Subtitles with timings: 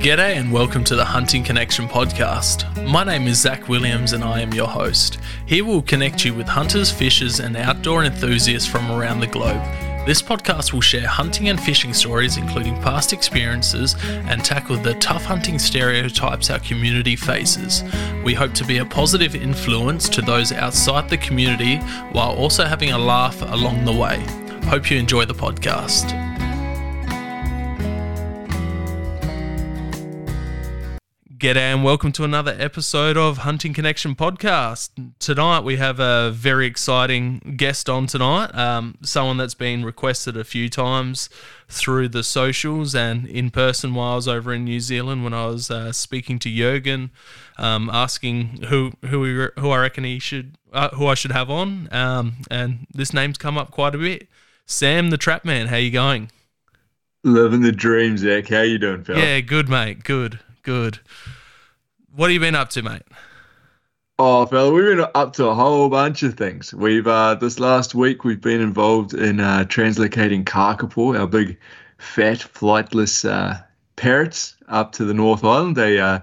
[0.00, 2.88] G'day and welcome to the Hunting Connection podcast.
[2.88, 5.18] My name is Zach Williams and I am your host.
[5.44, 9.60] Here we'll connect you with hunters, fishers, and outdoor enthusiasts from around the globe.
[10.06, 15.26] This podcast will share hunting and fishing stories, including past experiences, and tackle the tough
[15.26, 17.84] hunting stereotypes our community faces.
[18.24, 21.76] We hope to be a positive influence to those outside the community
[22.12, 24.24] while also having a laugh along the way.
[24.64, 26.29] Hope you enjoy the podcast.
[31.40, 34.90] G'day and welcome to another episode of Hunting Connection podcast.
[35.18, 40.44] Tonight we have a very exciting guest on tonight, um, someone that's been requested a
[40.44, 41.30] few times
[41.66, 45.46] through the socials and in person while I was over in New Zealand when I
[45.46, 47.10] was uh, speaking to Jurgen,
[47.56, 51.48] um, asking who who we, who I reckon he should uh, who I should have
[51.48, 54.28] on, um, and this name's come up quite a bit.
[54.66, 56.30] Sam the Trap Man, how you going?
[57.24, 58.48] Living the dream, Zach.
[58.48, 59.20] How you doing, fella?
[59.20, 60.38] Yeah, good mate, good.
[60.62, 61.00] Good.
[62.14, 63.02] What have you been up to, mate?
[64.18, 66.74] Oh, fella, we've been up to a whole bunch of things.
[66.74, 71.56] We've uh, this last week we've been involved in uh, translocating Kakapo, our big,
[71.98, 73.62] fat, flightless uh,
[73.94, 75.76] parrots, up to the North Island.
[75.76, 76.18] They uh,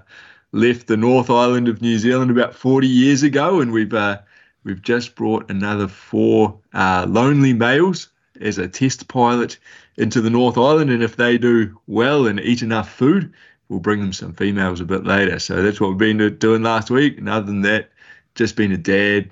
[0.52, 4.18] left the North Island of New Zealand about 40 years ago, and we've uh,
[4.64, 8.10] we've just brought another four uh, lonely males
[8.42, 9.58] as a test pilot
[9.96, 10.90] into the North Island.
[10.90, 13.32] And if they do well and eat enough food,
[13.68, 15.38] we'll bring them some females a bit later.
[15.38, 17.18] So that's what we've been doing last week.
[17.18, 17.90] And other than that,
[18.34, 19.30] just being a dad,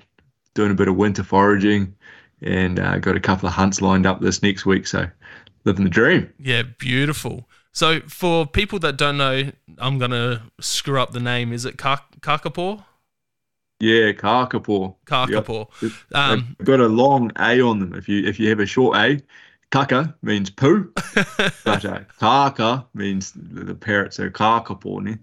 [0.53, 1.95] doing a bit of winter foraging,
[2.41, 4.85] and uh, got a couple of hunts lined up this next week.
[4.87, 5.07] So
[5.63, 6.31] living the dream.
[6.39, 7.47] Yeah, beautiful.
[7.71, 11.53] So for people that don't know, I'm gonna screw up the name.
[11.53, 12.83] Is it Kakapo?
[13.79, 14.95] Yeah, Kakapo.
[15.05, 15.69] Kakapo.
[15.81, 15.91] Yep.
[16.13, 17.93] Um, got a long A on them.
[17.93, 19.21] If you if you have a short A,
[19.69, 20.93] Kaka means poo,
[21.65, 25.19] but uh, kaka means the parrot, so kakapo.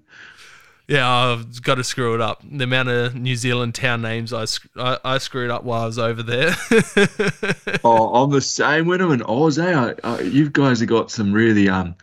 [0.87, 2.43] Yeah, I've got to screw it up.
[2.45, 4.45] The amount of New Zealand town names I,
[4.77, 6.51] I, I screwed up while I was over there.
[7.85, 9.59] oh, I'm the same with them in Oz.
[9.59, 9.75] Eh?
[9.75, 11.95] I, I, you guys have got some really um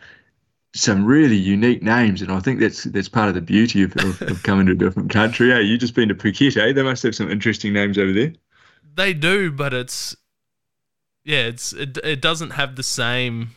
[0.74, 4.20] some really unique names, and I think that's that's part of the beauty of, of,
[4.22, 5.52] of coming to a different country.
[5.52, 5.60] Eh?
[5.60, 6.72] You just been to Phuket, eh?
[6.72, 8.32] They must have some interesting names over there.
[8.96, 10.16] They do, but it's
[11.24, 13.50] yeah, it's it, it doesn't have the same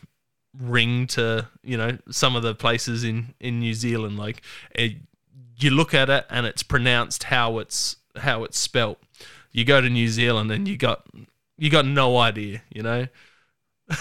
[0.58, 4.18] ring to you know some of the places in in New Zealand.
[4.18, 4.42] Like
[4.74, 4.96] it,
[5.58, 8.98] you look at it and it's pronounced how it's how it's spelt.
[9.52, 11.06] You go to New Zealand and you got
[11.58, 13.06] you got no idea, you know.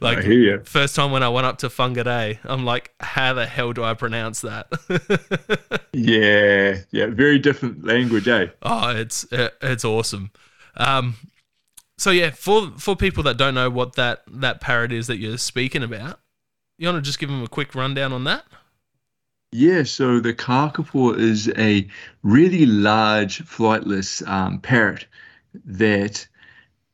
[0.00, 0.24] like
[0.64, 3.94] first time when I went up to Whangarei, I'm like, how the hell do I
[3.94, 4.68] pronounce that?
[5.92, 8.46] yeah, yeah, very different language, eh?
[8.62, 10.30] Oh, it's it's awesome.
[10.76, 11.16] Um,
[11.98, 15.38] so yeah, for for people that don't know what that that parrot is that you're
[15.38, 16.20] speaking about,
[16.78, 18.44] you want to just give them a quick rundown on that?
[19.52, 21.86] Yeah, so the kakapo is a
[22.22, 25.06] really large flightless um, parrot
[25.66, 26.26] that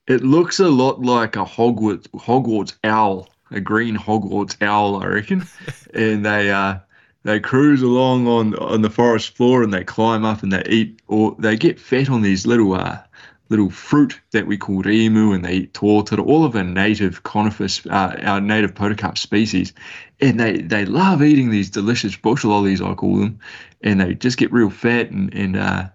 [0.08, 5.46] it looks a lot like a Hogwarts Hogwarts owl, a green Hogwarts owl, I reckon.
[5.94, 6.78] and they uh,
[7.22, 11.00] they cruise along on on the forest floor and they climb up and they eat
[11.06, 12.98] or they get fat on these little uh,
[13.48, 17.86] little fruit that we call rimu and they eat tōtara, all of our native conifers,
[17.86, 19.72] uh, our native podocarp species.
[20.20, 23.38] And they, they love eating these delicious bush lollies, I call them.
[23.82, 25.88] And they just get real fat and, and, uh,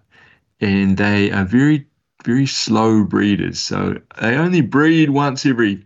[0.60, 1.86] and they are very,
[2.24, 3.60] very slow breeders.
[3.60, 5.84] So they only breed once every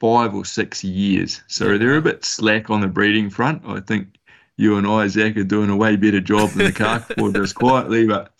[0.00, 1.42] five or six years.
[1.46, 3.62] So they're a bit slack on the breeding front.
[3.66, 4.08] I think
[4.56, 8.32] you and I, Zach, are doing a way better job than the does quietly, but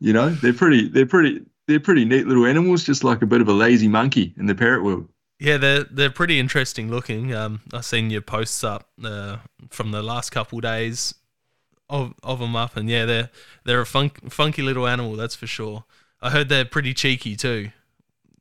[0.00, 3.40] you know, they're pretty, they're pretty, they're pretty neat little animals, just like a bit
[3.40, 5.08] of a lazy monkey in the parrot world.
[5.38, 7.32] Yeah, they're they're pretty interesting looking.
[7.32, 9.36] Um, I've seen your posts up uh,
[9.70, 11.14] from the last couple days
[11.88, 13.30] of of them up, and yeah, they're
[13.64, 15.84] they're a funk, funky little animal, that's for sure.
[16.20, 17.70] I heard they're pretty cheeky too.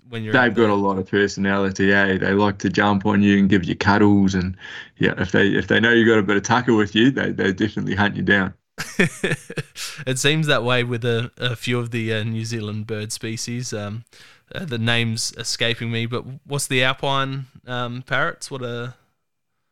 [0.09, 1.93] When you're they've got a lot of personality.
[1.93, 2.17] Eh?
[2.17, 4.57] They like to jump on you and give you cuddles, and
[4.97, 7.31] yeah, if they if they know you've got a bit of tucker with you, they
[7.31, 8.55] they definitely hunt you down.
[10.07, 13.73] it seems that way with a, a few of the uh, New Zealand bird species.
[13.73, 14.05] Um,
[14.53, 18.49] uh, the name's escaping me, but what's the alpine um, parrots?
[18.49, 18.95] What a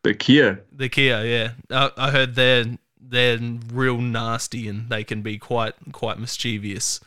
[0.04, 0.56] the kea.
[0.72, 1.52] The kea, yeah.
[1.72, 2.66] I, I heard they're
[3.00, 3.40] they're
[3.74, 7.00] real nasty and they can be quite quite mischievous.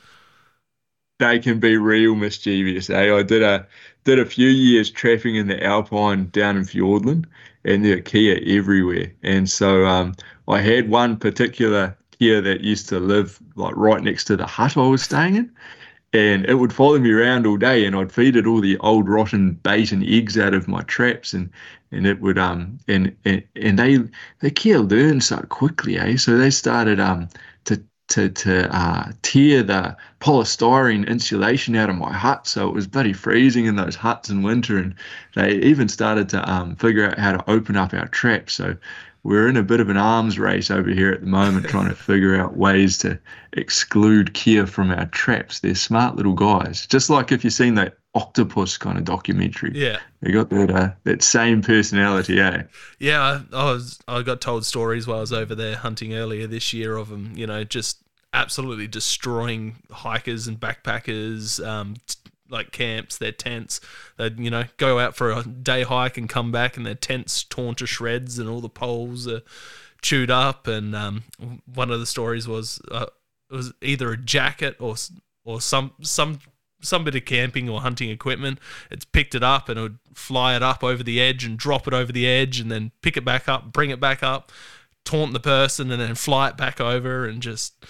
[1.19, 2.91] They can be real mischievous.
[2.91, 3.15] Eh?
[3.15, 3.67] I did a
[4.05, 7.27] did a few years trapping in the alpine down in Fiordland,
[7.65, 9.13] and there are kea everywhere.
[9.23, 10.15] And so um,
[10.51, 14.77] I had one particular kea that used to live like right next to the hut
[14.77, 15.51] I was staying in,
[16.13, 19.09] and it would follow me around all day and I'd feed it all the old
[19.09, 21.51] rotten bait and eggs out of my traps and
[21.93, 23.99] and it would um and and, and they
[24.41, 26.17] they can't learn so quickly eh?
[26.17, 27.29] So they started um
[27.65, 32.89] to to to uh, tear the polystyrene insulation out of my hut so it was
[32.89, 34.95] bloody freezing in those huts in winter and
[35.37, 38.77] they even started to um figure out how to open up our traps so
[39.23, 41.95] we're in a bit of an arms race over here at the moment, trying to
[41.95, 43.19] figure out ways to
[43.53, 45.61] exclude kea from our traps.
[45.61, 49.73] They're smart little guys, just like if you've seen that octopus kind of documentary.
[49.75, 52.63] Yeah, they got that uh, that same personality, eh?
[52.99, 53.21] Yeah,
[53.53, 56.73] I, I was I got told stories while I was over there hunting earlier this
[56.73, 57.33] year of them.
[57.35, 57.99] You know, just
[58.33, 61.97] absolutely destroying hikers and backpackers, um,
[62.51, 63.81] like camps, their tents.
[64.17, 67.45] They'd you know go out for a day hike and come back, and their tents
[67.45, 69.43] torn to shreds, and all the poles are
[70.03, 70.67] chewed up.
[70.67, 71.25] And um,
[71.73, 73.07] one of the stories was uh,
[73.51, 74.97] it was either a jacket or
[75.45, 76.41] or some some
[76.83, 78.59] some bit of camping or hunting equipment.
[78.91, 81.87] It's picked it up and it would fly it up over the edge and drop
[81.87, 84.51] it over the edge, and then pick it back up, bring it back up,
[85.05, 87.85] taunt the person, and then fly it back over, and just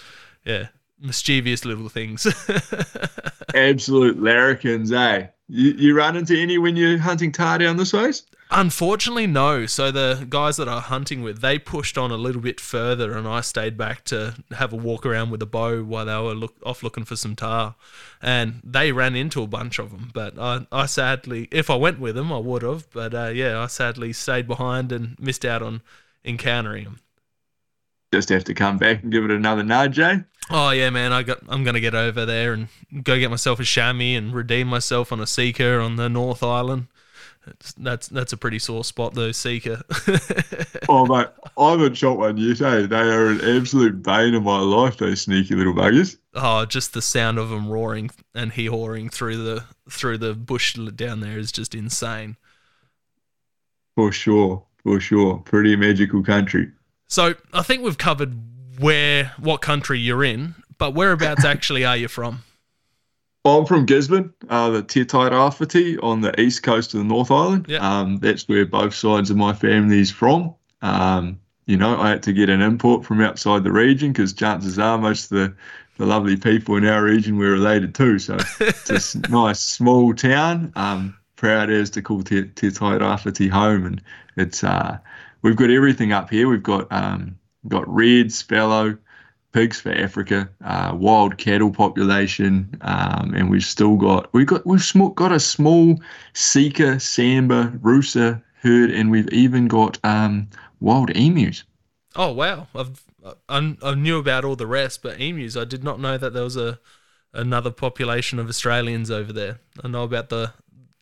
[0.45, 0.67] yeah,
[1.01, 2.25] mischievous little things.
[3.55, 5.27] Absolute larrikins, eh?
[5.47, 8.23] You, you run into any when you're hunting tahr down this ways?
[8.53, 9.65] Unfortunately, no.
[9.65, 13.25] So the guys that I'm hunting with, they pushed on a little bit further, and
[13.25, 16.55] I stayed back to have a walk around with a bow while they were look,
[16.65, 17.75] off looking for some tahr.
[18.21, 21.99] And they ran into a bunch of them, but I, I sadly, if I went
[21.99, 22.89] with them, I would have.
[22.91, 25.81] But uh, yeah, I sadly stayed behind and missed out on
[26.25, 26.99] encountering them.
[28.13, 30.19] Just have to come back and give it another nudge, eh?
[30.49, 31.13] Oh yeah, man!
[31.13, 31.39] I got.
[31.47, 32.67] I'm gonna get over there and
[33.03, 36.87] go get myself a chamois and redeem myself on a sika on the North Island.
[37.47, 39.83] It's, that's that's a pretty sore spot though, sika.
[40.89, 41.27] oh mate,
[41.57, 42.61] I haven't shot one yet.
[42.61, 42.85] Eh?
[42.85, 44.97] They are an absolute bane of my life.
[44.97, 46.17] Those sneaky little buggers.
[46.33, 50.75] Oh, just the sound of them roaring and he hawing through the through the bush
[50.75, 52.35] down there is just insane.
[53.95, 56.71] For sure, for sure, pretty magical country.
[57.11, 58.33] So I think we've covered
[58.79, 62.43] where what country you're in, but whereabouts actually are you from?
[63.43, 67.65] I'm from Gisborne, uh, the Te Tairawhiti on the east coast of the North Island.
[67.67, 67.81] Yep.
[67.81, 70.55] Um, that's where both sides of my family's from.
[70.81, 74.79] Um, you know, I had to get an import from outside the region because chances
[74.79, 75.53] are most of the,
[75.97, 78.19] the lovely people in our region we're related to.
[78.19, 80.71] So it's a nice small town.
[80.77, 84.01] Um, proud as to call Te, Te Tairawhiti home, and
[84.37, 84.97] it's uh,
[85.41, 86.47] we've got everything up here.
[86.47, 88.97] We've got um, got reds, fallow,
[89.51, 94.83] pigs for Africa, uh, wild cattle population, um, and we've still got we've got we've
[94.83, 95.99] sm- got a small
[96.33, 100.49] Sika, Sambar, Rusa herd, and we've even got um,
[100.79, 101.63] wild emus.
[102.15, 102.67] Oh wow!
[102.75, 103.03] I've
[103.49, 105.55] I, I knew about all the rest, but emus.
[105.55, 106.79] I did not know that there was a
[107.33, 109.59] another population of Australians over there.
[109.83, 110.53] I know about the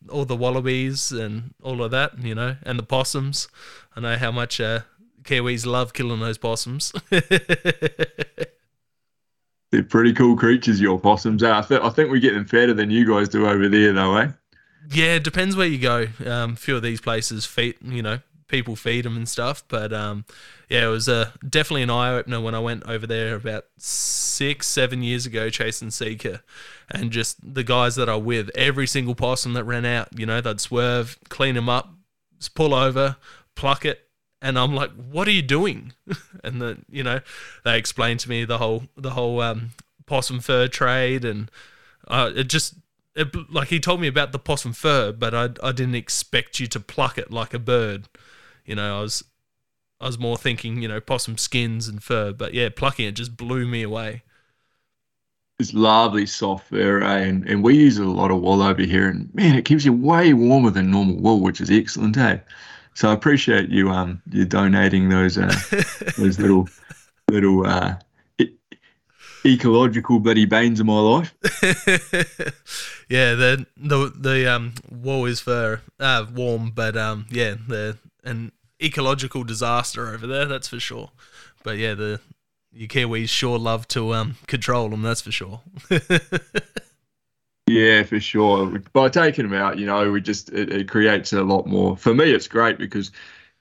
[0.08, 3.48] all the wallabies and all of that, you know, and the possums.
[3.94, 4.80] I know how much uh,
[5.22, 6.92] Kiwis love killing those possums.
[9.70, 11.52] They're pretty cool creatures, your possums are.
[11.54, 14.16] I, th- I think we get them fatter than you guys do over there, though,
[14.16, 14.30] eh?
[14.90, 16.08] Yeah, it depends where you go.
[16.26, 18.18] Um, a few of these places feed, you know,
[18.50, 19.64] people feed them and stuff.
[19.68, 20.24] But um,
[20.68, 25.02] yeah, it was definitely an eye opener when I went over there about six, seven
[25.02, 26.42] years ago chasing Sika.
[26.90, 30.40] And just the guys that are with, every single possum that ran out, you know,
[30.40, 31.94] they'd swerve, clean them up,
[32.54, 33.16] pull over,
[33.54, 34.08] pluck it,
[34.42, 35.92] and I'm like, "What are you doing?"
[36.44, 37.20] and then you know,
[37.64, 39.70] they explained to me the whole the whole um,
[40.06, 41.50] possum fur trade, and
[42.08, 42.74] uh, it just
[43.14, 46.66] it, like he told me about the possum fur, but I I didn't expect you
[46.68, 48.08] to pluck it like a bird.
[48.70, 49.24] You know, I was
[50.00, 53.36] I was more thinking, you know, possum skins and fur, but yeah, plucking it just
[53.36, 54.22] blew me away.
[55.58, 57.18] It's lovely soft fur, eh?
[57.18, 59.92] And, and we use a lot of wool over here, and man, it keeps you
[59.92, 62.38] way warmer than normal wool, which is excellent, eh?
[62.94, 65.52] So I appreciate you um you donating those uh,
[66.16, 66.68] those little
[67.28, 67.96] little uh,
[68.38, 68.54] e-
[69.44, 71.34] ecological bloody banes of my life.
[73.08, 78.52] yeah, the the the um wool is for uh, warm, but um yeah, the an
[78.82, 81.10] ecological disaster over there, that's for sure.
[81.62, 82.20] But yeah, the
[82.72, 85.60] you Kiwis sure love to um control them, that's for sure.
[87.70, 88.80] Yeah, for sure.
[88.92, 91.96] By taking them out, you know, we just it, it, creates a lot more.
[91.96, 93.12] For me, it's great because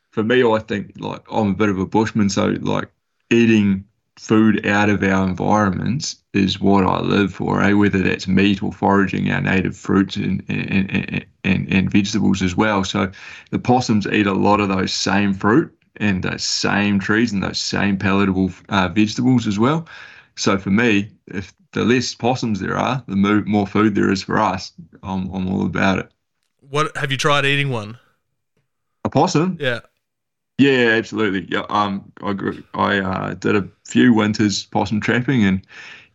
[0.09, 2.89] for me, I think like I'm a bit of a bushman, so like
[3.29, 3.85] eating
[4.19, 7.63] food out of our environments is what I live for.
[7.63, 7.71] Eh?
[7.71, 12.55] Whether that's meat or foraging our native fruits and and, and and and vegetables as
[12.55, 12.83] well.
[12.83, 13.11] So
[13.51, 17.59] the possums eat a lot of those same fruit and those same trees and those
[17.59, 19.87] same palatable uh, vegetables as well.
[20.35, 24.37] So for me, if the less possums there are, the more food there is for
[24.37, 24.73] us.
[25.01, 26.11] I'm, I'm all about it.
[26.59, 27.97] What have you tried eating one?
[29.05, 29.57] A possum?
[29.59, 29.79] Yeah.
[30.59, 31.47] Yeah, absolutely.
[31.49, 35.65] Yeah, um, I grew, I uh, did a few winters possum trapping, and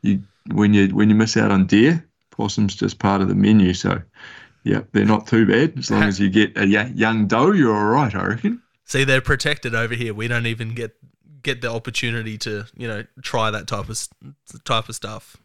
[0.03, 0.23] you
[0.53, 3.73] when you when you miss out on deer, possum's just part of the menu.
[3.73, 4.03] So,
[4.63, 7.53] yeah, they're not too bad as long as you get a young doe.
[7.53, 8.61] You're all right, I reckon.
[8.85, 10.13] See, they're protected over here.
[10.13, 10.95] We don't even get
[11.43, 14.09] get the opportunity to you know try that type of
[14.65, 15.39] type of stuff.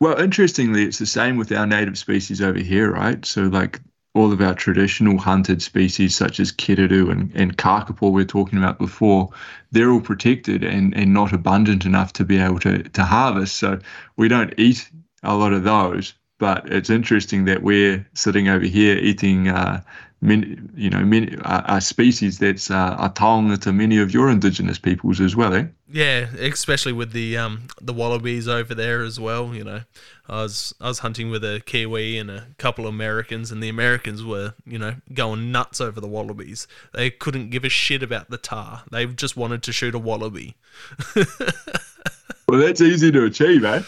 [0.00, 3.24] Well, interestingly, it's the same with our native species over here, right?
[3.24, 3.80] So, like
[4.18, 8.58] all of our traditional hunted species, such as Kererū and, and Kakapo, we are talking
[8.58, 9.30] about before,
[9.70, 13.56] they're all protected and, and not abundant enough to be able to, to harvest.
[13.56, 13.78] So,
[14.16, 14.90] we don't eat
[15.22, 16.14] a lot of those.
[16.38, 19.82] But it's interesting that we're sitting over here eating uh,
[20.20, 24.30] many, you know, many, uh, a species that's uh, a taonga to many of your
[24.30, 25.64] indigenous peoples as well, eh?
[25.90, 29.54] Yeah, especially with the um the wallabies over there as well.
[29.54, 29.80] You know,
[30.28, 33.68] I was I was hunting with a Kiwi and a couple of Americans, and the
[33.68, 36.66] Americans were you know going nuts over the wallabies.
[36.92, 38.82] They couldn't give a shit about the tahr.
[38.90, 40.56] They just wanted to shoot a wallaby.
[41.16, 43.82] well, that's easy to achieve, eh?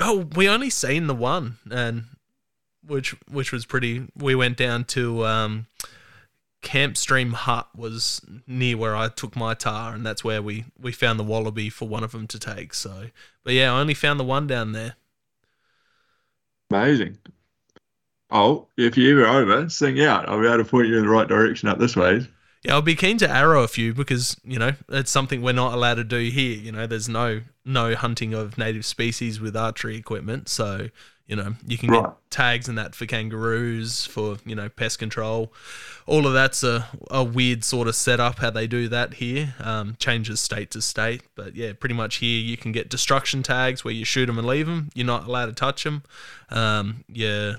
[0.00, 2.04] Oh, we only seen the one, and
[2.92, 4.06] which which was pretty.
[4.14, 5.66] We went down to um,
[6.60, 10.92] Camp Stream Hut was near where I took my tahr, and that's where we we
[10.92, 12.74] found the wallaby for one of them to take.
[12.74, 13.06] So,
[13.44, 14.96] but yeah, I only found the one down there.
[16.70, 17.18] Amazing.
[18.30, 20.28] Oh, if you're ever over, sing out.
[20.28, 22.26] I'll be able to point you in the right direction up this way.
[22.62, 25.74] Yeah, I'll be keen to arrow a few because you know it's something we're not
[25.74, 26.56] allowed to do here.
[26.58, 30.88] You know, there's no no hunting of native species with archery equipment, so
[31.26, 32.02] you know, you can right.
[32.02, 35.52] get tags and that for kangaroos, for, you know, pest control.
[36.06, 39.54] All of that's a, a weird sort of setup how they do that here.
[39.60, 41.22] Um, changes state to state.
[41.34, 44.46] But yeah, pretty much here you can get destruction tags where you shoot them and
[44.46, 44.90] leave them.
[44.94, 46.02] You're not allowed to touch them.
[46.50, 47.54] Um, you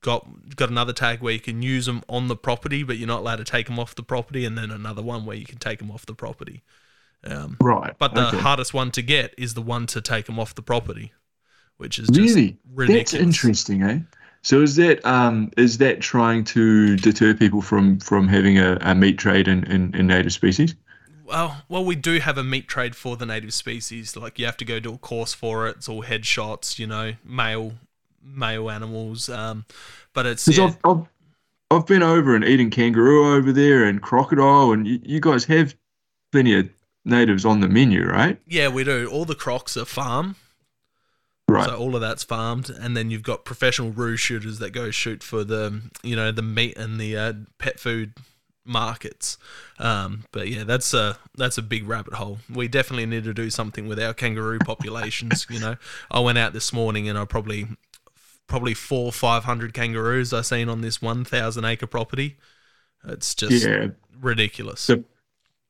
[0.00, 3.20] got got another tag where you can use them on the property, but you're not
[3.20, 4.44] allowed to take them off the property.
[4.44, 6.62] And then another one where you can take them off the property.
[7.24, 7.94] Um, right.
[7.96, 8.38] But the okay.
[8.38, 11.12] hardest one to get is the one to take them off the property
[11.82, 13.10] which is really ridiculous.
[13.10, 13.98] That's interesting, eh?
[14.42, 18.94] So is that um, is that trying to deter people from from having a, a
[18.94, 20.76] meat trade in, in, in, native species?
[21.24, 24.16] Well, well, we do have a meat trade for the native species.
[24.16, 25.76] Like you have to go do a course for it.
[25.78, 27.72] It's all headshots, you know, male
[28.22, 29.28] male animals.
[29.28, 29.64] Um,
[30.12, 30.66] but it's yeah.
[30.66, 31.06] I've, I've,
[31.72, 35.74] I've been over and eating kangaroo over there and crocodile, and you, you guys have
[36.30, 36.68] plenty of
[37.04, 38.38] natives on the menu, right?
[38.46, 39.08] Yeah, we do.
[39.10, 40.36] All the crocs are farm.
[41.52, 41.68] Right.
[41.68, 45.22] So all of that's farmed, and then you've got professional roo shooters that go shoot
[45.22, 48.14] for the you know the meat and the uh, pet food
[48.64, 49.38] markets.
[49.78, 52.38] Um, but yeah, that's a that's a big rabbit hole.
[52.52, 55.46] We definitely need to do something with our kangaroo populations.
[55.50, 55.76] you know,
[56.10, 57.66] I went out this morning and I probably
[58.46, 62.38] probably four five hundred kangaroos I seen on this one thousand acre property.
[63.06, 63.88] It's just yeah.
[64.20, 64.80] ridiculous.
[64.80, 65.04] So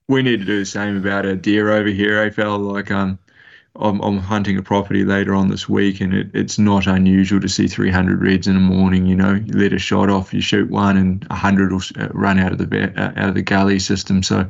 [0.09, 2.21] we need to do the same about a deer over here.
[2.21, 3.19] I felt like um
[3.77, 7.49] I'm, I'm hunting a property later on this week, and it, it's not unusual to
[7.49, 9.07] see 300 reds in the morning.
[9.07, 12.39] You know, you let a shot off, you shoot one, and 100 will uh, run
[12.39, 14.23] out of the uh, out of the gully system.
[14.23, 14.47] So,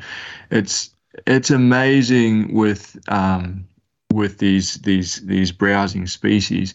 [0.50, 0.90] it's
[1.26, 3.64] it's amazing with um,
[4.12, 6.74] with these these these browsing species.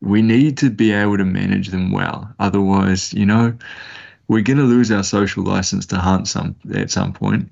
[0.00, 2.32] We need to be able to manage them well.
[2.38, 3.56] Otherwise, you know,
[4.28, 7.48] we're going to lose our social license to hunt some at some point.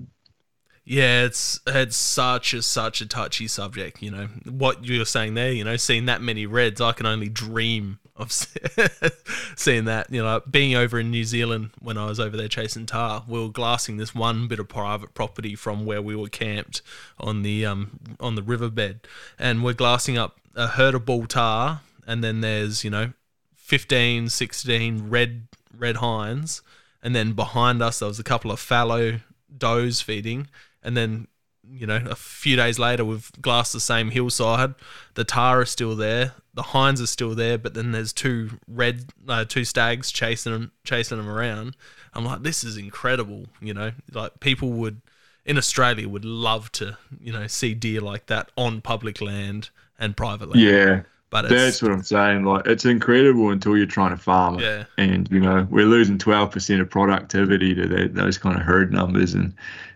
[0.90, 4.02] Yeah, it's it's such a such a touchy subject.
[4.02, 5.52] You know what you're saying there.
[5.52, 8.32] You know, seeing that many reds, I can only dream of
[9.56, 10.10] seeing that.
[10.10, 13.38] You know, being over in New Zealand when I was over there chasing tahr, we
[13.38, 16.82] were glassing this one bit of private property from where we were camped
[17.20, 19.06] on the um on the riverbed,
[19.38, 23.12] and we're glassing up a herd of bull tahr, and then there's you know
[23.54, 26.62] 15, 16 red red hinds,
[27.00, 29.20] and then behind us there was a couple of fallow
[29.56, 30.48] does feeding
[30.82, 31.26] and then
[31.72, 34.74] you know a few days later we've glassed the same hillside
[35.14, 39.06] the tahr is still there the hinds are still there but then there's two red
[39.28, 41.76] uh, two stags chasing them chasing them around
[42.14, 45.00] i'm like this is incredible you know like people would
[45.44, 50.16] in australia would love to you know see deer like that on public land and
[50.16, 52.44] private land yeah but that's what I'm saying.
[52.44, 54.62] Like it's incredible until you're trying to farm it.
[54.62, 54.84] Yeah.
[54.98, 59.34] And you know we're losing 12% of productivity to that, those kind of herd numbers,
[59.34, 59.54] and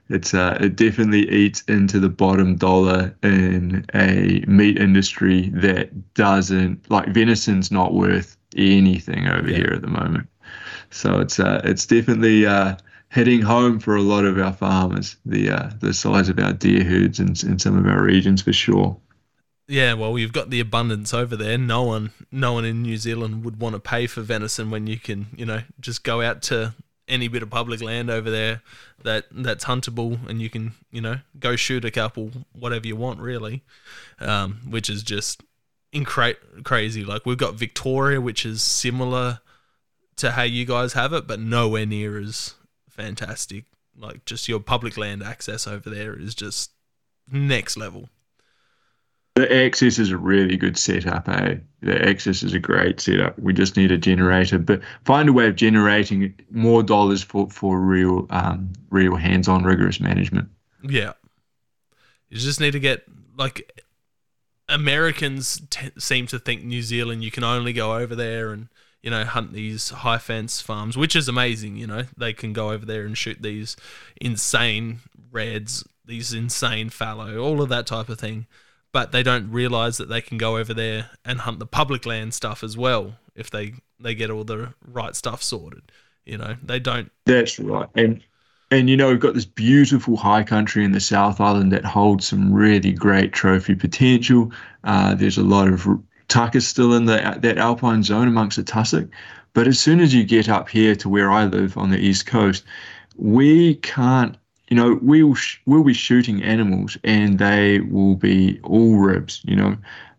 [0.08, 6.90] it's uh, it definitely eats into the bottom dollar in a meat industry that doesn't
[6.90, 9.56] like venison's not worth anything over yeah.
[9.56, 10.28] here at the moment.
[10.90, 12.76] So it's uh, it's definitely uh,
[13.08, 15.16] hitting home for a lot of our farmers.
[15.24, 18.52] The uh, the size of our deer herds in, in some of our regions for
[18.52, 18.96] sure.
[19.66, 21.56] Yeah, well, you've got the abundance over there.
[21.56, 24.98] No one, no one in New Zealand would want to pay for venison when you
[24.98, 26.74] can, you know, just go out to
[27.08, 28.62] any bit of public land over there
[29.02, 33.20] that that's huntable, and you can, you know, go shoot a couple, whatever you want,
[33.20, 33.62] really,
[34.20, 35.42] um, which is just
[35.94, 37.04] incra- crazy.
[37.04, 39.40] Like we've got Victoria, which is similar
[40.16, 42.54] to how you guys have it, but nowhere near as
[42.88, 43.64] fantastic.
[43.96, 46.70] Like just your public land access over there is just
[47.30, 48.08] next level.
[49.34, 51.56] The access is a really good setup, eh?
[51.80, 53.36] The access is a great setup.
[53.36, 57.80] We just need a generator, but find a way of generating more dollars for for
[57.80, 60.48] real, um, real hands-on, rigorous management.
[60.84, 61.14] Yeah,
[62.28, 63.02] you just need to get
[63.36, 63.82] like
[64.68, 68.68] Americans t- seem to think New Zealand you can only go over there and
[69.02, 71.76] you know hunt these high fence farms, which is amazing.
[71.76, 73.74] You know they can go over there and shoot these
[74.20, 75.00] insane
[75.32, 78.46] reds, these insane fallow, all of that type of thing
[78.94, 82.32] but they don't realize that they can go over there and hunt the public land
[82.32, 85.82] stuff as well if they they get all the right stuff sorted.
[86.24, 87.10] You know, they don't.
[87.26, 88.22] That's right, and
[88.70, 92.28] and you know we've got this beautiful high country in the South Island that holds
[92.28, 94.52] some really great trophy potential.
[94.84, 95.86] Uh, there's a lot of
[96.28, 99.08] tucker still in the that alpine zone amongst the tussock,
[99.54, 102.26] but as soon as you get up here to where I live on the east
[102.26, 102.64] coast,
[103.16, 104.36] we can't
[104.68, 109.42] you know, we'll sh- we'll be shooting animals and they will be all ribs.
[109.44, 109.76] You know,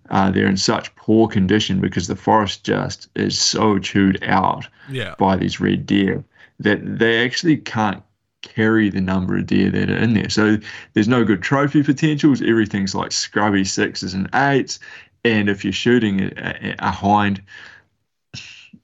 [0.09, 5.15] uh, they're in such poor condition because the forest just is so chewed out yeah.
[5.17, 6.23] by these red deer
[6.59, 8.03] that they actually can't
[8.41, 10.29] carry the number of deer that are in there.
[10.29, 10.57] So
[10.93, 12.41] there's no good trophy potentials.
[12.41, 14.79] Everything's like scrubby sixes and eights.
[15.23, 17.41] And if you're shooting a, a, a hind,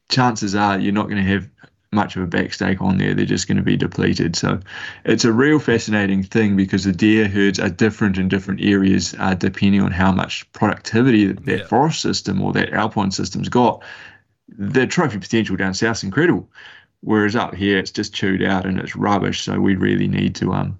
[0.09, 1.47] chances are you're not going to have
[1.91, 3.13] much of a backstake on there.
[3.13, 4.35] They're just going to be depleted.
[4.35, 4.59] So
[5.03, 9.33] it's a real fascinating thing because the deer herds are different in different areas uh,
[9.33, 11.67] depending on how much productivity that yeah.
[11.67, 13.83] forest system or that alpine system's got.
[14.47, 16.49] The trophy potential down south is incredible.
[17.01, 19.41] Whereas up here, it's just chewed out and it's rubbish.
[19.41, 20.79] So we really need to um,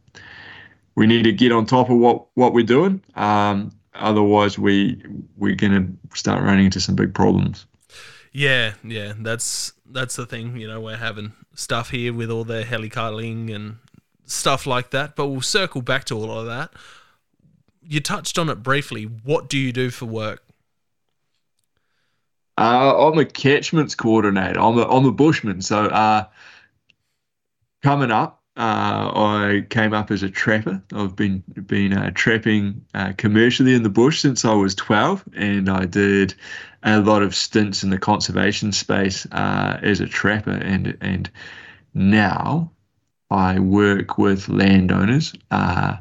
[0.95, 3.01] we need to get on top of what what we're doing.
[3.15, 5.01] Um, otherwise, we
[5.35, 7.65] we're going to start running into some big problems.
[8.33, 10.57] Yeah, yeah, that's that's the thing.
[10.57, 13.77] You know, we're having stuff here with all the heliculling and
[14.25, 16.71] stuff like that, but we'll circle back to all of that.
[17.83, 19.03] You touched on it briefly.
[19.03, 20.43] What do you do for work?
[22.57, 24.59] Uh, I'm a catchments coordinator.
[24.59, 25.61] I'm a I'm a bushman.
[25.61, 26.25] So uh,
[27.81, 30.81] coming up, uh, I came up as a trapper.
[30.93, 35.69] I've been been uh, trapping uh, commercially in the bush since I was 12, and
[35.69, 36.35] I did
[36.83, 40.51] a lot of stints in the conservation space uh, as a trapper.
[40.51, 41.29] And and
[41.93, 42.71] now
[43.29, 45.97] I work with landowners uh,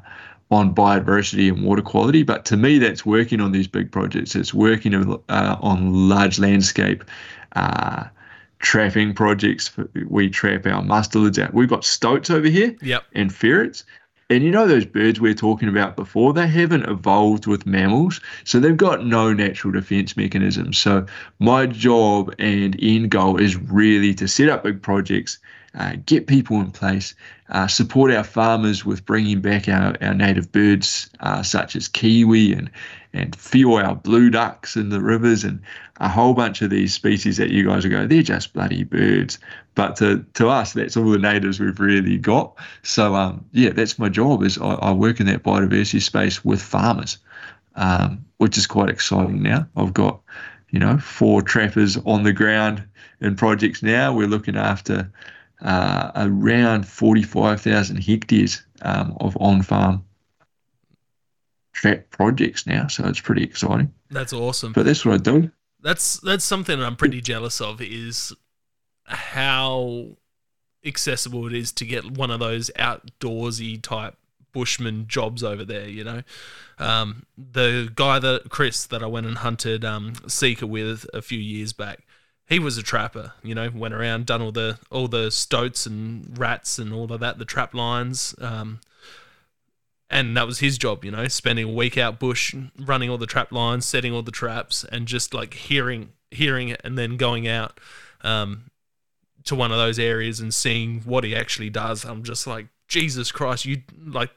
[0.50, 2.22] on biodiversity and water quality.
[2.22, 4.34] But to me, that's working on these big projects.
[4.34, 7.04] It's working uh, on large landscape
[8.60, 9.72] trapping projects.
[10.06, 11.52] We trap our mustelids out.
[11.54, 13.04] We've got stoats over here yep.
[13.14, 13.84] and ferrets.
[14.30, 18.20] And you know those birds we are talking about before, they haven't evolved with mammals,
[18.44, 20.78] so they've got no natural defense mechanisms.
[20.78, 21.04] So
[21.40, 25.38] my job and end goal is really to set up big projects,
[25.74, 27.12] uh, get people in place,
[27.48, 32.52] uh, support our farmers with bringing back our, our native birds uh, such as kiwi
[32.52, 32.70] and
[33.12, 35.60] and our blue ducks in the rivers and
[35.96, 39.38] a whole bunch of these species that you guys are going, they're just bloody birds.
[39.74, 42.56] But to, to us, that's all the natives we've really got.
[42.82, 46.62] So um, yeah, that's my job is I, I work in that biodiversity space with
[46.62, 47.18] farmers,
[47.74, 49.66] um, which is quite exciting now.
[49.76, 50.20] I've got,
[50.70, 52.84] you know, four trappers on the ground
[53.20, 54.14] in projects now.
[54.14, 55.10] We're looking after
[55.62, 60.04] uh, around 45,000 hectares um, of on-farm
[61.72, 63.92] trap projects now, so it's pretty exciting.
[64.10, 64.72] That's awesome.
[64.72, 65.50] But that's what I do.
[65.82, 68.34] That's that's something that I'm pretty jealous of is
[69.04, 70.16] how
[70.84, 74.16] accessible it is to get one of those outdoorsy type
[74.52, 75.88] bushman jobs over there.
[75.88, 76.22] You know,
[76.78, 81.38] um, the guy that Chris that I went and hunted um, Sika with a few
[81.38, 82.06] years back.
[82.46, 86.36] He was a trapper, you know, went around, done all the all the stoats and
[86.36, 88.34] rats and all of that, the trap lines.
[88.40, 88.80] Um,
[90.10, 93.26] and that was his job, you know, spending a week out bush, running all the
[93.26, 97.46] trap lines, setting all the traps, and just like hearing hearing it, and then going
[97.46, 97.78] out
[98.22, 98.70] um,
[99.44, 102.04] to one of those areas and seeing what he actually does.
[102.04, 104.30] I'm just like, Jesus Christ, you like,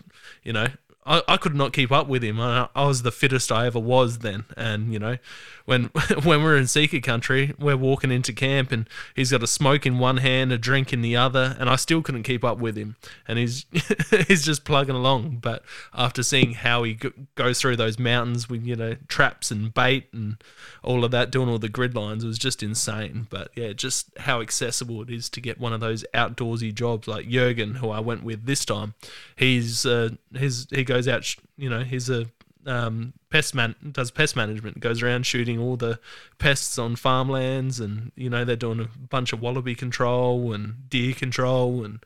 [0.44, 0.68] you know,
[1.06, 2.40] I, I could not keep up with him.
[2.40, 5.18] I, I was the fittest I ever was then, and you know,
[5.66, 5.86] when
[6.24, 10.00] when we're in Sika country, we're walking into camp and he's got a smoke in
[10.00, 12.96] one hand, a drink in the other, and I still couldn't keep up with him.
[13.28, 13.66] And he's
[14.28, 15.40] he's just plugging along.
[15.42, 15.64] But
[15.94, 17.00] after seeing how he
[17.36, 20.38] goes through those mountains with you know traps and bait and
[20.84, 23.28] all of that, doing all the grid lines, it was just insane.
[23.30, 27.28] But yeah, just how accessible it is to get one of those outdoorsy jobs like
[27.30, 28.94] Jurgen, who I went with this time.
[29.36, 32.28] He's uh, he goes out, you know, he's a
[32.66, 36.00] um, pest man does pest management, goes around shooting all the
[36.40, 41.14] pests on farmlands, and you know they're doing a bunch of wallaby control and deer
[41.14, 42.04] control, and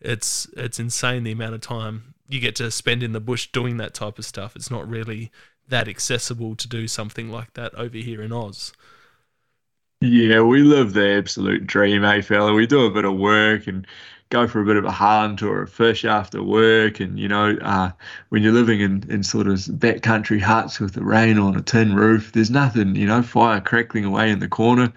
[0.00, 3.76] it's it's insane the amount of time you get to spend in the bush doing
[3.76, 4.56] that type of stuff.
[4.56, 5.30] It's not really
[5.68, 8.72] that accessible to do something like that over here in Oz.
[10.00, 12.52] Yeah, we live the absolute dream, eh, fella?
[12.52, 13.86] We do a bit of work and
[14.32, 17.00] go for a bit of a hunt or a fish after work.
[17.00, 17.90] And, you know, uh,
[18.30, 21.94] when you're living in, in sort of backcountry huts with the rain on a tin
[21.94, 24.90] roof, there's nothing, you know, fire crackling away in the corner,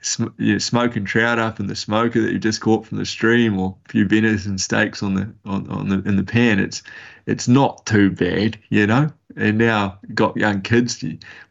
[0.00, 3.58] sm- you're smoking trout up in the smoker that you just caught from the stream
[3.58, 6.60] or a few venison steaks on the, on, on the, in the pan.
[6.60, 6.84] It's,
[7.26, 9.12] it's not too bad, you know.
[9.38, 11.04] And now got young kids.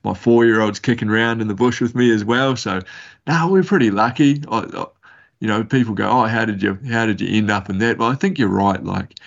[0.03, 2.55] My four-year-old's kicking around in the bush with me as well.
[2.55, 2.81] So,
[3.27, 4.41] now we're pretty lucky.
[4.49, 4.85] I,
[5.39, 7.97] you know, people go, "Oh, how did you how did you end up in that?"
[7.97, 8.83] Well, I think you're right.
[8.83, 9.19] Like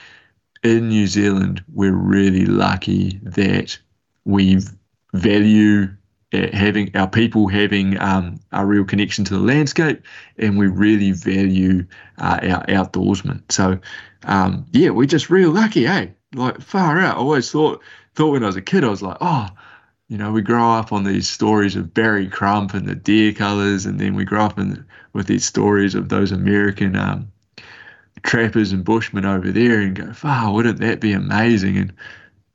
[0.63, 3.79] in New Zealand, we're really lucky that
[4.25, 4.61] we
[5.15, 5.89] value
[6.33, 10.03] uh, having our people having um, a real connection to the landscape,
[10.37, 11.87] and we really value
[12.19, 13.43] uh, our outdoorsmen.
[13.51, 13.79] So,
[14.25, 16.09] um, yeah, we're just real lucky, eh?
[16.35, 17.17] Like far out.
[17.17, 17.83] I always thought
[18.15, 19.49] thought when I was a kid, I was like, oh,
[20.09, 23.85] you know, we grow up on these stories of Barry Crump and the deer cullers,
[23.85, 27.31] and then we grow up in, with these stories of those American um,
[28.23, 31.93] trappers and bushmen over there, and go, "Wow, wouldn't that be amazing?" And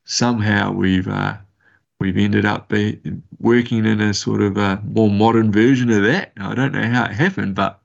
[0.04, 1.38] somehow we've uh,
[2.00, 3.00] we've ended up be,
[3.40, 6.34] working in a sort of a more modern version of that.
[6.38, 7.80] I don't know how it happened, but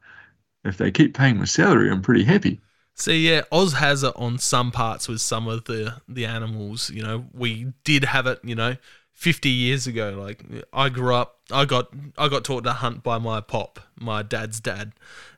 [0.64, 2.60] if they keep paying my salary, I'm pretty happy.
[2.94, 6.90] See, yeah, Oz has it on some parts with some of the the animals.
[6.90, 8.40] You know, we did have it.
[8.42, 8.76] You know,
[9.18, 13.18] 50 years ago like i grew up i got i got taught to hunt by
[13.18, 14.92] my pop my dad's dad.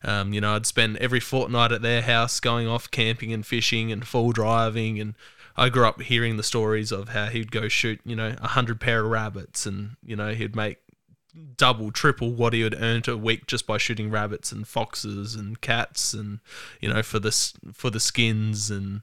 [0.04, 3.90] Um, you know i'd spend every fortnight at their house going off camping and fishing
[3.90, 5.14] and full driving and
[5.56, 8.82] i grew up hearing the stories of how he'd go shoot you know a hundred
[8.82, 10.76] pair of rabbits and you know he'd make
[11.56, 15.62] double triple what he would earn a week just by shooting rabbits and foxes and
[15.62, 16.40] cats and
[16.82, 17.32] you know for the
[17.72, 19.00] for the skins and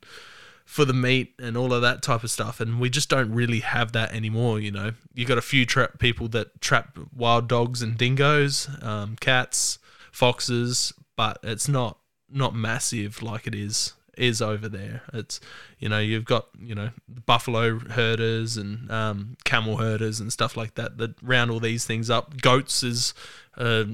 [0.68, 2.60] for the meat and all of that type of stuff.
[2.60, 4.60] And we just don't really have that anymore.
[4.60, 9.16] You know, you got a few trap people that trap wild dogs and dingoes, um,
[9.22, 9.80] cats,
[10.12, 11.98] foxes, but it's not
[12.30, 15.04] not massive like it is is over there.
[15.14, 15.40] It's
[15.80, 16.90] you know you've got you know
[17.26, 22.10] buffalo herders and um, camel herders and stuff like that that round all these things
[22.10, 22.42] up.
[22.42, 23.14] Goats is
[23.56, 23.88] a,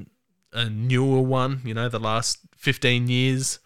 [0.51, 1.61] a newer one.
[1.63, 3.59] You know the last fifteen years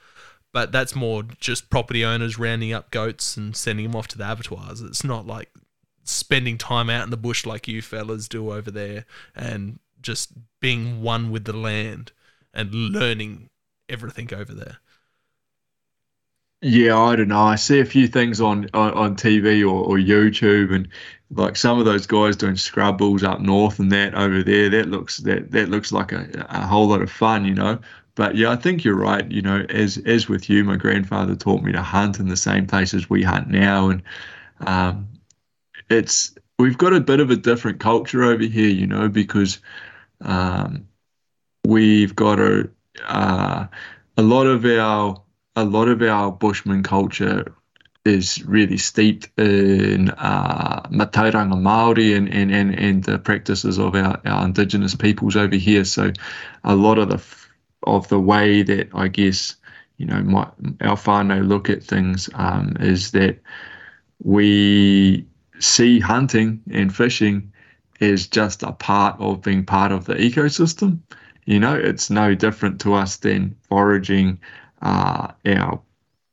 [0.58, 4.24] but that's more just property owners rounding up goats and sending them off to the
[4.32, 4.82] abattoirs.
[4.82, 5.52] It's not like
[6.04, 11.04] spending time out in the bush like you fellas do over there and just being
[11.04, 12.12] one with the land
[12.56, 13.52] and learning
[13.88, 14.78] everything over there.
[16.64, 17.40] Yeah, I don't know.
[17.40, 20.88] I see a few things on on, on TV or, or YouTube, and
[21.30, 24.72] like some of those guys doing scrub bulls up north and that over there.
[24.72, 27.78] That looks that that looks like a, a whole lot of fun, you know.
[28.18, 29.32] But yeah, I think you're right.
[29.32, 32.66] You know, as as with you, my grandfather taught me to hunt in the same
[32.66, 34.02] places we hunt now, and
[34.62, 35.08] um,
[35.92, 39.60] it's we've got a bit of a different culture over here, you know, because
[40.22, 40.88] um,
[41.64, 42.68] we've got a
[43.06, 43.68] uh,
[44.18, 45.22] a lot of our
[45.56, 47.54] a lot of our bushman culture
[48.04, 54.20] is really steeped in uh, Matauranga Māori and, and, and, and the practices of our,
[54.26, 55.84] our indigenous peoples over here.
[55.84, 56.14] So
[56.64, 57.18] a lot of the
[57.84, 59.56] of the way that I guess
[59.98, 60.44] you know my
[60.82, 63.40] our whānau look at things um, is that
[64.24, 65.26] we
[65.60, 67.52] see hunting and fishing
[68.02, 71.00] as just a part of being part of the ecosystem.
[71.46, 74.40] You know, it's no different to us than foraging
[74.82, 75.82] uh, our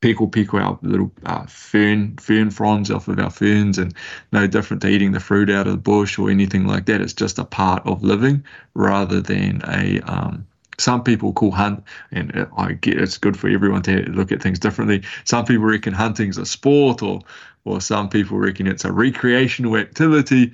[0.02, 3.94] pikopiko our little uh, fern fern fronds off of our ferns and
[4.32, 7.00] no different to eating the fruit out of the bush or anything like that.
[7.00, 10.46] It's just a part of living rather than a um,
[10.78, 14.58] some people call hunt, and I get it's good for everyone to look at things
[14.58, 15.02] differently.
[15.24, 17.20] Some people reckon hunting's a sport, or
[17.64, 20.52] or some people reckon it's a recreational activity.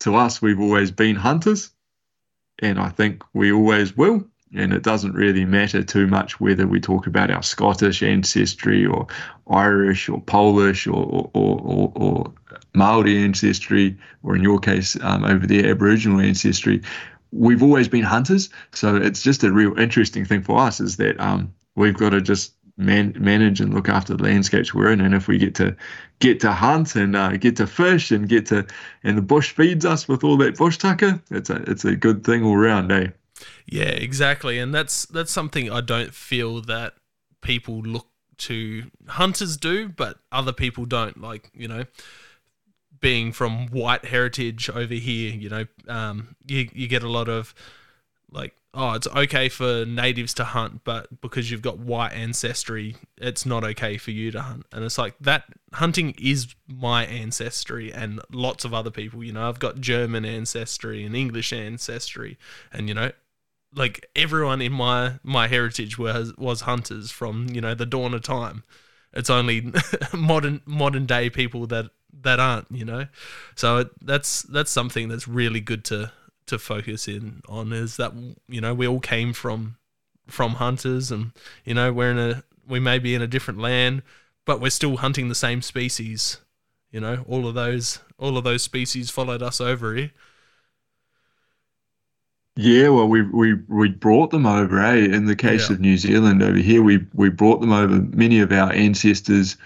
[0.00, 1.70] To us, we've always been hunters,
[2.60, 4.24] and I think we always will.
[4.54, 9.06] And it doesn't really matter too much whether we talk about our Scottish ancestry or
[9.48, 12.32] Irish or Polish or, or, or, or
[12.74, 16.82] Maori ancestry, or in your case, um, over there, Aboriginal ancestry.
[17.32, 18.50] We've always been hunters.
[18.72, 22.20] So it's just a real interesting thing for us is that um, we've got to
[22.20, 25.00] just man, manage and look after the landscapes we're in.
[25.00, 25.76] And if we get to
[26.18, 28.66] get to hunt and uh, get to fish and get to
[29.02, 32.24] and the bush feeds us with all that bush tucker, it's a it's a good
[32.24, 33.08] thing all round, eh?
[33.66, 34.58] Yeah, exactly.
[34.58, 36.94] And that's that's something I don't feel that
[37.40, 38.06] people look
[38.38, 41.20] to hunters do, but other people don't.
[41.20, 41.84] Like you know,
[43.02, 47.54] being from white heritage over here, you know, um, you you get a lot of
[48.30, 53.44] like oh, it's okay for natives to hunt, but because you've got white ancestry, it's
[53.44, 54.64] not okay for you to hunt.
[54.72, 59.22] And it's like that hunting is my ancestry and lots of other people.
[59.22, 62.38] You know, I've got German ancestry and English ancestry,
[62.72, 63.12] and you know,
[63.74, 68.22] like everyone in my my heritage was was hunters from you know the dawn of
[68.22, 68.64] time.
[69.12, 69.72] It's only
[70.14, 72.66] modern modern day people that that aren't.
[72.70, 73.06] You know,
[73.54, 76.12] so it, that's that's something that's really good to
[76.46, 78.12] to focus in on is that
[78.48, 79.76] you know we all came from
[80.26, 81.32] from hunters and
[81.64, 84.02] you know we're in a we may be in a different land
[84.44, 86.38] but we're still hunting the same species
[86.90, 90.10] you know all of those all of those species followed us over here
[92.54, 94.96] yeah, well, we we we brought them over, eh?
[94.96, 95.74] In the case yeah.
[95.74, 97.94] of New Zealand over here, we we brought them over.
[98.14, 99.56] Many of our ancestors,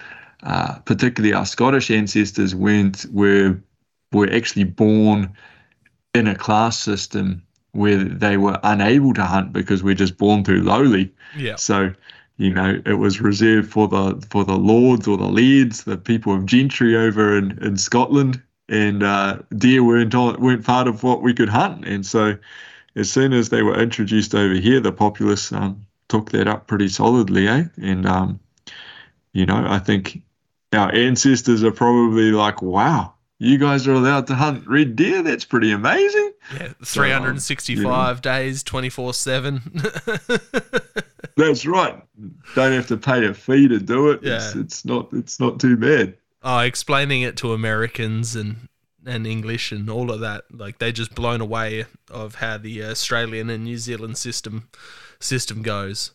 [0.43, 3.59] uh, particularly our Scottish ancestors, went were
[4.11, 5.33] were actually born
[6.13, 10.63] in a class system where they were unable to hunt because we're just born too
[10.63, 11.13] lowly.
[11.37, 11.55] Yeah.
[11.55, 11.93] So,
[12.37, 16.33] you know, it was reserved for the for the lords or the lairds, the people
[16.33, 21.21] of gentry over in, in Scotland, and uh, deer weren't on, weren't part of what
[21.21, 21.85] we could hunt.
[21.85, 22.37] And so,
[22.95, 26.89] as soon as they were introduced over here, the populace um, took that up pretty
[26.89, 27.65] solidly, eh?
[27.81, 28.39] And um,
[29.37, 30.23] you know, I think
[30.73, 35.21] our ancestors are probably like, wow, you guys are allowed to hunt red deer.
[35.21, 36.31] That's pretty amazing.
[36.55, 39.61] Yeah, 365 so, um, days, 24 7.
[41.37, 42.01] That's right.
[42.55, 44.23] Don't have to pay a fee to do it.
[44.23, 44.37] Yeah.
[44.37, 46.17] It's, it's not it's not too bad.
[46.41, 48.69] Oh, explaining it to Americans and
[49.05, 53.51] and English and all of that, like they just blown away of how the Australian
[53.51, 54.69] and New Zealand system
[55.19, 56.13] system goes.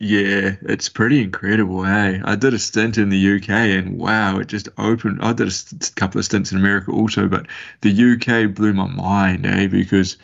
[0.00, 2.20] Yeah, it's pretty incredible, hey.
[2.24, 5.20] I did a stint in the UK and wow, it just opened.
[5.22, 7.46] I did a couple of stints in America also, but
[7.80, 10.16] the UK blew my mind, eh, because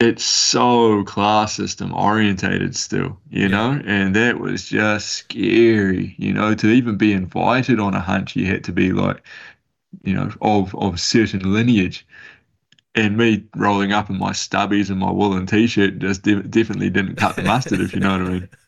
[0.00, 6.54] it's so class system orientated still, you know, and that was just scary, you know,
[6.54, 9.22] to even be invited on a hunt, you had to be like,
[10.04, 12.06] you know, of of certain lineage
[12.94, 17.16] and me rolling up in my stubbies and my woolen t-shirt just de- definitely didn't
[17.16, 18.48] cut the mustard if you know what i mean.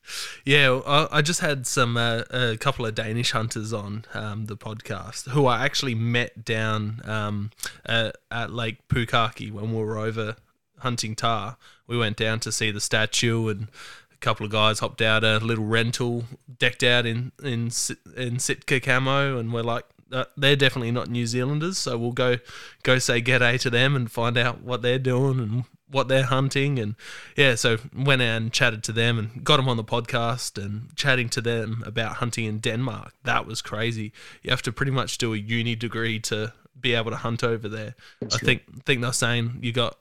[0.44, 5.30] Yeah i, just had some uh, a couple of danish hunters on um, the podcast
[5.30, 7.50] who i actually met down um,
[7.86, 10.36] at, at lake pukaki when we were over
[10.84, 11.56] hunting tahr.
[11.88, 13.68] We went down to see the statue and
[14.12, 16.24] a couple of guys hopped out a little rental
[16.58, 17.70] decked out in in
[18.16, 19.84] in sitka camo and we're like
[20.14, 22.36] uh, they're definitely not New Zealanders, so we'll go
[22.84, 26.78] go say g'day to them and find out what they're doing and what they're hunting
[26.78, 26.96] and
[27.36, 30.88] yeah so went out and chatted to them and got them on the podcast and
[30.96, 34.10] chatting to them about hunting in denmark that was crazy
[34.42, 37.68] you have to pretty much do a uni degree to be able to hunt over
[37.68, 38.46] there That's i good.
[38.46, 39.96] think think they're saying you got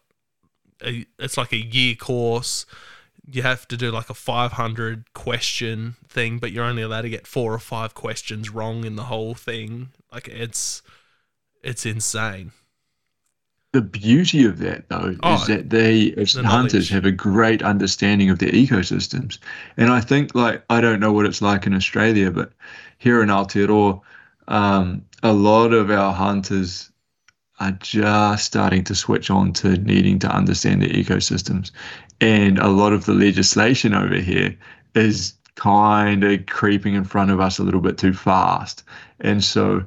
[0.83, 2.65] a, it's like a year course
[3.25, 7.25] you have to do like a 500 question thing, but you're only allowed to get
[7.25, 9.89] four or five questions wrong in the whole thing.
[10.13, 10.83] Like it's
[11.63, 12.51] it's insane.
[13.71, 16.89] The beauty of that, though, oh, is that they, as the hunters, knowledge.
[16.89, 19.39] have a great understanding of their ecosystems.
[19.77, 22.53] And I think, like, I don't know what it's like in Australia, but
[22.99, 23.99] here in Aotearoa,
[24.47, 26.91] um, a lot of our hunters
[27.59, 31.71] are just starting to switch on to needing to understand their ecosystems.
[32.21, 34.55] And a lot of the legislation over here
[34.93, 38.83] is kind of creeping in front of us a little bit too fast.
[39.23, 39.83] And so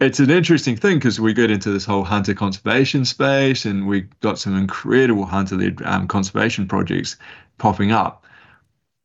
[0.00, 4.02] it's an interesting thing because we get into this whole hunter conservation space and we
[4.20, 7.16] got some incredible hunter led um, conservation projects
[7.58, 8.24] popping up.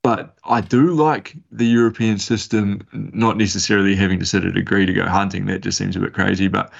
[0.03, 4.93] But I do like the European system, not necessarily having to sit a degree to
[4.93, 5.47] go hunting.
[5.47, 6.47] That just seems a bit crazy.
[6.47, 6.71] But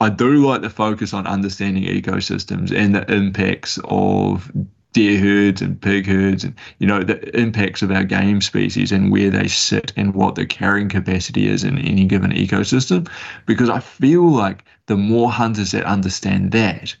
[0.00, 4.50] I do like the focus on understanding ecosystems and the impacts of
[4.92, 9.12] deer herds and pig herds and you know the impacts of our game species and
[9.12, 13.08] where they sit and what the carrying capacity is in any given ecosystem
[13.46, 16.96] because i feel like the more hunters that understand that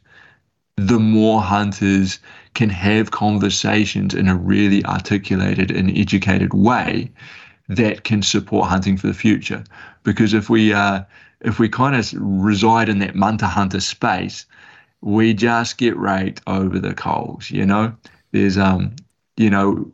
[0.76, 2.18] the more hunters
[2.54, 7.10] can have conversations in a really articulated and educated way
[7.68, 9.62] that can support hunting for the future.
[10.02, 11.02] Because if we uh,
[11.40, 14.46] if we kind of reside in that munter hunter space,
[15.02, 17.50] we just get raked over the coals.
[17.50, 17.94] You know,
[18.32, 18.94] there's um,
[19.36, 19.90] you know,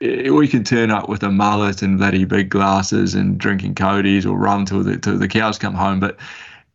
[0.00, 4.36] we can turn up with a mullet and bloody big glasses and drinking Cody's or
[4.38, 6.18] rum till the till the cows come home, but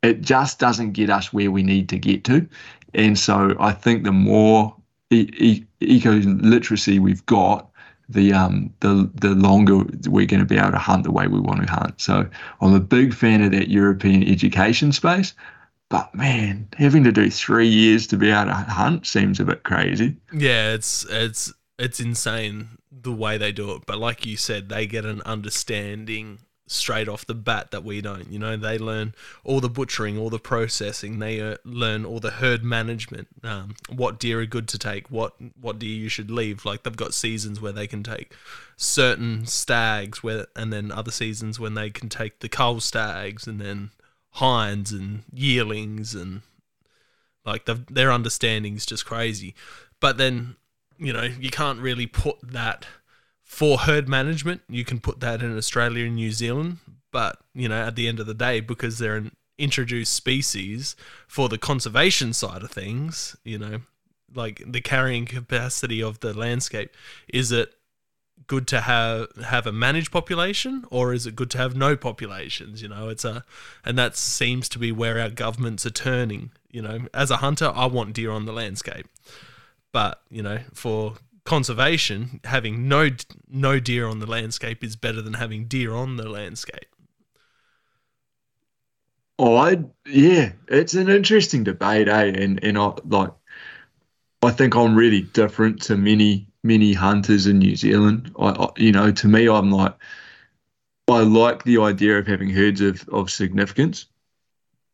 [0.02, 2.48] it just doesn't get us where we need to get to.
[2.94, 4.76] And so I think the more
[5.12, 7.68] e- e- eco literacy we've got,
[8.10, 9.78] the um the the longer
[10.10, 12.02] we're going to be able to hunt the way we want to hunt.
[12.02, 12.28] So
[12.60, 15.34] I'm a big fan of that European education space.
[15.92, 19.64] But man, having to do three years to be able to hunt seems a bit
[19.64, 20.16] crazy.
[20.34, 23.86] Yeah, it's it's it's insane the way they do it.
[23.86, 28.32] But like you said, they get an understanding straight off the bat that we don't.
[28.32, 31.20] You know, they learn all the butchering, all the processing.
[31.20, 33.28] They uh, learn all the herd management.
[33.44, 35.12] Um, what deer are good to take.
[35.12, 36.64] What what deer you should leave.
[36.64, 38.34] Like they've got seasons where they can take
[38.78, 43.60] certain stags, where and then other seasons when they can take the cull stags, and
[43.60, 43.92] then
[44.34, 46.42] hinds and yearlings, and
[47.46, 49.56] like their understanding is just crazy.
[50.00, 50.56] But then
[50.98, 52.86] you know you can't really put that
[53.52, 56.78] for herd management, you can put that in Australia and New Zealand,
[57.12, 60.96] but you know, at the end of the day, because they're an introduced species
[61.28, 63.82] for the conservation side of things, you know,
[64.34, 66.96] like the carrying capacity of the landscape,
[67.28, 67.74] is it
[68.52, 72.82] good to have have a managed population or is it good to have no populations?
[72.82, 73.46] You know, it's a
[73.86, 76.52] and that seems to be where our governments are turning.
[76.70, 79.08] You know, as a hunter, I want deer on the landscape.
[79.94, 81.14] But, you know, for
[81.46, 83.12] conservation, having no
[83.48, 86.94] no deer on the landscape is better than having deer on the landscape.
[89.40, 92.34] Oh, I yeah, it's an interesting debate, eh?
[92.36, 93.32] And and I like,
[94.44, 98.32] I think I'm really different to many many hunters in New Zealand.
[98.40, 99.96] I, I you know, to me, I'm like,
[101.08, 104.06] I like the idea of having herds of of significance,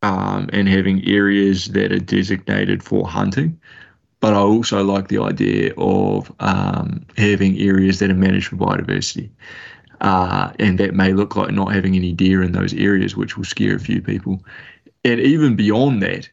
[0.02, 3.60] um, and having areas that are designated for hunting
[4.20, 9.30] but I also like the idea of um, having areas that are managed for biodiversity.
[10.02, 13.46] Uh, and that may look like not having any deer in those areas, which will
[13.46, 14.44] scare a few people.
[15.04, 16.30] And even beyond that,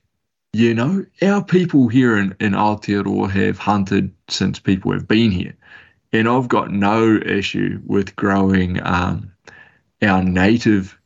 [0.55, 5.55] you know, our people here in, in Aotearoa have hunted since people have been here.
[6.13, 9.33] And I've got no issue with growing um,
[10.01, 10.97] our native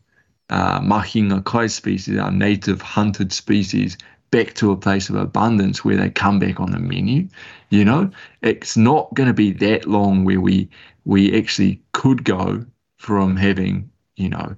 [0.51, 3.97] uh, mahinga kai species, our native hunted species,
[4.31, 7.27] back to a place of abundance where they come back on the menu.
[7.71, 8.11] You know,
[8.43, 10.69] it's not going to be that long where we
[11.07, 12.67] we actually could go
[12.99, 14.57] from having you know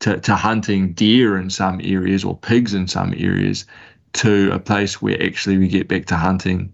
[0.00, 3.64] to, to hunting deer in some areas or pigs in some areas
[4.14, 6.72] to a place where actually we get back to hunting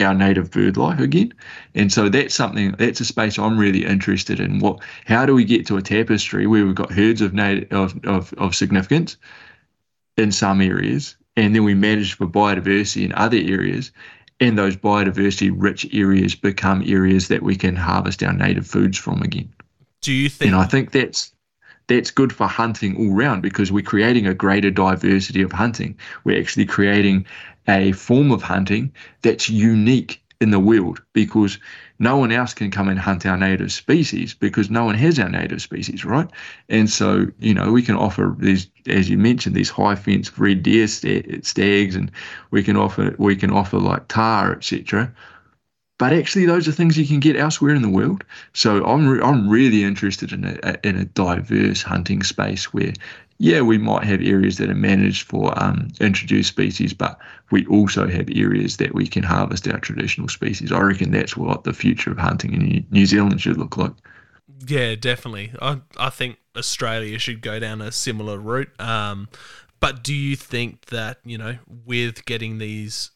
[0.00, 1.32] our native bird life again.
[1.74, 4.58] And so that's something that's a space I'm really interested in.
[4.58, 8.04] What how do we get to a tapestry where we've got herds of native of,
[8.04, 9.16] of, of significance
[10.16, 13.90] in some areas and then we manage for biodiversity in other areas
[14.40, 19.22] and those biodiversity rich areas become areas that we can harvest our native foods from
[19.22, 19.52] again
[20.00, 21.32] do you think and i think that's
[21.86, 26.38] that's good for hunting all round because we're creating a greater diversity of hunting we're
[26.38, 27.24] actually creating
[27.68, 28.92] a form of hunting
[29.22, 31.58] that's unique in the world because
[31.98, 35.28] no one else can come and hunt our native species because no one has our
[35.28, 36.28] native species, right?
[36.68, 40.62] And so, you know, we can offer these, as you mentioned, these high fence red
[40.62, 42.10] deer stags, and
[42.50, 45.12] we can offer we can offer like tahr, etc.
[45.98, 48.24] But actually, those are things you can get elsewhere in the world.
[48.52, 52.92] So I'm re- I'm really interested in a, in a diverse hunting space where
[53.38, 57.18] yeah, we might have areas that are managed for um, introduced species, but
[57.50, 60.70] we also have areas that we can harvest our traditional species.
[60.70, 63.92] I reckon that's what the future of hunting in New Zealand should look like.
[64.66, 65.52] Yeah, definitely.
[65.60, 68.70] I I think Australia should go down a similar route.
[68.80, 69.28] Um,
[69.80, 73.10] but do you think that you know, with getting these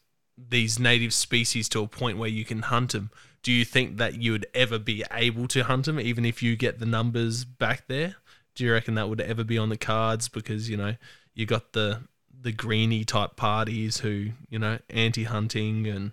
[0.49, 3.11] these native species to a point where you can hunt them,
[3.43, 6.57] do you think that you would ever be able to hunt them, even if you
[6.57, 8.17] get the numbers back there?
[8.59, 10.29] do you reckon that would ever be on the cards?
[10.29, 10.97] Because you know
[11.33, 12.01] you got the
[12.41, 16.11] the greeny type parties who you know anti hunting and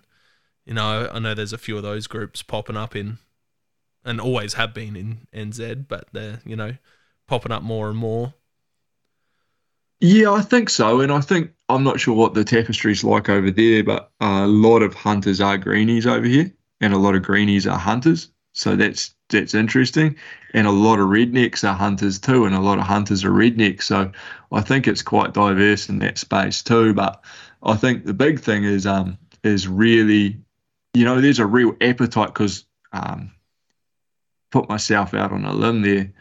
[0.64, 3.18] you know I know there's a few of those groups popping up in
[4.04, 6.76] and always have been in NZ, but they're you know
[7.26, 8.34] popping up more and more.
[9.98, 13.50] Yeah, I think so, and I think I'm not sure what the tapestry's like over
[13.50, 17.66] there, but a lot of hunters are greenies over here, and a lot of greenies
[17.66, 18.30] are hunters.
[18.52, 20.16] So that's that's interesting.
[20.54, 23.82] And a lot of rednecks are hunters too, and a lot of hunters are rednecks.
[23.82, 24.10] So
[24.52, 26.94] I think it's quite diverse in that space too.
[26.94, 27.22] But
[27.62, 30.40] I think the big thing is um, is really,
[30.94, 33.32] you know, there's a real appetite because um,
[34.50, 36.12] put myself out on a limb there.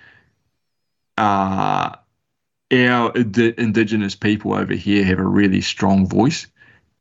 [1.18, 1.96] Uh,
[2.76, 6.48] our indigenous people over here have a really strong voice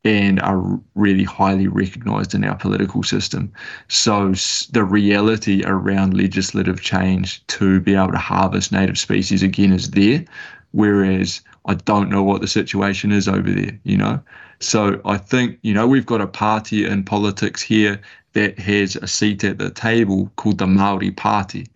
[0.04, 3.50] and are really highly recognized in our political system.
[3.88, 4.34] So
[4.72, 10.24] the reality around legislative change to be able to harvest native species again is there,
[10.72, 14.20] whereas I don't know what the situation is over there, you know?
[14.60, 18.00] So I think, you know, we've got a party in politics here
[18.34, 21.66] that has a seat at the table called the Maori Party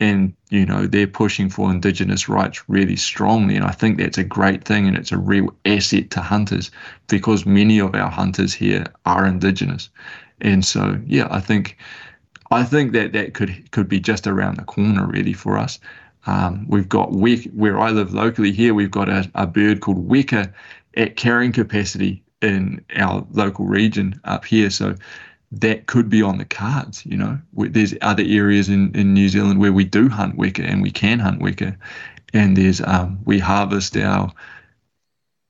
[0.00, 4.24] and you know they're pushing for indigenous rights really strongly and i think that's a
[4.24, 6.70] great thing and it's a real asset to hunters
[7.08, 9.90] because many of our hunters here are indigenous.
[10.40, 11.78] And so yeah i think
[12.50, 15.78] i think that that could could be just around the corner really for us.
[16.26, 20.08] Um, we've got we where i live locally here we've got a, a bird called
[20.08, 20.52] weka
[20.96, 24.70] at carrying capacity in our local region up here.
[24.70, 24.94] So
[25.60, 27.04] that could be on the cards.
[27.06, 30.82] You know, there's other areas in, in New Zealand where we do hunt weka and
[30.82, 31.76] we can hunt weka,
[32.32, 34.32] and there's um, we harvest our.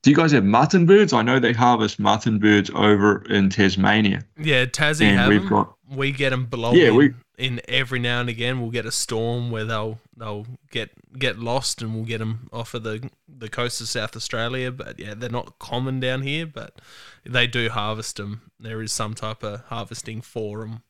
[0.03, 1.13] Do you guys have mutton birds?
[1.13, 4.23] I know they harvest mutton birds over in Tasmania.
[4.37, 5.49] Yeah, Tassie and have we've them.
[5.49, 8.59] Got, we get them blowing yeah, we, in every now and again.
[8.59, 12.73] We'll get a storm where they'll they'll get get lost, and we'll get them off
[12.73, 14.71] of the the coast of South Australia.
[14.71, 16.45] But yeah, they're not common down here.
[16.45, 16.79] But
[17.25, 18.51] they do harvest them.
[18.59, 20.83] There is some type of harvesting for them.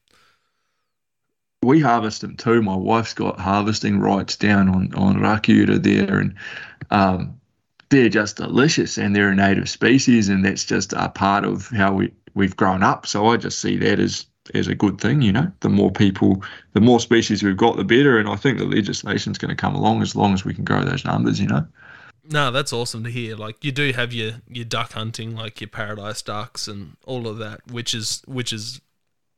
[1.64, 2.62] We harvest them too.
[2.62, 6.36] My wife's got harvesting rights down on on Rakiura there, and
[6.92, 7.40] um,
[7.90, 11.94] they're just delicious, and they're a native species, and that's just a part of how
[11.94, 13.08] we we've grown up.
[13.08, 15.22] So I just see that as as a good thing.
[15.22, 16.44] You know, the more people,
[16.74, 18.18] the more species we've got, the better.
[18.18, 20.84] And I think the legislation's going to come along as long as we can grow
[20.84, 21.40] those numbers.
[21.40, 21.68] You know.
[22.28, 23.36] No, that's awesome to hear.
[23.36, 27.38] Like you do have your your duck hunting, like your paradise ducks and all of
[27.38, 28.82] that, which is which is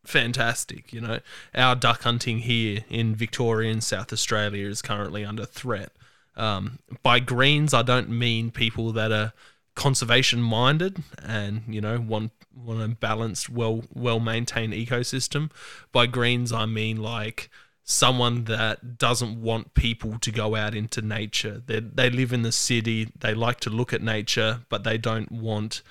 [0.06, 0.94] fantastic.
[0.94, 1.20] You know,
[1.54, 5.92] our duck hunting here in Victoria and South Australia is currently under threat.
[6.36, 9.34] Um, by greens, I don't mean people that are
[9.76, 12.32] conservation minded and you know want
[12.64, 15.52] want a balanced, well well maintained ecosystem.
[15.92, 17.50] By greens, I mean like
[17.84, 21.62] someone that doesn't want people to go out into nature.
[21.66, 25.32] They they live in the city, they like to look at nature, but they don't
[25.32, 25.82] want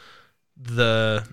[0.56, 1.26] the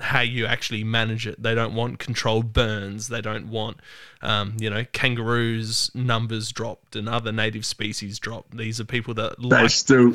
[0.00, 1.40] how you actually manage it.
[1.40, 3.08] They don't want controlled burns.
[3.08, 3.76] They don't want,
[4.22, 8.56] um, you know, kangaroos numbers dropped and other native species dropped.
[8.56, 9.70] These are people that like.
[9.70, 10.14] still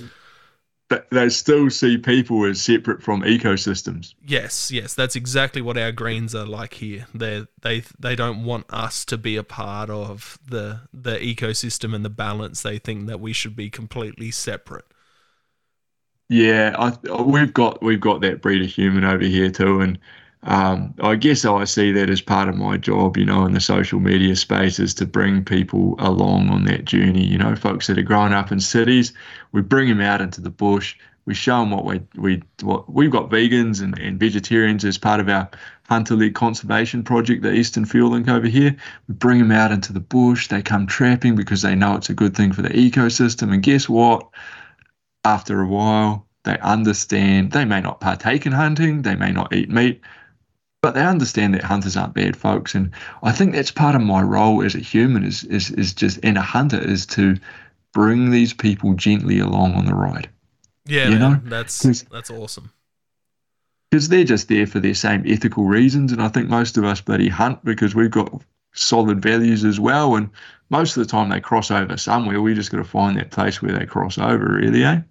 [1.12, 4.16] they still see people as separate from ecosystems.
[4.26, 7.06] Yes, yes, that's exactly what our greens are like here.
[7.14, 12.04] They they they don't want us to be a part of the the ecosystem and
[12.04, 12.62] the balance.
[12.62, 14.86] They think that we should be completely separate.
[16.30, 20.00] Yeah, I, we've got we've got that breed of human over here too, and
[20.44, 23.60] um, I guess I see that as part of my job, you know, in the
[23.60, 27.26] social media space is to bring people along on that journey.
[27.26, 29.12] You know, folks that are growing up in cities,
[29.52, 30.96] we bring them out into the bush.
[31.26, 35.20] We show them what we we what we've got vegans and, and vegetarians as part
[35.20, 35.50] of our
[35.90, 38.76] hunter-led conservation project, the Eastern Field Link over here.
[39.10, 40.48] We bring them out into the bush.
[40.48, 43.54] They come trapping because they know it's a good thing for the ecosystem.
[43.54, 44.26] And guess what?
[45.26, 47.52] After a while, they understand.
[47.52, 49.02] They may not partake in hunting.
[49.02, 50.02] They may not eat meat
[50.82, 52.92] but they understand that hunters aren't bad folks and
[53.24, 56.38] i think that's part of my role as a human is is, is just and
[56.38, 57.36] a hunter is to
[57.94, 60.30] bring these people gently along on the ride.
[60.86, 61.40] Yeah you man, know?
[61.46, 62.72] that's that's awesome.
[63.90, 67.02] Because they're just there for their same ethical reasons and i think most of us
[67.02, 70.30] bloody hunt because we've got solid values as well and
[70.70, 72.40] most of the time they cross over somewhere.
[72.40, 75.02] We just got to find that place where they cross over really eh?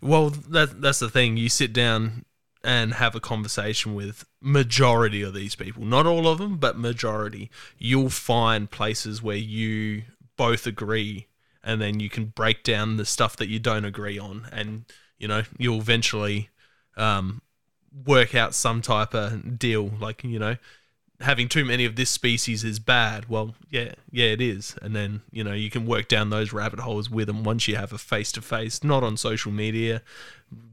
[0.00, 1.36] Well that that's the thing.
[1.36, 2.24] You sit down
[2.62, 5.84] and have a conversation with majority of these people.
[5.84, 7.50] Not all of them but majority.
[7.78, 10.02] You'll find places where you
[10.36, 11.26] both agree
[11.62, 14.84] and then you can break down the stuff that you don't agree on and
[15.18, 16.48] you know you'll eventually
[16.96, 17.42] um,
[18.06, 19.90] work out some type of deal.
[20.00, 20.56] Like you know
[21.20, 23.28] having too many of this species is bad.
[23.28, 24.76] Well, yeah, yeah, it is.
[24.80, 27.76] And then, you know, you can work down those rabbit holes with them once you
[27.76, 30.02] have a face to face, not on social media.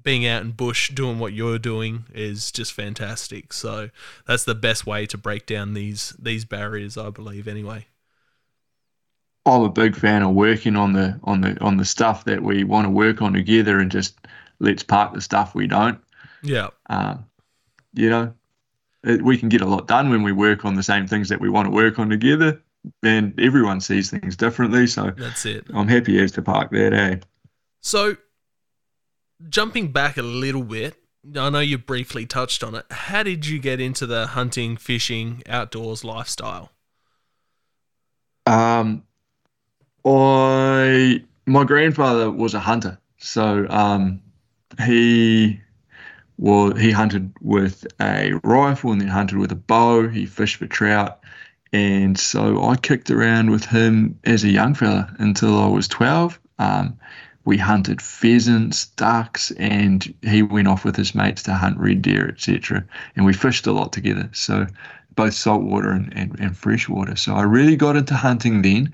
[0.03, 3.53] Being out in bush doing what you're doing is just fantastic.
[3.53, 3.89] So
[4.25, 7.87] that's the best way to break down these these barriers, I believe, anyway.
[9.45, 12.63] I'm a big fan of working on the on the on the stuff that we
[12.63, 14.17] want to work on together and just
[14.59, 15.99] let's park the stuff we don't.
[16.41, 16.69] Yeah.
[16.89, 17.25] Um,
[17.93, 18.33] you know,
[19.21, 21.49] we can get a lot done when we work on the same things that we
[21.49, 22.61] want to work on together.
[23.03, 24.87] And everyone sees things differently.
[24.87, 25.65] So that's it.
[25.73, 27.17] I'm happy as to park that, eh?
[27.81, 28.17] So
[29.49, 30.95] jumping back a little bit,
[31.35, 32.85] I know you briefly touched on it.
[32.89, 36.71] How did you get into the hunting, fishing, outdoors lifestyle?
[38.45, 39.03] Um,
[40.05, 44.21] I my grandfather was a hunter, so um,
[44.85, 45.59] he
[46.37, 50.07] well, he hunted with a rifle and then hunted with a bow.
[50.07, 51.19] He fished for trout.
[51.73, 56.39] And so I kicked around with him as a young fella until I was 12.
[56.59, 56.97] Um,
[57.43, 62.29] we hunted pheasants, ducks, and he went off with his mates to hunt red deer,
[62.29, 62.85] etc.
[63.15, 64.29] And we fished a lot together.
[64.33, 64.67] So
[65.15, 67.15] both saltwater and, and, and freshwater.
[67.15, 68.93] So I really got into hunting then.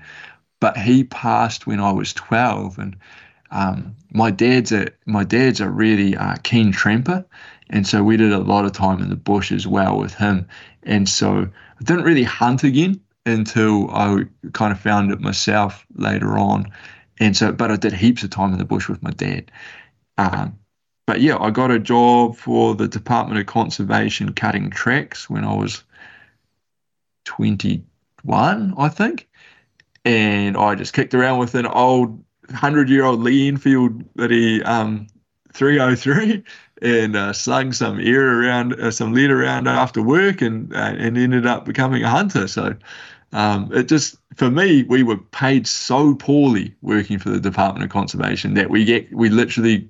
[0.60, 2.78] But he passed when I was 12.
[2.78, 2.96] And
[3.54, 7.24] um, my dad's a my dad's a really uh, keen tramper,
[7.70, 10.46] and so we did a lot of time in the bush as well with him.
[10.82, 11.48] And so
[11.80, 16.70] I didn't really hunt again until I kind of found it myself later on.
[17.20, 19.50] And so, but I did heaps of time in the bush with my dad.
[20.18, 20.58] Um,
[21.06, 25.54] but yeah, I got a job for the Department of Conservation cutting tracks when I
[25.54, 25.84] was
[27.24, 29.28] 21, I think.
[30.04, 34.62] And I just kicked around with an old hundred year old Lee Enfield that he
[34.62, 35.06] um
[35.52, 36.42] 303
[36.82, 41.16] and uh, slung some air around uh, some lead around after work and uh, and
[41.16, 42.48] ended up becoming a hunter.
[42.48, 42.74] So
[43.32, 47.90] um, it just for me we were paid so poorly working for the department of
[47.90, 49.88] conservation that we get we literally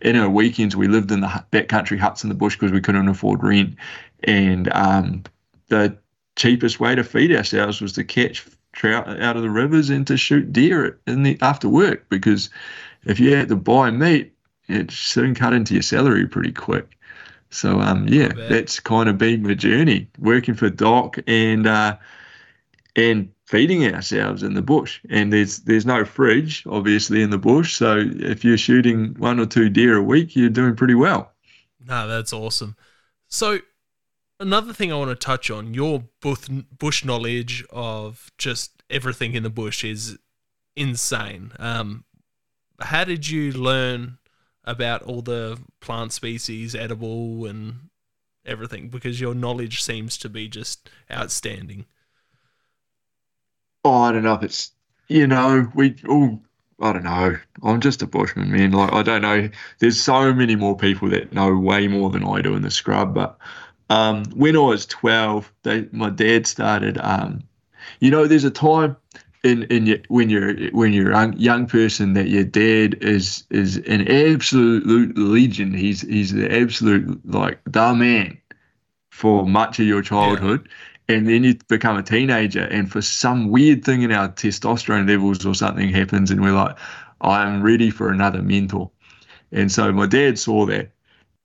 [0.00, 3.08] in our weekends we lived in the backcountry huts in the bush because we couldn't
[3.08, 3.76] afford rent.
[4.24, 5.24] And um,
[5.68, 5.96] the
[6.36, 10.16] cheapest way to feed ourselves was to catch trout out of the rivers and to
[10.16, 12.50] shoot deer in the after work because
[13.04, 14.34] if you had to buy meat,
[14.68, 16.98] it soon cut into your salary pretty quick.
[17.50, 21.96] So um yeah, that's kind of been my journey working for Doc and uh,
[22.96, 25.00] and feeding ourselves in the bush.
[25.10, 29.46] And there's there's no fridge obviously in the bush, so if you're shooting one or
[29.46, 31.32] two deer a week, you're doing pretty well.
[31.80, 32.76] No, that's awesome.
[33.28, 33.58] So
[34.42, 39.50] another thing I want to touch on your bush knowledge of just everything in the
[39.50, 40.18] bush is
[40.76, 41.52] insane.
[41.58, 42.04] Um,
[42.80, 44.18] how did you learn
[44.64, 47.88] about all the plant species, edible and
[48.44, 48.88] everything?
[48.88, 51.86] Because your knowledge seems to be just outstanding.
[53.84, 54.72] Oh, I don't know if it's
[55.08, 56.40] you know we all.
[56.80, 57.36] I don't know.
[57.62, 58.72] I'm just a bushman, man.
[58.72, 59.48] Like I don't know.
[59.78, 63.14] There's so many more people that know way more than I do in the scrub,
[63.14, 63.38] but
[63.90, 66.98] um, when I was 12, they, my dad started.
[66.98, 67.42] Um,
[68.00, 68.96] you know, there's a time
[69.42, 73.78] in in your, when you're when you're a young person that your dad is is
[73.78, 75.74] an absolute legend.
[75.74, 78.38] He's he's the absolute like the man
[79.10, 80.66] for much of your childhood.
[80.68, 81.16] Yeah.
[81.16, 85.44] And then you become a teenager, and for some weird thing in our testosterone levels
[85.44, 86.78] or something happens, and we're like,
[87.20, 88.90] I'm ready for another mentor.
[89.50, 90.92] And so my dad saw that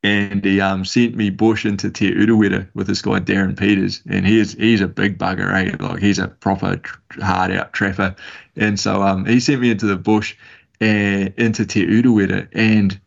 [0.07, 4.25] and he um, sent me bush into Te Urewera with this guy Darren Peters, and
[4.25, 5.75] he's he's a big bugger, eh?
[5.85, 6.81] Like he's a proper
[7.21, 8.15] hard out trapper,
[8.55, 10.35] and so um, he sent me into the bush
[10.79, 12.97] and into Te Urewera, and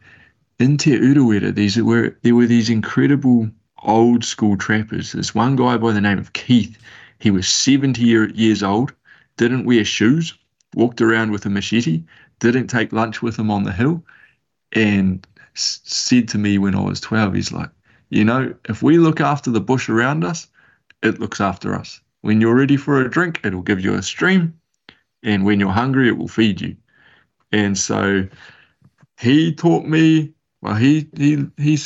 [0.59, 3.49] in Te Urewera, these were there were these incredible
[3.83, 5.13] old school trappers.
[5.13, 6.77] This one guy by the name of Keith,
[7.19, 8.93] he was 70 year, years old,
[9.39, 10.35] didn't wear shoes,
[10.75, 12.03] walked around with a machete,
[12.41, 14.05] didn't take lunch with him on the hill,
[14.73, 17.71] and said to me when I was 12, he's like,
[18.11, 20.49] you know, if we look after the bush around us,
[21.03, 22.01] it looks after us.
[22.23, 24.59] When you're ready for a drink, it'll give you a stream.
[25.23, 26.77] And when you're hungry, it will feed you.
[27.53, 28.27] And so
[29.19, 31.79] he taught me, well, he, he, he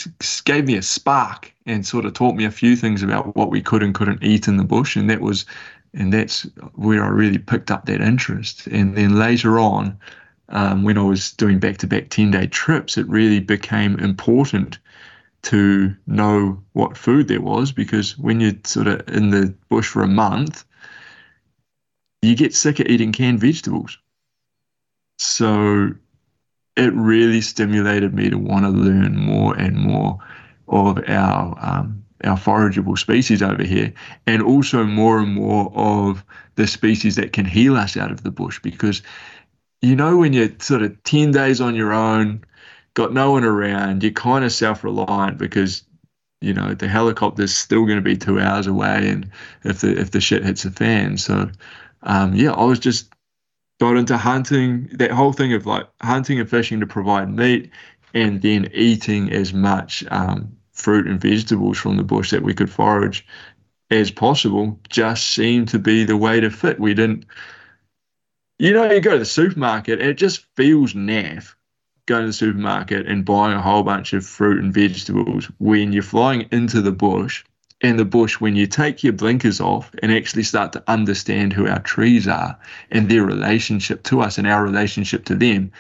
[0.45, 3.63] gave me a spark and sort of taught me a few things about what we
[3.63, 4.97] could and couldn't eat in the bush.
[4.97, 5.47] And that was,
[5.93, 6.43] and that's
[6.75, 8.67] where I really picked up that interest.
[8.67, 9.99] And then later on,
[10.49, 14.79] um, when I was doing back to back 10 day trips, it really became important
[15.43, 20.03] to know what food there was because when you're sort of in the bush for
[20.03, 20.65] a month,
[22.23, 23.99] you get sick of eating canned vegetables.
[25.19, 25.91] So
[26.77, 30.19] it really stimulated me to want to learn more and more
[30.69, 33.93] of our um, our forageable species over here,
[34.27, 36.25] and also more and more of
[36.55, 39.03] the species that can heal us out of the bush because
[39.85, 42.45] you know, when you're sort of 10 days on your own,
[42.95, 45.83] got no one around, you're kind of self reliant because,
[46.41, 49.31] you know, the helicopter's still going to be two hours away and
[49.65, 51.19] if the, if the shit hits the fan.
[51.19, 51.51] So,
[52.03, 53.13] um, yeah, I was just
[53.81, 57.71] got into hunting, that whole thing of like hunting and fishing to provide meat
[58.15, 62.71] and then eating as much um, fruit and vegetables from the bush that we could
[62.71, 63.27] forage
[63.91, 66.81] as possible just seemed to be the way to fit.
[66.81, 67.27] We didn't
[68.59, 71.55] you know, you go to the supermarket and it just feels naff
[72.07, 76.03] going to the supermarket and buying a whole bunch of fruit and vegetables when you're
[76.03, 77.45] flying into the bush.
[77.81, 81.69] And the bush, when you take your blinkers off and actually start to understand who
[81.69, 82.59] our trees are
[82.91, 85.71] and their relationship to us and our relationship to them,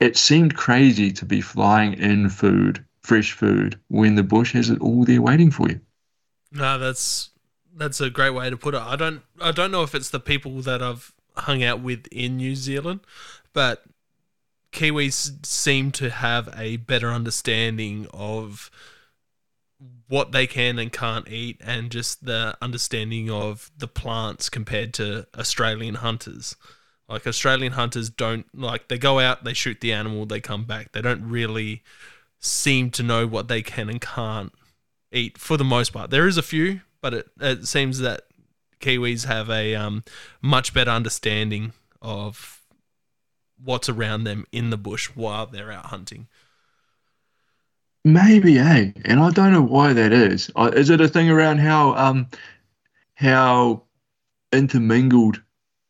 [0.00, 4.80] it seemed crazy to be flying in food, fresh food, when the bush has it
[4.80, 5.80] all there waiting for you.
[6.50, 7.30] No, that's
[7.76, 8.80] that's a great way to put it.
[8.80, 12.36] I don't I don't know if it's the people that I've hung out with in
[12.36, 13.00] New Zealand,
[13.52, 13.84] but
[14.72, 18.70] Kiwis seem to have a better understanding of
[20.08, 25.26] what they can and can't eat and just the understanding of the plants compared to
[25.36, 26.56] Australian hunters.
[27.08, 30.92] Like Australian hunters don't like they go out, they shoot the animal, they come back.
[30.92, 31.82] They don't really
[32.40, 34.52] seem to know what they can and can't
[35.12, 36.10] eat for the most part.
[36.10, 38.22] There is a few, but it, it seems that
[38.84, 40.04] Kiwis have a um,
[40.42, 41.72] much better understanding
[42.02, 42.60] of
[43.62, 46.28] what's around them in the bush while they're out hunting.
[48.04, 48.92] Maybe, eh?
[49.06, 50.50] And I don't know why that is.
[50.74, 52.28] Is it a thing around how um
[53.14, 53.82] how
[54.52, 55.40] intermingled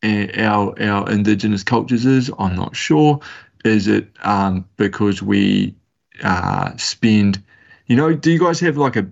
[0.01, 2.31] our our indigenous cultures is?
[2.39, 3.19] I'm not sure.
[3.65, 5.75] Is it um because we
[6.23, 7.43] uh spend,
[7.87, 9.05] you know, do you guys have like a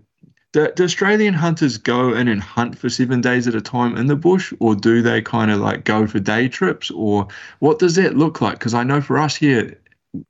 [0.54, 4.08] do, do Australian hunters go in and hunt for seven days at a time in
[4.08, 7.28] the bush, or do they kind of like go for day trips, or
[7.60, 8.60] what does that look like?
[8.60, 9.78] Because I know for us here,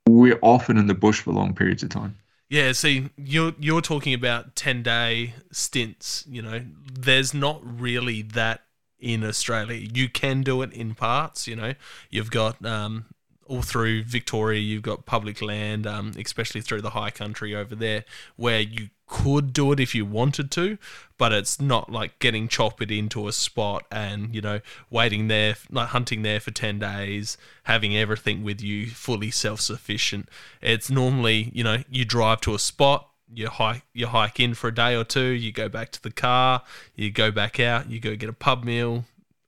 [0.08, 2.16] we're often in the bush for long periods of time.
[2.48, 6.24] Yeah, see, you're you're talking about ten day stints.
[6.28, 6.62] You know,
[6.92, 8.62] there's not really that
[8.98, 9.88] in Australia.
[9.92, 11.46] You can do it in parts.
[11.46, 11.74] You know,
[12.10, 13.06] you've got um,
[13.46, 18.04] all through Victoria, you've got public land, um, especially through the high country over there,
[18.36, 20.78] where you could do it if you wanted to,
[21.18, 25.88] but it's not like getting choppered into a spot and, you know, waiting there, like
[25.88, 30.28] hunting there for 10 days, having everything with you fully self sufficient.
[30.60, 34.68] It's normally, you know, you drive to a spot, you hike you hike in for
[34.68, 36.62] a day or two, you go back to the car,
[36.94, 39.04] you go back out, you go get a pub meal,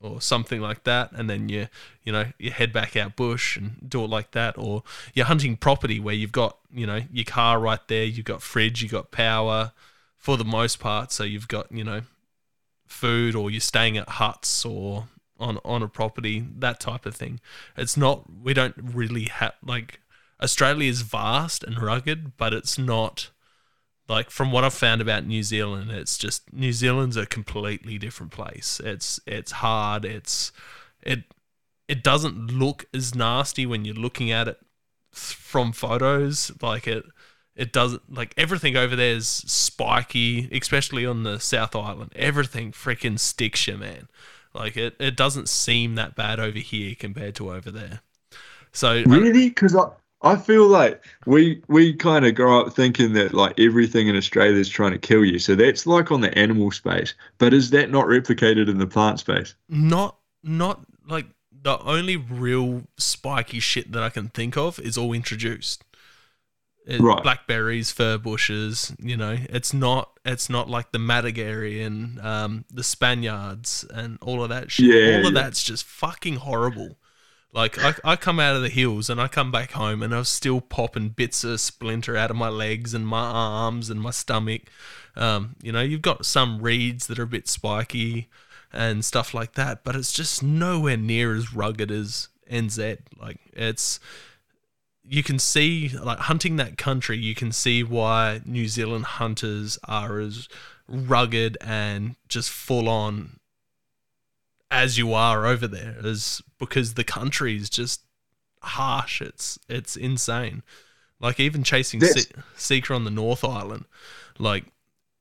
[0.07, 1.69] or something like that, and then you
[2.05, 4.83] you know you head back out bush and do it like that, or
[5.15, 8.83] you're hunting property where you've got you know your car right there, you've got fridge,
[8.83, 9.73] you've got power
[10.17, 12.03] for the most part, so you've got you know
[12.87, 17.41] food, or you're staying at huts or on on a property, that type of thing.
[17.77, 20.01] It's not we don't really have like
[20.43, 23.31] Australia is vast and rugged, but it's not
[24.09, 28.33] like from what I've found about New Zealand, it's just New Zealand's a completely different
[28.33, 28.81] place.
[28.85, 30.05] It's it's hard.
[30.05, 30.53] It's
[31.03, 31.25] it
[31.89, 34.59] it doesn't look as nasty when you're looking at it
[35.13, 36.53] from photos.
[36.63, 37.05] Like it
[37.57, 42.13] it doesn't like everything over there is spiky, especially on the South Island.
[42.15, 44.09] Everything freaking sticks you, man.
[44.55, 48.01] Like it, it doesn't seem that bad over here compared to over there.
[48.73, 49.89] So really, because I
[50.27, 54.59] I feel like we we kind of grow up thinking that like everything in Australia
[54.59, 55.39] is trying to kill you.
[55.39, 57.15] So that's like on the animal space.
[57.39, 59.55] But is that not replicated in the plant space?
[59.69, 65.13] Not not like the only real spiky shit that I can think of is all
[65.13, 65.85] introduced.
[66.87, 67.21] It, right.
[67.21, 72.85] Blackberries, fir bushes, you know, it's not it's not like the matagouri and um, the
[72.85, 74.95] Spaniards and all of that shit.
[74.95, 76.97] Yeah, all of that's just fucking horrible.
[77.57, 80.19] Like I, I come out of the hills and I come back home and I
[80.19, 84.11] was still popping bits of splinter out of my legs and my arms and my
[84.11, 84.63] stomach.
[85.17, 88.29] Um, you know, you've got some reeds that are a bit spiky
[88.75, 92.99] and stuff like that, but it's just nowhere near as rugged as NZ.
[93.19, 94.01] Like it's
[95.03, 100.19] you can see like hunting that country, you can see why New Zealand hunters are
[100.19, 100.47] as
[100.87, 103.39] rugged and just full on
[104.71, 108.03] as you are over there is because the country is just
[108.63, 109.21] harsh.
[109.21, 110.63] It's it's insane.
[111.21, 113.87] Like even chasing Se- Sika on the North Island,
[114.39, 114.67] like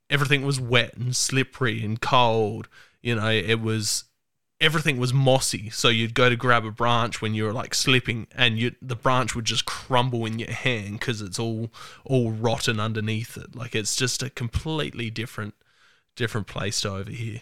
[0.10, 2.68] everything was wet and slippery and cold.
[3.02, 4.06] You know, it was
[4.60, 5.70] everything was mossy.
[5.70, 8.96] So you'd go to grab a branch when you were like slipping, and you the
[8.96, 11.72] branch would just crumble in your hand because it's all
[12.04, 13.56] all rotten underneath it.
[13.56, 15.54] Like it's just a completely different
[16.16, 17.42] different place to over here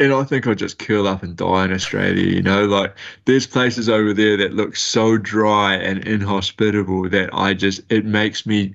[0.00, 2.24] and I think I'd just curl up and die in Australia.
[2.24, 2.96] You know, like
[3.26, 8.46] there's places over there that look so dry and inhospitable that I just it makes
[8.46, 8.74] me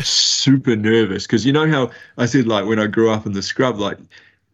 [0.00, 3.42] super nervous because you know how I said like when I grew up in the
[3.42, 3.98] scrub, like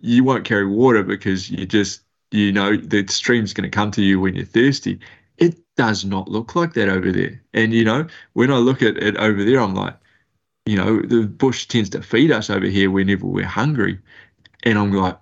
[0.00, 4.02] you won't carry water because you just you know the stream's going to come to
[4.02, 4.98] you when you're thirsty.
[5.38, 7.40] It does not look like that over there.
[7.54, 9.96] And you know, when I look at it over there, I'm like,
[10.66, 14.00] you know, the bush tends to feed us over here whenever we're hungry,
[14.64, 15.16] and I'm like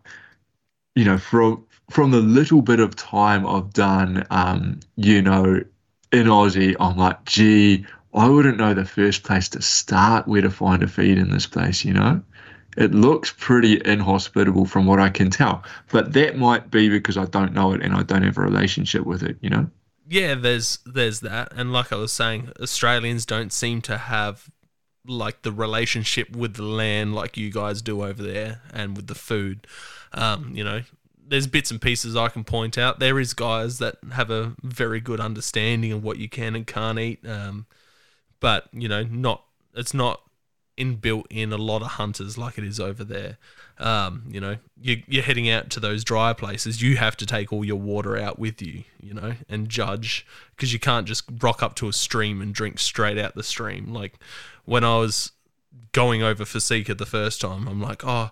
[1.01, 5.65] you know, from from the little bit of time I've done, um, you know,
[6.13, 10.51] in Aussie, I'm like, gee, I wouldn't know the first place to start where to
[10.51, 12.21] find a feed in this place, you know?
[12.77, 15.65] It looks pretty inhospitable from what I can tell.
[15.91, 19.07] But that might be because I don't know it and I don't have a relationship
[19.07, 19.71] with it, you know?
[20.07, 21.55] Yeah, there's there's that.
[21.57, 24.51] And like I was saying, Australians don't seem to have
[25.07, 29.15] like the relationship with the land like you guys do over there and with the
[29.15, 29.67] food.
[30.13, 30.83] Um, you know,
[31.27, 32.99] there's bits and pieces I can point out.
[32.99, 36.99] There is guys that have a very good understanding of what you can and can't
[36.99, 37.27] eat.
[37.27, 37.67] Um,
[38.41, 39.45] but you know, not
[39.75, 40.23] it's not
[40.77, 43.37] inbuilt in a lot of hunters like it is over there.
[43.79, 46.83] Um, you know, you, you're heading out to those dry places.
[46.83, 50.73] You have to take all your water out with you, you know, and judge because
[50.73, 53.93] you can't just rock up to a stream and drink straight out the stream.
[53.93, 54.15] Like
[54.65, 55.33] when I was
[55.93, 58.31] going over for sika the first time, I'm like, oh,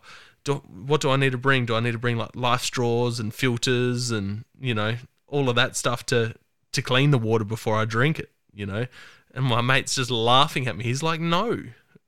[0.49, 1.67] do, what do I need to bring?
[1.67, 4.97] Do I need to bring like life straws and filters and you know
[5.27, 6.35] all of that stuff to
[6.73, 8.31] to clean the water before I drink it?
[8.53, 8.87] You know,
[9.35, 10.85] and my mate's just laughing at me.
[10.85, 11.63] He's like, no,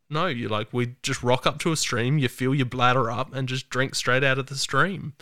[0.09, 3.35] no, you like we just rock up to a stream, you fill your bladder up,
[3.35, 5.13] and just drink straight out of the stream.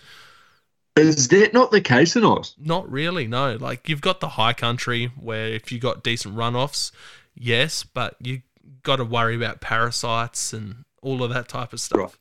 [0.96, 2.54] Is that not the case in Oz?
[2.58, 3.56] Not really, no.
[3.56, 6.92] Like you've got the high country where if you got decent runoffs,
[7.34, 8.42] yes, but you
[8.82, 11.98] got to worry about parasites and all of that type of stuff.
[11.98, 12.14] Right.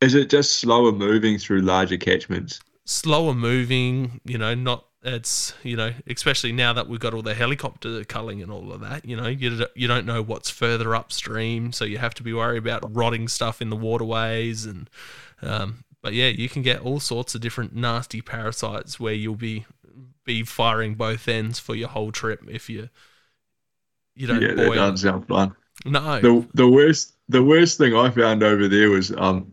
[0.00, 2.60] Is it just slower moving through larger catchments?
[2.84, 7.34] Slower moving, you know, not it's you know especially now that we've got all the
[7.34, 11.70] helicopter culling and all of that you know you, you don't know what's further upstream
[11.70, 14.90] so you have to be worried about rotting stuff in the waterways and
[15.42, 19.64] um, but yeah you can get all sorts of different nasty parasites where you'll be
[20.24, 22.88] be firing both ends for your whole trip if you
[24.16, 24.70] you don't yeah boil.
[24.70, 28.90] that doesn't sound fun no the, the worst the worst thing I found over there
[28.90, 29.52] was um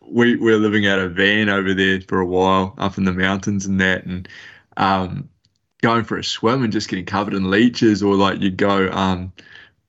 [0.00, 3.66] we we're living out a van over there for a while up in the mountains
[3.66, 4.28] and that and
[4.76, 5.28] um,
[5.82, 9.32] going for a swim and just getting covered in leeches, or like you'd go um,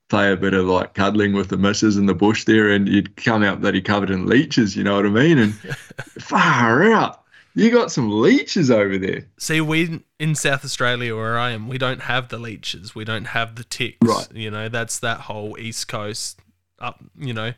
[0.09, 3.15] play a bit of like cuddling with the missus in the bush there, and you'd
[3.15, 4.75] come out bloody covered in leeches.
[4.75, 5.37] You know what I mean?
[5.37, 5.53] And
[6.19, 7.21] far out.
[7.55, 9.27] You got some leeches over there.
[9.37, 12.95] See, we in South Australia where I am, we don't have the leeches.
[12.95, 13.99] We don't have the ticks.
[14.01, 14.27] Right.
[14.33, 16.39] You know, that's that whole east coast
[16.83, 17.03] up.
[17.17, 17.53] You know,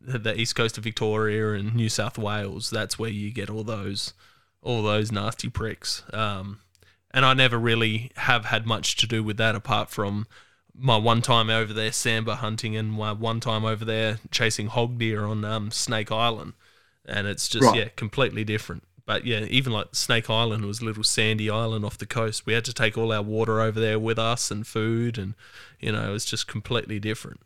[0.00, 2.70] the east coast of Victoria and New South Wales.
[2.70, 4.14] That's where you get all those,
[4.62, 6.02] all those nasty pricks.
[6.12, 6.60] Um,
[7.10, 10.26] and I never really have had much to do with that apart from
[10.74, 14.98] my one time over there sambar hunting and my one time over there chasing hog
[14.98, 16.54] deer on um, Snake Island,
[17.04, 17.76] and it's just right.
[17.76, 18.84] yeah completely different.
[19.04, 22.46] But yeah, even like Snake Island was a little sandy island off the coast.
[22.46, 25.34] We had to take all our water over there with us and food, and
[25.80, 27.40] you know it was just completely different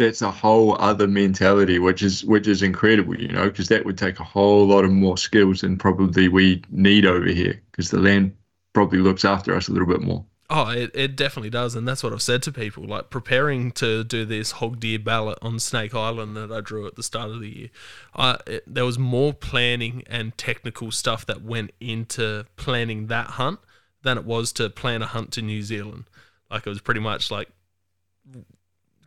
[0.00, 3.98] that's a whole other mentality, which is which is incredible, you know, because that would
[3.98, 8.00] take a whole lot of more skills than probably we need over here, because the
[8.00, 8.34] land
[8.72, 10.24] probably looks after us a little bit more.
[10.52, 12.84] Oh, it, it definitely does, and that's what I've said to people.
[12.84, 16.96] Like preparing to do this hog deer ballot on Snake Island that I drew at
[16.96, 17.68] the start of the year,
[18.16, 23.60] I, it, there was more planning and technical stuff that went into planning that hunt
[24.02, 26.04] than it was to plan a hunt to New Zealand.
[26.50, 27.50] Like it was pretty much like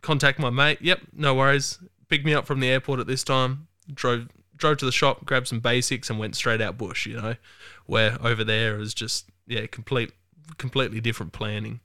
[0.04, 0.78] contact my mate.
[0.80, 1.78] Yep, no worries.
[2.08, 3.66] Pick me up from the airport at this time.
[3.92, 7.06] Drove drove to the shop, grabbed some basics, and went straight out bush.
[7.06, 7.34] You know,
[7.86, 10.12] where over there is just yeah, complete
[10.58, 11.80] completely different planning.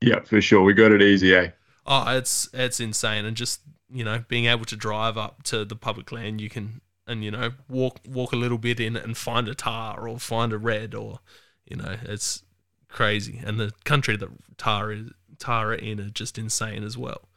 [0.00, 0.62] Yeah, for sure.
[0.62, 1.50] We got it easy, eh?
[1.86, 3.60] Oh, it's it's insane, and just
[3.90, 7.30] you know being able to drive up to the public land, you can and you
[7.30, 10.94] know walk walk a little bit in and find a tahr or find a red
[10.94, 11.20] or
[11.66, 12.42] you know it's
[12.88, 17.28] crazy, and the country that tahr is Tara in are just insane as well.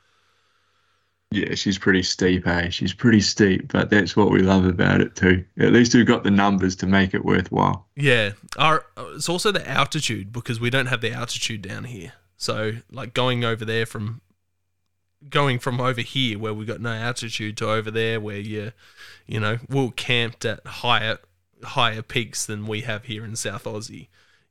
[1.32, 2.70] Yeah, she's pretty steep, eh?
[2.70, 5.46] She's pretty steep, but that's what we love about it too.
[5.58, 7.88] At least we've got the numbers to make it worthwhile.
[7.96, 12.14] Yeah, our it's also the altitude because we don't have the altitude down here.
[12.36, 14.20] So, like going over there from
[15.30, 18.74] going from over here where we've got no altitude to over there where you
[19.26, 21.20] you know, we're camped at higher
[21.64, 24.08] higher peaks than we have here in South Aussie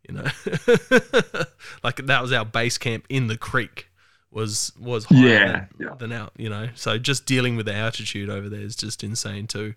[0.09, 0.27] you know?
[1.83, 3.89] Like that was our base camp in the creek
[4.31, 5.95] was was higher yeah, than, yeah.
[5.99, 6.69] than out you know?
[6.75, 9.75] So just dealing with the altitude over there is just insane too.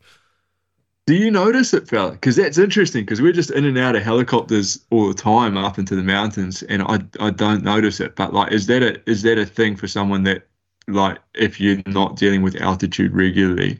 [1.06, 2.12] Do you notice it fella?
[2.12, 5.78] Because that's interesting because we're just in and out of helicopters all the time up
[5.78, 9.22] into the mountains and i i don't notice it but like is that a is
[9.24, 10.48] that a thing for someone that
[10.88, 13.80] like if you're not dealing with altitude regularly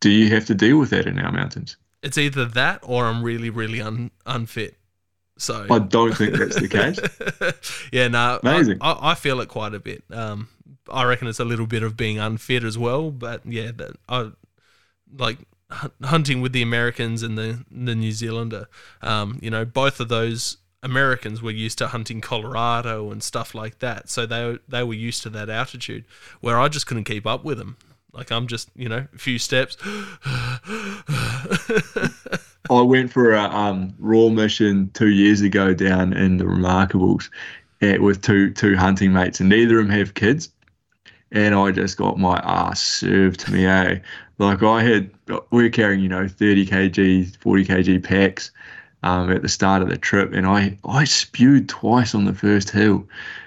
[0.00, 1.76] do you have to deal with that in our mountains?
[2.02, 4.76] It's either that or i'm really really un, unfit
[5.38, 7.88] so I don't think that's the case.
[7.92, 8.78] yeah, no, amazing.
[8.80, 10.02] I, I, feel it quite a bit.
[10.10, 10.48] Um,
[10.90, 14.30] I reckon it's a little bit of being unfit as well, but yeah, that I
[15.16, 15.38] like
[16.02, 18.68] hunting with the Americans and the the New Zealander.
[19.02, 23.80] Um, you know, both of those Americans were used to hunting Colorado and stuff like
[23.80, 26.04] that, so they they were used to that altitude.
[26.40, 27.76] Where I just couldn't keep up with them.
[28.12, 29.76] Like I'm just you know a few steps.
[32.70, 37.28] I went for a um, raw mission two years ago down in the Remarkables
[37.80, 40.50] eh, with two two hunting mates, and neither of them have kids.
[41.32, 43.98] And I just got my ass served to me, eh?
[44.38, 45.10] Like I had,
[45.50, 48.50] we were carrying, you know, 30 kg, 40 kg packs
[49.02, 52.70] um, at the start of the trip, and I I spewed twice on the first
[52.70, 53.06] hill.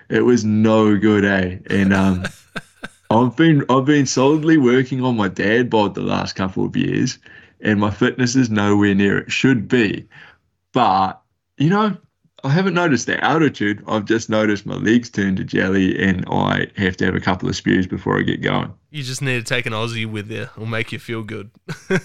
[0.09, 1.57] It was no good, eh?
[1.69, 2.23] And um,
[3.11, 7.17] I've been I've been solidly working on my dad bod the last couple of years,
[7.61, 10.07] and my fitness is nowhere near it should be.
[10.73, 11.21] But
[11.57, 11.97] you know,
[12.43, 13.83] I haven't noticed the altitude.
[13.87, 17.49] I've just noticed my legs turn to jelly, and I have to have a couple
[17.49, 18.73] of spews before I get going.
[18.91, 20.43] You just need to take an Aussie with you.
[20.43, 21.51] It'll make you feel good.
[21.89, 21.99] I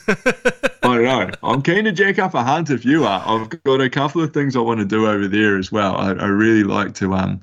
[0.83, 1.31] don't know.
[1.43, 3.23] I'm keen to jack up a hunt if you are.
[3.25, 5.97] I've got a couple of things I want to do over there as well.
[5.97, 7.41] I, I really like to um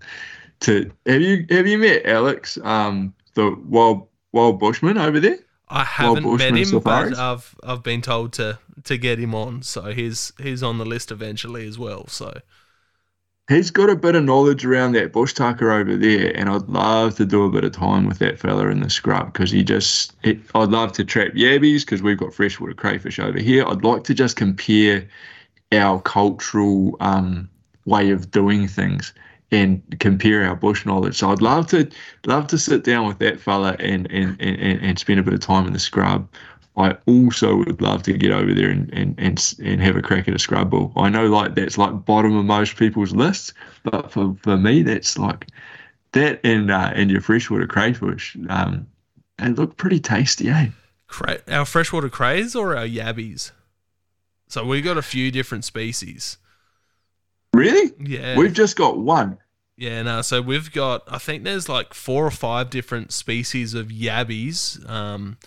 [0.61, 5.39] to have you have you met Alex um the wild wild bushman over there?
[5.71, 7.11] I haven't met him, safaris?
[7.11, 10.85] but I've I've been told to to get him on, so he's he's on the
[10.85, 12.07] list eventually as well.
[12.07, 12.39] So
[13.47, 17.15] he's got a bit of knowledge around that bush tucker over there, and I'd love
[17.15, 20.13] to do a bit of time with that fella in the scrub because he just.
[20.23, 23.65] It, I'd love to trap yabbies because we've got freshwater crayfish over here.
[23.65, 25.07] I'd like to just compare
[25.71, 27.49] our cultural um,
[27.85, 29.13] way of doing things
[29.51, 31.17] and compare our bush knowledge.
[31.17, 31.89] So I'd love to
[32.25, 35.39] love to sit down with that fella and and, and, and spend a bit of
[35.41, 36.27] time in the scrub.
[36.77, 40.29] I also would love to get over there and, and, and, and have a crack
[40.29, 40.93] at a scrub bull.
[40.95, 45.17] I know like that's like bottom of most people's lists, but for, for me that's
[45.17, 45.47] like
[46.13, 48.37] that and uh, and your freshwater crayfish.
[48.49, 48.87] Um,
[49.37, 50.67] they look pretty tasty, eh?
[51.07, 53.51] Cra- our freshwater crays or our yabbies?
[54.47, 56.37] So we got a few different species.
[57.53, 57.91] Really?
[57.99, 58.37] Yeah.
[58.37, 59.37] We've just got one.
[59.81, 60.21] Yeah, no.
[60.21, 65.39] So we've got, I think there's like four or five different species of yabbies, um,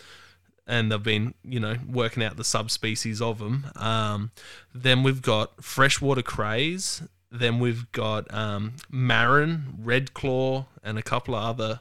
[0.66, 3.66] and they've been, you know, working out the subspecies of them.
[3.76, 4.32] Um,
[4.74, 7.00] then we've got freshwater crays.
[7.30, 11.80] Then we've got um, marron, red claw, and a couple of other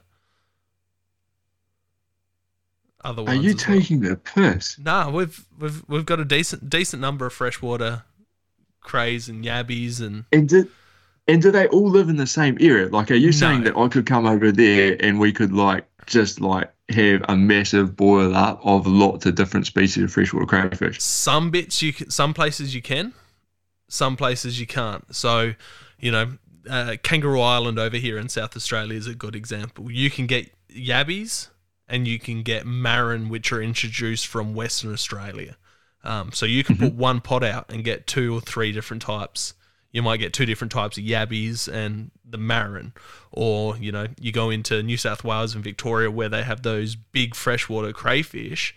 [3.03, 3.39] other ones.
[3.39, 4.11] Are you taking well.
[4.11, 4.77] the piss?
[4.77, 8.03] Nah, we've we've we've got a decent decent number of freshwater
[8.79, 10.25] crays and yabbies and
[11.27, 12.89] and do they all live in the same area?
[12.89, 16.41] Like, are you saying that I could come over there and we could like just
[16.41, 21.01] like have a massive boil up of lots of different species of freshwater crayfish?
[21.01, 23.13] Some bits you can, some places you can,
[23.87, 25.15] some places you can't.
[25.15, 25.53] So,
[25.97, 26.37] you know,
[26.69, 29.91] uh, Kangaroo Island over here in South Australia is a good example.
[29.91, 31.49] You can get yabbies
[31.87, 35.55] and you can get marron, which are introduced from Western Australia.
[36.03, 36.85] Um, so you can mm-hmm.
[36.85, 39.53] put one pot out and get two or three different types.
[39.93, 42.93] You might get two different types of yabbies and the marron,
[43.31, 46.95] or you know, you go into New South Wales and Victoria where they have those
[46.95, 48.75] big freshwater crayfish.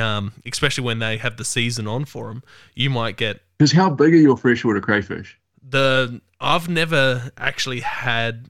[0.00, 2.42] Um, especially when they have the season on for them,
[2.74, 3.42] you might get.
[3.58, 5.38] Because how big are your freshwater crayfish?
[5.62, 8.48] The I've never actually had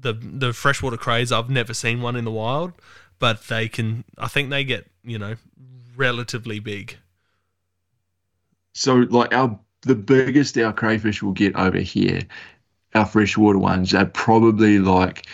[0.00, 1.30] the the freshwater crays.
[1.30, 2.72] I've never seen one in the wild,
[3.18, 4.04] but they can.
[4.16, 5.36] I think they get you know
[5.94, 6.96] relatively big.
[8.72, 12.22] So like our the biggest our crayfish will get over here,
[12.94, 15.26] our freshwater ones are probably like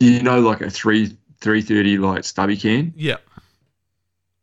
[0.00, 2.92] you know like a three three thirty like stubby can.
[2.96, 3.16] Yeah.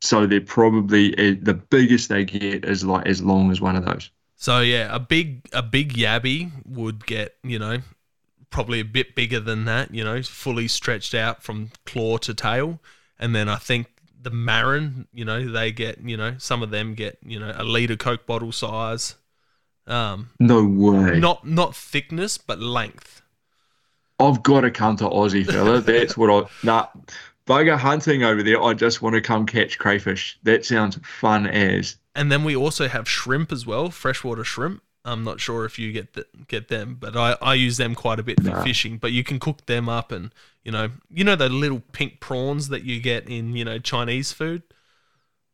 [0.01, 3.85] So they're probably uh, the biggest they get is like as long as one of
[3.85, 4.09] those.
[4.35, 7.79] So yeah, a big a big yabby would get you know
[8.49, 9.93] probably a bit bigger than that.
[9.93, 12.79] You know, fully stretched out from claw to tail,
[13.19, 13.87] and then I think
[14.21, 17.63] the Marron, you know, they get, you know, some of them get, you know, a
[17.63, 19.15] liter Coke bottle size.
[19.91, 21.19] Um, no way.
[21.19, 23.21] Not not thickness, but length.
[24.19, 25.81] I've got to come to Aussie, fella.
[25.81, 26.49] That's what I.
[26.63, 26.87] Nah,
[27.45, 28.61] bugger hunting over there.
[28.61, 30.39] I just want to come catch crayfish.
[30.43, 31.97] That sounds fun as.
[32.15, 34.81] And then we also have shrimp as well, freshwater shrimp.
[35.03, 38.19] I'm not sure if you get the, get them, but I, I use them quite
[38.19, 38.63] a bit for nah.
[38.63, 38.97] fishing.
[38.97, 40.33] But you can cook them up, and
[40.63, 44.31] you know you know the little pink prawns that you get in you know Chinese
[44.31, 44.61] food.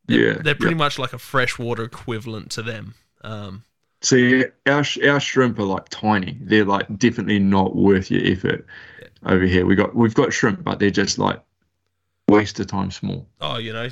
[0.06, 0.78] They're, yeah, they're pretty yep.
[0.78, 2.94] much like a freshwater equivalent to them.
[3.22, 3.64] Um,
[4.00, 6.38] See, our our shrimp are like tiny.
[6.40, 8.64] They're like definitely not worth your effort.
[9.00, 9.32] Yeah.
[9.32, 11.42] Over here, we got we've got shrimp, but they're just like
[12.28, 13.26] waste of time small.
[13.40, 13.88] Oh, you know,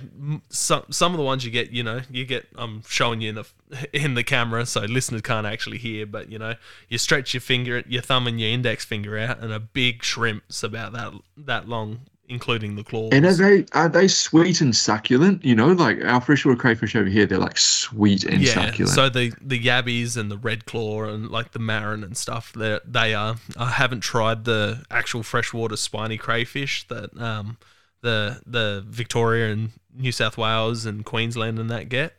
[0.48, 2.46] some some of the ones you get, you know, you get.
[2.54, 3.46] I'm showing you in the
[3.92, 6.07] in the camera, so listeners can't actually hear.
[6.07, 6.54] But you know,
[6.88, 10.62] you stretch your finger, your thumb, and your index finger out, and a big shrimp's
[10.62, 13.10] about that that long including the claws.
[13.12, 15.44] And are they are they sweet and succulent?
[15.44, 18.94] You know, like our freshwater crayfish over here, they're like sweet and yeah, succulent.
[18.94, 22.78] so the the yabbies and the red claw and like the marron and stuff, they
[22.84, 23.36] they are.
[23.56, 27.58] I haven't tried the actual freshwater spiny crayfish that um
[28.02, 32.14] the the Victoria and New South Wales and Queensland and that get.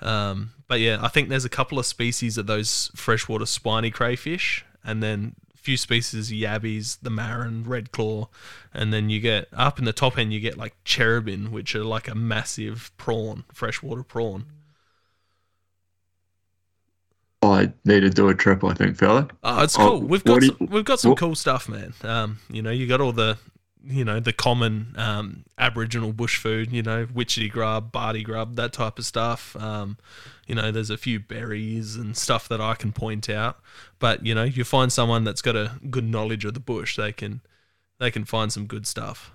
[0.00, 4.64] Um, but yeah, I think there's a couple of species of those freshwater spiny crayfish,
[4.84, 8.28] and then few species of yabbies, the marron, red claw,
[8.72, 11.84] and then you get up in the top end you get like cherabin, which are
[11.84, 14.46] like a massive prawn, freshwater prawn.
[17.42, 19.28] I need to do a trip, I think, fella.
[19.42, 20.00] Oh, it's Oh, cool.
[20.02, 21.94] We've got some, you- we've got some what- cool stuff, man.
[22.02, 23.38] Um, you know, you got all the
[23.84, 26.72] you know the common um, Aboriginal bush food.
[26.72, 29.56] You know, witchetty grub, bardi grub, that type of stuff.
[29.56, 29.96] Um,
[30.46, 33.60] you know, there's a few berries and stuff that I can point out.
[33.98, 37.12] But you know, you find someone that's got a good knowledge of the bush, they
[37.12, 37.40] can
[37.98, 39.30] they can find some good stuff.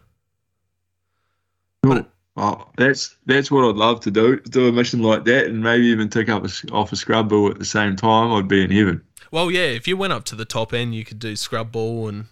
[1.84, 2.06] Cool.
[2.38, 4.39] Oh, that's that's what I'd love to do.
[4.41, 7.50] Do a mission like that, and maybe even take up a, off a scrub bull
[7.50, 8.34] at the same time.
[8.34, 9.02] I'd be in heaven.
[9.32, 12.08] Well, yeah, if you went up to the top end, you could do scrub bull
[12.08, 12.26] and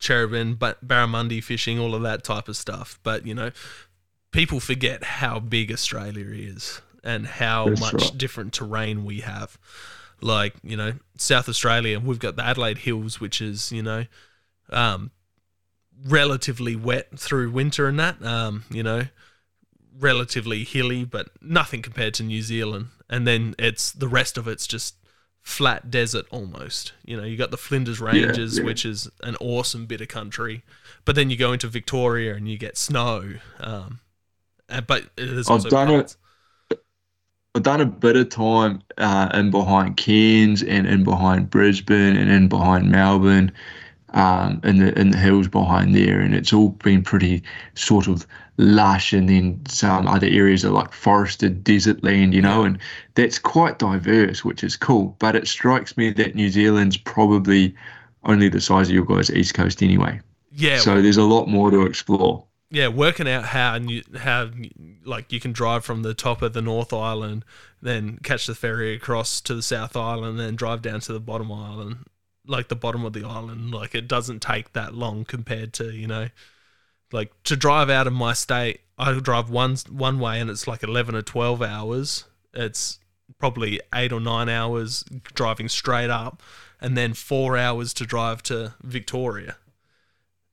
[0.00, 2.98] cherabin, but barramundi fishing, all of that type of stuff.
[3.02, 3.50] But you know,
[4.32, 8.18] people forget how big Australia is and how That's much right.
[8.18, 9.58] different terrain we have.
[10.20, 14.06] Like you know, South Australia, we've got the Adelaide Hills, which is you know,
[14.70, 15.10] um,
[16.04, 18.22] relatively wet through winter and that.
[18.24, 19.04] Um, you know,
[19.98, 22.88] relatively hilly, but nothing compared to New Zealand.
[23.08, 24.94] And then it's the rest of it's just
[25.42, 26.92] flat desert almost.
[27.04, 28.64] You know, you got the Flinders Ranges, yeah.
[28.64, 30.62] which is an awesome bit of country,
[31.04, 33.34] but then you go into Victoria and you get snow.
[33.58, 34.00] Um,
[34.86, 35.92] but I've also done it.
[35.92, 36.16] parts-
[37.54, 42.30] I've done a bit of time uh, in behind Cairns and in behind Brisbane and
[42.30, 43.50] in behind Melbourne,
[44.14, 47.42] um, in the in the hills behind there, and it's all been pretty
[47.74, 49.12] sort of lush.
[49.12, 52.78] And then some other areas are like forested desert land, you know, and
[53.14, 55.16] that's quite diverse, which is cool.
[55.18, 57.74] But it strikes me that New Zealand's probably
[58.24, 60.20] only the size of your guys' east coast anyway.
[60.52, 62.44] Yeah, so there's a lot more to explore.
[62.70, 64.50] yeah, working out how you how
[65.04, 67.44] like you can drive from the top of the North Island,
[67.80, 71.50] then catch the ferry across to the South Island, then drive down to the bottom
[71.50, 72.04] island,
[72.46, 73.72] like the bottom of the island.
[73.72, 76.28] Like it doesn't take that long compared to you know,
[77.12, 78.80] like to drive out of my state.
[78.98, 82.24] I drive one one way and it's like eleven or twelve hours.
[82.52, 82.98] It's
[83.38, 86.42] probably eight or nine hours driving straight up,
[86.80, 89.56] and then four hours to drive to Victoria.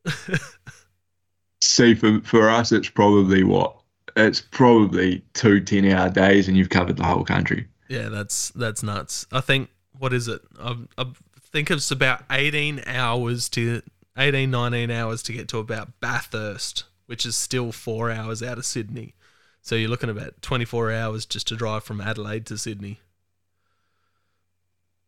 [1.61, 3.75] See, for, for us, it's probably what?
[4.15, 7.67] It's probably two 10 hour days and you've covered the whole country.
[7.87, 9.27] Yeah, that's that's nuts.
[9.31, 10.41] I think what is it?
[10.59, 11.05] I, I
[11.51, 13.81] think it's about 18 hours to
[14.17, 18.65] 18 19 hours to get to about Bathurst, which is still 4 hours out of
[18.65, 19.13] Sydney.
[19.61, 22.99] So you're looking about 24 hours just to drive from Adelaide to Sydney.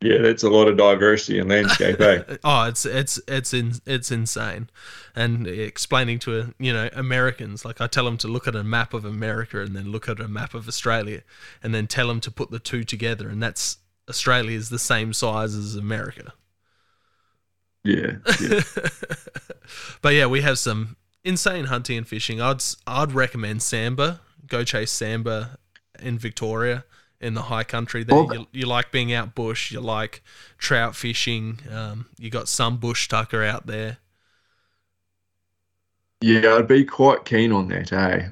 [0.01, 2.23] Yeah, that's a lot of diversity in landscape, eh?
[2.45, 4.69] oh, it's it's it's in, it's insane,
[5.13, 8.63] and explaining to uh, you know Americans like I tell them to look at a
[8.63, 11.23] map of America and then look at a map of Australia,
[11.61, 13.77] and then tell them to put the two together, and that's
[14.09, 16.33] Australia is the same size as America.
[17.83, 18.61] Yeah, yeah.
[20.01, 22.41] but yeah, we have some insane hunting and fishing.
[22.41, 24.19] I'd I'd recommend Sambar.
[24.47, 25.57] Go chase Sambar
[25.99, 26.83] in Victoria
[27.21, 28.03] in the high country.
[28.03, 29.71] There, you, you like being out bush.
[29.71, 30.23] You like
[30.57, 31.59] trout fishing.
[31.71, 33.97] Um, you got some bush tucker out there.
[36.21, 38.29] yeah, I'd be quite keen on that, eh?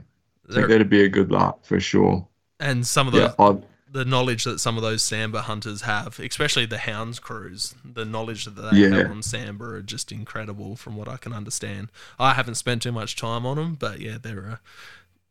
[0.49, 2.27] I think that'd be a good luck for sure.
[2.59, 3.57] and some of the Yeah,
[3.97, 8.45] the knowledge that some of those Sambar hunters have, especially the hounds crews, the knowledge
[8.45, 8.89] that they Yeah.
[8.97, 11.89] have on Sambar are just incredible from what I can understand.
[12.19, 14.57] I haven't spent too much time on them, but yeah, they're uh,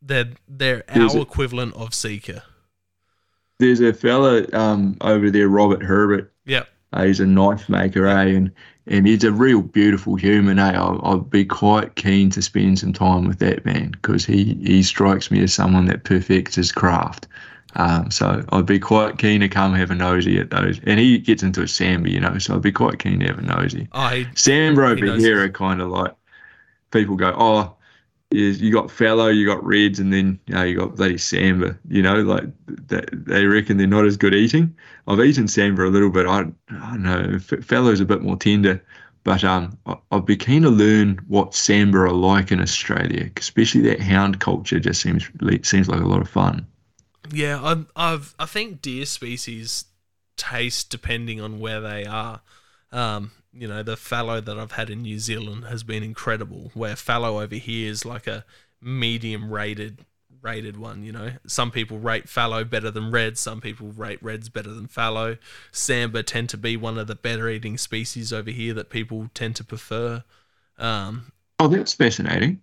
[0.03, 2.43] they're they're our it- equivalent of Sika.
[3.59, 6.33] there's a fella um, over there, Robert Herbert.
[6.45, 6.69] Yep.
[6.93, 8.25] Uh, he's a knife maker, eh?
[8.37, 8.51] And
[8.89, 10.73] and he's a real beautiful human, eh?
[10.79, 14.83] I, I'd be quite keen to spend some time with that man because he, he
[14.83, 17.27] strikes me as someone that perfects his craft.
[17.77, 20.81] Um, so I'd be quite keen to come have a nosy at those.
[20.85, 23.39] And he gets into a sambar, you know, so I'd be quite keen to have
[23.39, 23.87] a nosy.
[23.93, 26.15] I Sambar He over here are kind of like
[26.91, 27.77] people go, oh,
[28.31, 31.79] you got fallow, you got reds, and then you know you got bloody sambar.
[31.89, 34.75] You know, like they, they reckon they're not as good eating.
[35.07, 36.27] I've eaten sambar a little bit.
[36.27, 37.39] I, I don't know.
[37.39, 38.83] Fallow's a bit more tender,
[39.23, 43.83] but um, I, I'd be keen to learn what sambar are like in Australia, especially
[43.83, 44.81] that hound culture.
[44.81, 45.31] Just seems
[45.63, 46.67] seems like a lot of fun.
[47.33, 49.87] Yeah, I I've I think deer species
[50.37, 52.41] taste depending on where they are.
[52.93, 56.71] Um, you know, the fallow that I've had in New Zealand has been incredible.
[56.75, 58.45] Where fallow over here is like a
[58.81, 60.05] medium rated
[60.43, 61.03] rated one.
[61.03, 63.41] You know, some people rate fallow better than reds.
[63.41, 65.39] Some people rate reds better than fallow.
[65.73, 69.57] Sambar tend to be one of the better eating species over here that people tend
[69.57, 70.23] to prefer.
[70.79, 72.61] Um, oh, that's fascinating.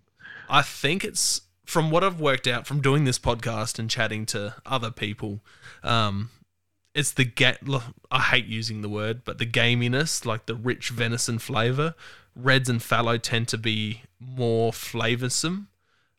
[0.48, 4.54] I think it's from what I've worked out from doing this podcast and chatting to
[4.66, 5.40] other people.
[5.82, 6.30] Um,
[6.94, 7.60] it's the get.
[8.10, 11.94] I hate using the word, but the gaminess, like the rich venison flavor.
[12.36, 15.66] Reds and fallow tend to be more flavorsome,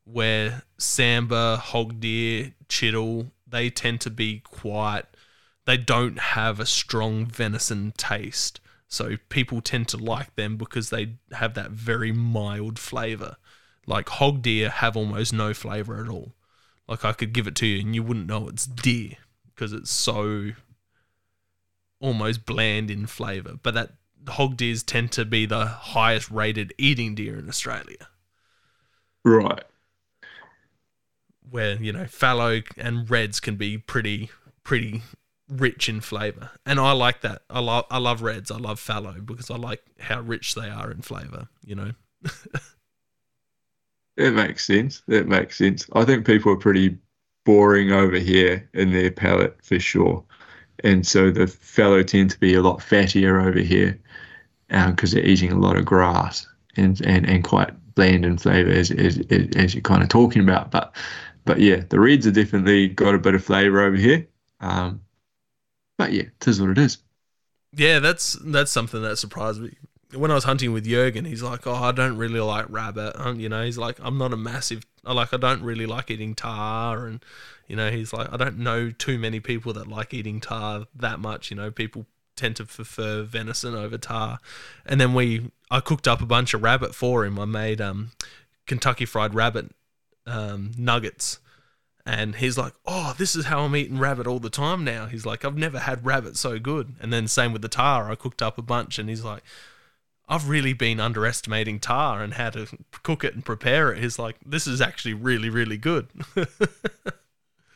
[0.05, 5.03] where sambar, hog deer, chital, they tend to be quite.
[5.65, 11.15] They don't have a strong venison taste, so people tend to like them because they
[11.31, 13.37] have that very mild flavor.
[13.85, 16.33] Like hog deer have almost no flavor at all.
[16.87, 19.17] Like I could give it to you and you wouldn't know it's deer
[19.47, 20.51] because it's so
[21.99, 23.55] almost bland in flavor.
[23.61, 23.93] But that
[24.27, 28.07] hog deers tend to be the highest rated eating deer in Australia.
[29.23, 29.63] Right.
[31.49, 34.29] Where, you know, fallow and reds can be pretty
[34.63, 35.03] pretty
[35.47, 36.51] rich in flavor.
[36.65, 37.43] And I like that.
[37.49, 38.51] I love I love reds.
[38.51, 41.91] I love fallow because I like how rich they are in flavor, you know.
[44.17, 45.01] it makes sense.
[45.07, 45.89] That makes sense.
[45.93, 46.97] I think people are pretty
[47.45, 50.23] boring over here in their palate for sure
[50.83, 53.99] and so the fallow tend to be a lot fattier over here
[54.67, 58.71] because um, they're eating a lot of grass and, and, and quite bland in flavour
[58.71, 59.19] as, as,
[59.55, 60.71] as you're kind of talking about.
[60.71, 60.95] But
[61.45, 64.27] but yeah, the reds have definitely got a bit of flavour over here.
[64.61, 65.01] Um,
[65.97, 66.97] but yeah, it is what it is.
[67.71, 69.75] Yeah, that's that's something that surprised me.
[70.15, 73.39] When I was hunting with Jurgen, he's like, "Oh, I don't really like rabbit." Um,
[73.39, 74.83] you know, he's like, "I'm not a massive.
[75.03, 75.33] Like.
[75.33, 77.23] I don't really like eating tahr," and
[77.67, 81.19] you know, he's like, I don't know too many people that like eating tahr that
[81.19, 81.49] much.
[81.49, 82.05] You know, people
[82.35, 84.39] tend to prefer venison over tahr,
[84.85, 87.39] And then we, I cooked up a bunch of rabbit for him.
[87.39, 88.11] I made um,
[88.67, 89.71] Kentucky Fried Rabbit
[90.27, 91.39] um, nuggets.
[92.05, 95.07] And he's like, oh, this is how I'm eating rabbit all the time now.
[95.07, 96.93] He's like, I've never had rabbit so good.
[97.01, 99.43] And then same with the tahr, I cooked up a bunch, and he's like,
[100.27, 102.67] I've really been underestimating tahr and how to
[103.03, 104.01] cook it and prepare it.
[104.01, 106.07] He's like, this is actually really, really good.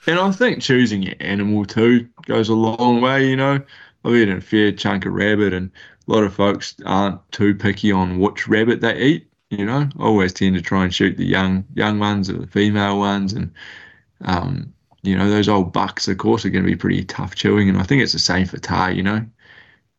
[0.07, 3.61] And I think choosing your animal too goes a long way, you know.
[4.03, 5.69] I've eaten a fair chunk of rabbit, and
[6.07, 9.27] a lot of folks aren't too picky on which rabbit they eat.
[9.49, 12.47] You know, I always tend to try and shoot the young young ones or the
[12.47, 13.51] female ones, and
[14.21, 14.73] um,
[15.03, 17.67] you know those old bucks, of course, are going to be pretty tough chewing.
[17.67, 18.91] And I think it's the same for tahr.
[18.91, 19.25] You know,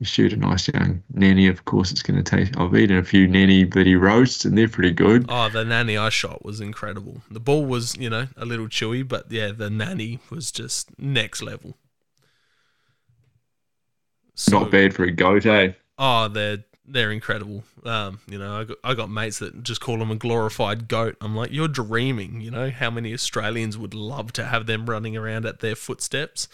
[0.02, 2.56] shoot a nice young nanny, of course, it's going to taste.
[2.56, 5.26] I've eaten a few nanny bloody roasts, and they're pretty good.
[5.28, 7.22] Oh, the nanny I shot was incredible.
[7.30, 11.42] The ball was, you know, a little chewy, but yeah, the nanny was just next
[11.42, 11.76] level.
[14.34, 15.72] So, Not bad for a goat, eh?
[15.98, 17.62] Oh, they're they're incredible.
[17.84, 21.16] Um, you know, I got, I got mates that just call them a glorified goat.
[21.20, 22.40] I'm like, you're dreaming.
[22.40, 26.48] You know, how many Australians would love to have them running around at their footsteps?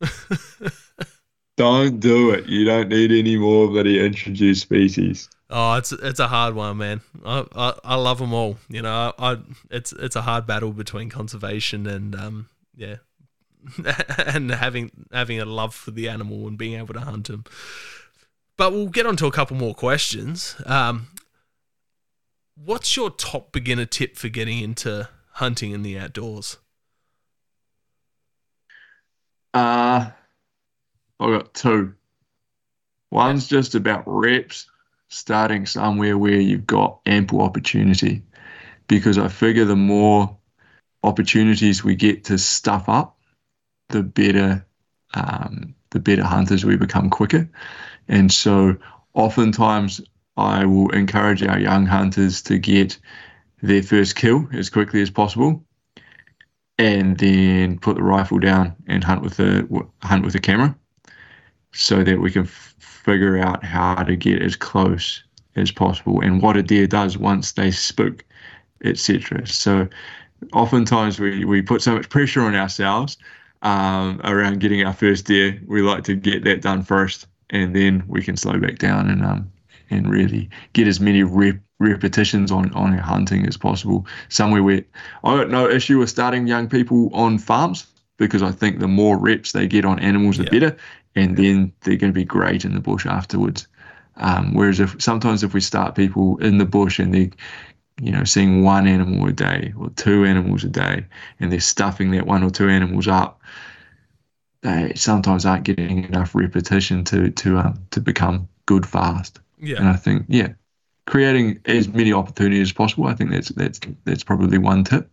[1.58, 2.46] Don't do it.
[2.46, 5.28] You don't need any more bloody introduced species.
[5.50, 7.00] Oh, it's it's a hard one, man.
[7.24, 8.58] I, I, I love them all.
[8.68, 9.38] You know, I, I,
[9.68, 12.98] it's it's a hard battle between conservation and um yeah,
[14.26, 17.42] and having having a love for the animal and being able to hunt them.
[18.56, 20.54] But we'll get on to a couple more questions.
[20.64, 21.08] Um,
[22.54, 26.58] what's your top beginner tip for getting into hunting in the outdoors?
[29.52, 30.10] Uh
[31.20, 31.94] I've got two.
[33.10, 34.66] One's just about reps,
[35.08, 38.22] starting somewhere where you've got ample opportunity.
[38.86, 40.36] Because I figure the more
[41.02, 43.18] opportunities we get to stuff up,
[43.88, 44.64] the better
[45.14, 47.48] um, the better hunters we become quicker.
[48.08, 48.76] And so
[49.14, 50.00] oftentimes
[50.36, 52.98] I will encourage our young hunters to get
[53.62, 55.64] their first kill as quickly as possible
[56.78, 59.66] and then put the rifle down and hunt with a
[60.02, 60.76] hunt with a camera
[61.78, 65.22] so that we can f- figure out how to get as close
[65.54, 68.24] as possible and what a deer does once they spook,
[68.82, 69.46] etc.
[69.46, 69.88] So
[70.52, 73.16] oftentimes we, we put so much pressure on ourselves
[73.62, 75.62] um, around getting our first deer.
[75.68, 79.24] We like to get that done first, and then we can slow back down and
[79.24, 79.52] um,
[79.88, 84.04] and really get as many rep- repetitions on on our hunting as possible.
[84.30, 84.82] Somewhere where
[85.22, 87.86] I got no issue with starting young people on farms
[88.18, 90.50] because I think the more reps they get on animals, the yeah.
[90.50, 90.76] better
[91.18, 93.66] and then they're going to be great in the bush afterwards.
[94.16, 97.30] Um, whereas if sometimes if we start people in the bush and they're
[98.00, 101.04] you know seeing one animal a day or two animals a day
[101.40, 103.40] and they're stuffing that one or two animals up,
[104.62, 109.40] they sometimes aren't getting enough repetition to to um, to become good fast.
[109.60, 109.78] Yeah.
[109.78, 110.52] And I think, yeah,
[111.06, 113.06] creating as many opportunities as possible.
[113.06, 115.10] I think that's that's that's probably one tip.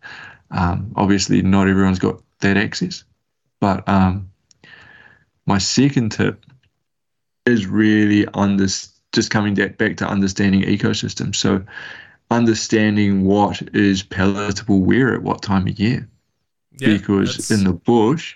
[0.51, 3.03] Um, obviously, not everyone's got that access,
[3.59, 4.29] but um,
[5.45, 6.45] my second tip
[7.45, 8.67] is really under
[9.13, 11.35] just coming back to understanding ecosystems.
[11.35, 11.63] So,
[12.31, 16.07] understanding what is palatable where at what time of year.
[16.77, 18.35] Yeah, because that's- in the bush,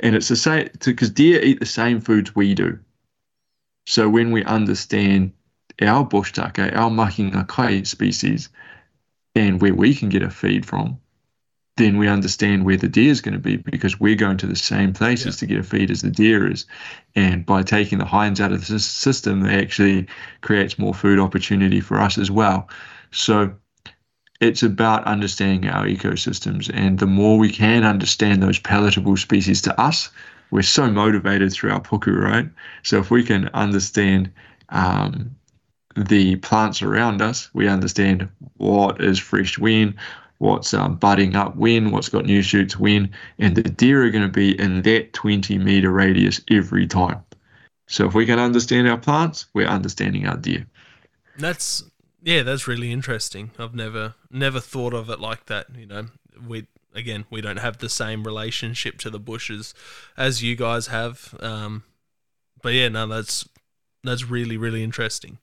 [0.00, 2.78] and it's the same because deer eat the same foods we do.
[3.86, 5.32] So when we understand
[5.80, 8.48] our bush tucker, our mahinga kai species,
[9.34, 10.98] and where we can get a feed from,
[11.76, 14.56] then we understand where the deer is going to be because we're going to the
[14.56, 15.40] same places Yeah.
[15.40, 16.64] to get a feed as the deer is.
[17.14, 20.06] And by taking the hinds out of the system, it actually
[20.40, 22.68] creates more food opportunity for us as well.
[23.10, 23.54] So
[24.40, 26.70] it's about understanding our ecosystems.
[26.72, 30.10] And the more we can understand those palatable species to us,
[30.50, 32.48] we're so motivated through our puku, right?
[32.82, 34.30] So if we can understand
[34.70, 35.34] um,
[35.96, 39.94] the plants around us, we understand what is fresh when,
[40.38, 44.24] what's um, budding up when, what's got new shoots when, and the deer are going
[44.24, 47.22] to be in that 20 meter radius every time.
[47.86, 50.66] So if we can understand our plants, we're understanding our deer.
[51.38, 51.84] That's
[52.22, 53.52] yeah, that's really interesting.
[53.58, 55.66] I've never never thought of it like that.
[55.76, 56.06] You know,
[56.46, 59.74] we again we don't have the same relationship to the bushes
[60.16, 61.36] as you guys have.
[61.38, 61.84] Um,
[62.62, 63.48] but yeah, no, that's
[64.02, 65.38] that's really really interesting.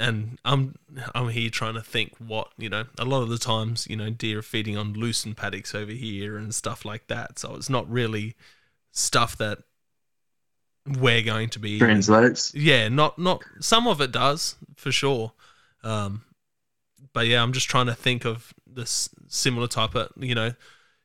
[0.00, 0.76] And I'm
[1.14, 2.86] I'm here trying to think what you know.
[2.98, 6.36] A lot of the times, you know, deer are feeding on loosened paddocks over here
[6.36, 7.38] and stuff like that.
[7.38, 8.34] So it's not really
[8.92, 9.58] stuff that
[10.86, 12.54] we're going to be Translates.
[12.54, 15.32] yeah, not not some of it does for sure.
[15.82, 16.22] Um,
[17.12, 20.52] but yeah, I'm just trying to think of this similar type of you know,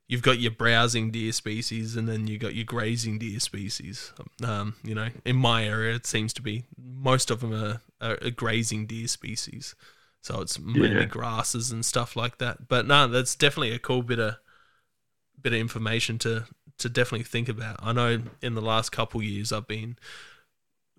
[0.08, 4.14] you've got your browsing deer species and then you got your grazing deer species.
[4.44, 7.82] Um, you know, in my area, it seems to be most of them are,
[8.12, 9.76] are grazing deer species.
[10.22, 11.06] So it's mainly Yeah.
[11.06, 12.68] grasses and stuff like that.
[12.68, 14.36] But no, that's definitely a cool bit of
[15.42, 16.46] bit of information to
[16.78, 17.78] to definitely think about.
[17.82, 19.98] I know in the last couple years I've been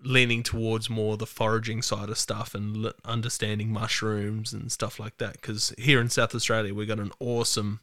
[0.03, 5.17] leaning towards more the foraging side of stuff and l- understanding mushrooms and stuff like
[5.17, 7.79] that because here in South Australia we've got an awesome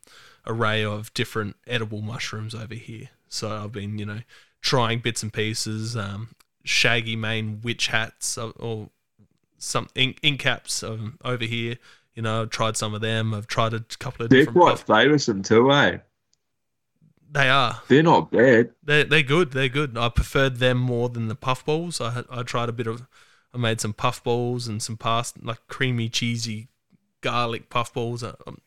[0.46, 3.08] array of different edible mushrooms over here.
[3.28, 4.20] So I've been, you know,
[4.60, 6.34] trying bits and pieces, um,
[6.64, 8.90] shaggy mane witch hats or, or
[9.64, 11.76] some ink, ink caps um, over here.
[12.14, 13.34] You know, I've tried some of them.
[13.34, 14.58] I've tried a couple of They're different.
[14.58, 15.98] quite puff- them too, eh?
[17.30, 17.82] they are.
[17.88, 18.70] They're not bad.
[18.84, 19.50] They're they're good.
[19.52, 19.98] They're good.
[19.98, 22.00] I preferred them more than the puff balls.
[22.00, 23.06] I I tried a bit of.
[23.52, 26.68] I made some puff balls and some past like creamy cheesy
[27.20, 28.22] garlic puff balls.
[28.22, 28.58] Uh, Um,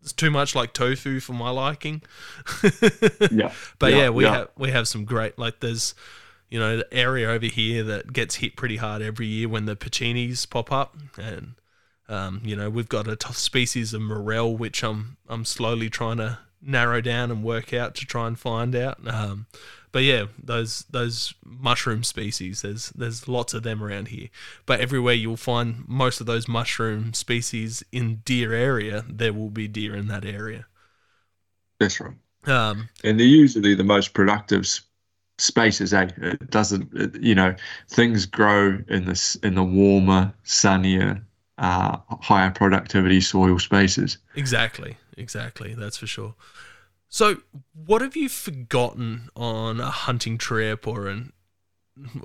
[0.00, 2.02] It's too much like tofu for my liking.
[3.30, 3.52] Yeah.
[3.78, 4.32] But yeah, Yeah, we yeah.
[4.34, 5.94] have we have some great like there's
[6.50, 9.76] you know the area over here that gets hit pretty hard every year when the
[9.76, 11.54] porcinis pop up and
[12.08, 16.18] um, you know we've got a t- species of morel which I'm I'm slowly trying
[16.18, 18.98] to narrow down and work out to try and find out.
[19.06, 19.46] Um,
[19.92, 24.28] but yeah, those those mushroom species there's there's lots of them around here.
[24.66, 29.68] But everywhere you'll find most of those mushroom species in deer area, there will be
[29.68, 30.66] deer in that area.
[31.78, 32.14] That's right.
[32.46, 34.66] Um, and they're usually the most productive
[35.38, 35.92] spaces.
[35.92, 36.08] Eh?
[36.16, 37.54] It doesn't, it, you know,
[37.88, 41.24] things grow in this in the warmer, sunnier,
[41.58, 44.18] uh, higher productivity soil spaces.
[44.34, 45.74] Exactly, exactly.
[45.74, 46.34] That's for sure.
[47.08, 47.36] So,
[47.72, 51.32] what have you forgotten on a hunting trip or an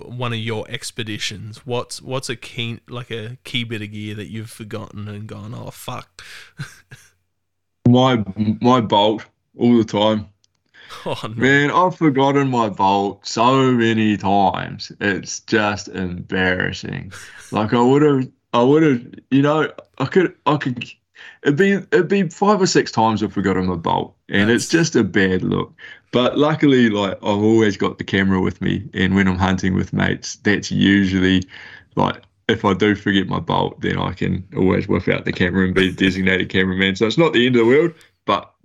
[0.02, 1.66] one of your expeditions?
[1.66, 5.54] What's what's a key like a key bit of gear that you've forgotten and gone,
[5.54, 6.24] oh fuck,
[7.90, 8.24] My
[8.62, 9.26] my bolt
[9.58, 10.28] all the time,
[11.06, 11.72] oh no, man.
[11.72, 14.92] I've forgotten my bolt so many times.
[15.00, 17.12] It's just embarrassing.
[17.52, 20.90] Like I would have, I would have, you know, I could, I could.
[21.44, 24.96] It'd be it'd be five or six times I've forgotten my bolt, and it's just
[24.96, 25.74] a bad look.
[26.12, 29.94] But luckily, like I've always got the camera with me, and when I'm hunting with
[29.94, 31.44] mates, that's usually
[31.96, 35.66] like if I do forget my bolt, then I can always whip out the camera
[35.66, 36.96] and be the designated cameraman.
[36.96, 37.94] So it's not the end of the world,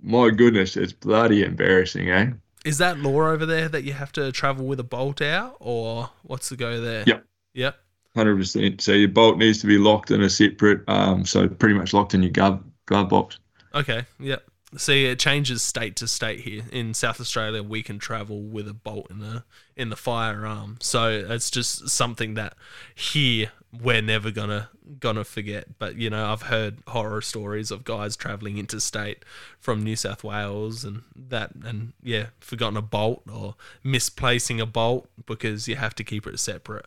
[0.05, 2.31] my goodness, it's bloody embarrassing, eh?
[2.65, 6.09] is that law over there that you have to travel with a bolt out, or
[6.23, 7.03] what's the go there?
[7.05, 7.23] Yep.
[7.53, 7.75] Yep.
[8.15, 8.81] Hundred percent.
[8.81, 12.13] So your bolt needs to be locked in a separate, um, so pretty much locked
[12.13, 13.39] in your glove glove box.
[13.75, 14.05] Okay.
[14.19, 14.43] Yep.
[14.77, 16.63] See, it changes state to state here.
[16.71, 19.43] In South Australia, we can travel with a bolt in the
[19.77, 20.77] in the firearm.
[20.81, 22.55] So it's just something that
[22.95, 23.51] here
[23.81, 24.69] we're never gonna
[24.99, 25.77] gonna forget.
[25.79, 29.23] But you know, I've heard horror stories of guys traveling interstate
[29.59, 35.09] from New South Wales and that, and yeah, forgotten a bolt or misplacing a bolt
[35.25, 36.85] because you have to keep it separate.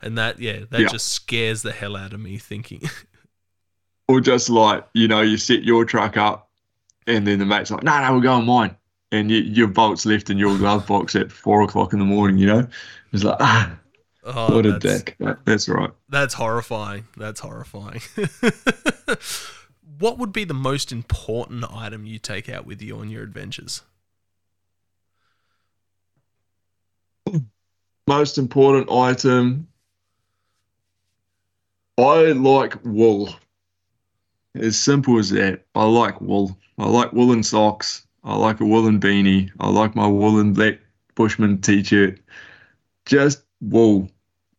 [0.00, 0.88] And that, yeah, that Yeah.
[0.88, 2.82] just scares the hell out of me thinking.
[4.08, 6.48] Or just like, you know, you set your truck up
[7.06, 8.76] and then the mate's like, no, no, we're going mine.
[9.12, 12.38] And you, your bolt's left in your glove box at four o'clock in the morning,
[12.38, 12.68] you know?
[13.12, 13.78] It's like, ah,
[14.28, 15.16] oh, what a dick.
[15.44, 15.90] That's right.
[16.08, 17.06] That's horrifying.
[17.16, 18.00] That's horrifying.
[19.98, 23.82] what would be the most important item you take out with you on your adventures?
[28.06, 29.68] Most important item.
[31.98, 33.34] I like wool.
[34.54, 35.64] As simple as that.
[35.74, 36.56] I like wool.
[36.78, 38.06] I like woolen socks.
[38.24, 39.50] I like a woolen beanie.
[39.60, 40.78] I like my woolen black
[41.14, 42.20] Bushman t-shirt.
[43.04, 44.08] Just wool.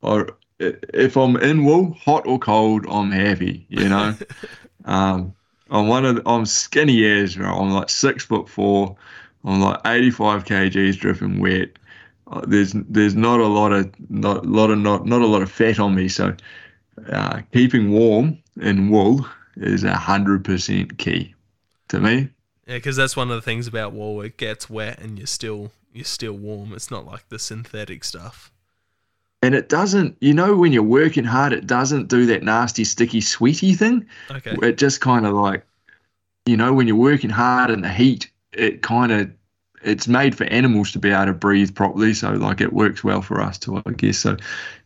[0.01, 3.65] Or if I'm in wool, hot or cold, I'm happy.
[3.69, 4.15] You know.
[4.85, 5.33] um,
[5.71, 7.47] I'm one of the, I'm skinny as bro.
[7.47, 8.95] I'm like six foot four.
[9.45, 11.69] I'm like 85 kgs dripping wet.
[12.27, 15.51] Uh, there's there's not a lot of not lot of not not a lot of
[15.51, 16.35] fat on me, so
[17.09, 19.25] uh, keeping warm in wool
[19.57, 21.33] is a hundred percent key
[21.87, 22.29] to me.
[22.67, 24.21] Yeah, because that's one of the things about wool.
[24.21, 26.73] It gets wet and you're still you're still warm.
[26.73, 28.51] It's not like the synthetic stuff.
[29.41, 33.21] And it doesn't, you know, when you're working hard, it doesn't do that nasty, sticky,
[33.21, 34.05] sweety thing.
[34.29, 34.55] Okay.
[34.61, 35.65] It just kind of like,
[36.45, 39.31] you know, when you're working hard in the heat, it kind of,
[39.81, 42.13] it's made for animals to be able to breathe properly.
[42.13, 44.17] So like it works well for us too, I guess.
[44.17, 44.35] So,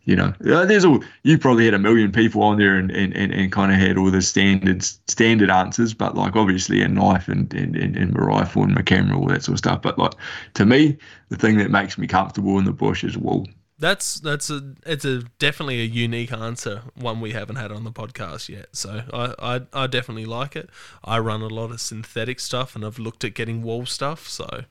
[0.04, 3.34] you know, there's all, you probably had a million people on there and, and, and,
[3.34, 7.52] and kind of had all the standards, standard answers, but like obviously a knife and,
[7.56, 9.82] and, and, and my rifle and my camera, all that sort of stuff.
[9.82, 10.14] But like
[10.54, 10.96] to me,
[11.30, 13.48] the thing that makes me comfortable in the bush is wool.
[13.84, 17.92] That's that's a it's a definitely a unique answer, one we haven't had on the
[17.92, 18.68] podcast yet.
[18.72, 20.70] So I, I I definitely like it.
[21.04, 24.30] I run a lot of synthetic stuff, and I've looked at getting wool stuff.
[24.30, 24.64] So,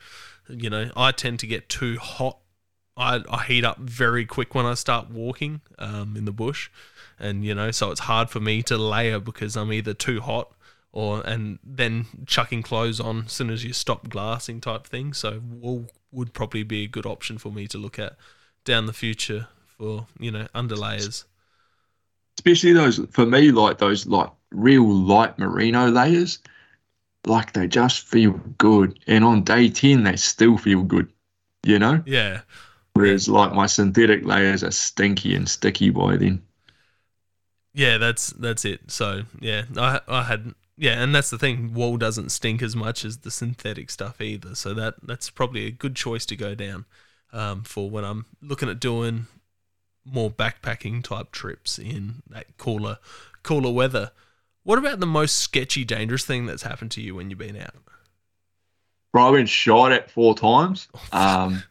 [0.48, 2.38] you know, I tend to get too hot.
[2.96, 6.70] I, I heat up very quick when I start walking um, in the bush,
[7.18, 10.54] and you know, so it's hard for me to layer because I'm either too hot
[10.90, 15.12] or and then chucking clothes on as soon as you stop glassing type thing.
[15.12, 18.16] So wool would probably be a good option for me to look at
[18.64, 21.24] down the future for you know underlayers.
[22.38, 26.40] especially those for me like those like real light merino layers
[27.26, 31.12] like they just feel good and on day 10 they still feel good
[31.64, 32.42] you know Yeah,
[32.94, 36.42] whereas like my synthetic layers are stinky and sticky by then
[37.74, 38.90] yeah, that's that's it.
[38.90, 41.72] So yeah, I I had yeah, and that's the thing.
[41.74, 44.54] Wool doesn't stink as much as the synthetic stuff either.
[44.54, 46.84] So that that's probably a good choice to go down
[47.32, 49.26] um, for when I'm looking at doing
[50.04, 52.98] more backpacking type trips in that cooler
[53.42, 54.12] cooler weather.
[54.64, 57.74] What about the most sketchy, dangerous thing that's happened to you when you've been out?
[59.12, 61.62] Bro, I've been shot at four times um,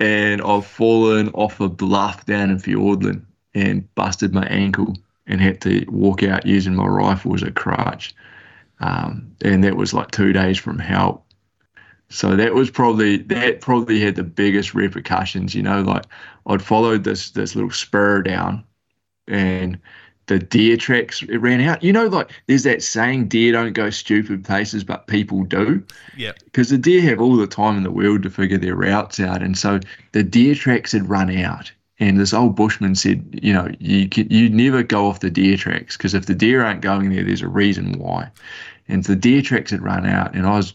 [0.00, 3.24] and I've fallen off a bluff down in Fiordland
[3.54, 4.96] and busted my ankle
[5.26, 8.14] and had to walk out using my rifle as a crutch.
[8.80, 11.25] Um, and that was like two days from help.
[12.08, 15.54] So that was probably that probably had the biggest repercussions.
[15.54, 16.04] You know, like
[16.46, 18.64] I'd followed this this little spur down,
[19.26, 19.78] and
[20.26, 21.82] the deer tracks it ran out.
[21.82, 25.82] You know, like there's that saying, "Deer don't go stupid places, but people do."
[26.16, 29.18] Yeah, because the deer have all the time in the world to figure their routes
[29.18, 29.80] out, and so
[30.12, 31.72] the deer tracks had run out.
[31.98, 35.56] And this old bushman said, you know, you can, you never go off the deer
[35.56, 38.30] tracks because if the deer aren't going there, there's a reason why.
[38.86, 40.74] And so the deer tracks had run out, and I was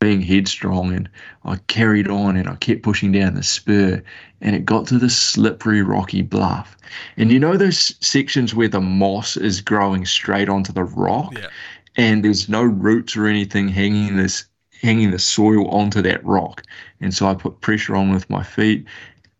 [0.00, 1.08] being headstrong, and
[1.44, 4.02] I carried on, and I kept pushing down the spur,
[4.40, 6.76] and it got to the slippery, rocky bluff.
[7.16, 11.48] And you know those sections where the moss is growing straight onto the rock, yeah,
[11.96, 14.46] and there's no roots or anything hanging this
[14.80, 16.62] hanging the soil onto that rock.
[17.02, 18.86] And so I put pressure on with my feet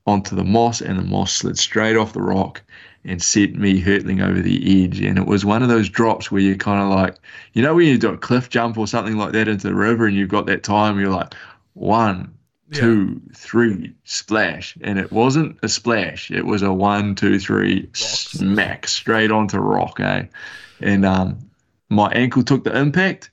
[0.06, 2.62] onto the moss, and the moss slid straight off the rock
[3.04, 5.00] and sent me hurtling over the edge.
[5.00, 7.16] And it was one of those drops where you're kind of like,
[7.54, 10.06] you know, when you do a cliff jump or something like that into the river,
[10.06, 11.34] and you've got that time, you're like,
[11.74, 12.32] one,
[12.70, 12.80] yeah.
[12.80, 14.76] two, three, splash.
[14.82, 16.30] And it wasn't a splash.
[16.30, 20.24] It was a one, two, three, smack straight onto rock, eh?
[20.80, 21.38] And um,
[21.88, 23.30] my ankle took the impact,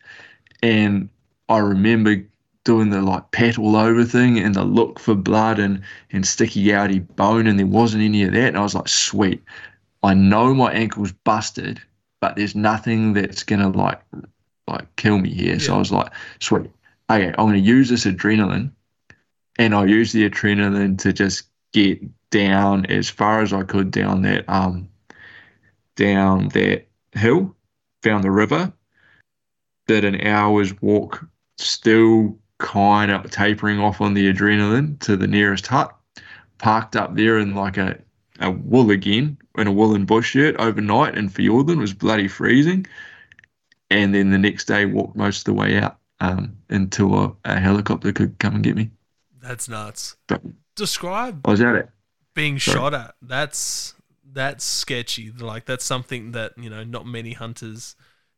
[0.64, 1.10] and
[1.50, 2.24] I remember
[2.68, 5.82] doing the like pat all over thing and the look for blood and
[6.12, 8.50] and sticky outy bone, and there wasn't any of that.
[8.50, 9.42] And I was like, sweet,
[10.04, 11.82] I know my ankle's busted,
[12.20, 14.02] but there's nothing that's gonna like
[14.68, 15.58] like kill me here.
[15.60, 16.12] So I was like,
[16.42, 16.70] sweet,
[17.10, 18.72] okay, I'm gonna use this adrenaline,
[19.58, 24.24] and I used the adrenaline to just get down as far as I could down
[24.24, 24.90] that um
[25.96, 27.56] down that hill,
[28.04, 28.74] found the river,
[29.88, 31.26] did an hour's walk,
[31.58, 35.96] still kind of tapering off on the adrenaline to the nearest hut,
[36.58, 38.00] parked up there in like a
[38.40, 41.80] a wool again in a woolen bush shirt overnight in Fiordland.
[41.80, 42.86] Was bloody freezing.
[43.90, 47.60] And then the next day, walked most of the way out um, until a, a
[47.60, 48.92] helicopter could come and get me.
[49.42, 50.18] That's nuts.
[50.28, 50.42] But
[50.76, 51.90] Describe I was at it.
[52.34, 52.76] being Sorry.
[52.76, 53.16] shot at.
[53.22, 53.94] That's
[54.34, 55.32] that's sketchy.
[55.32, 57.96] Like that's something that you know not many hunters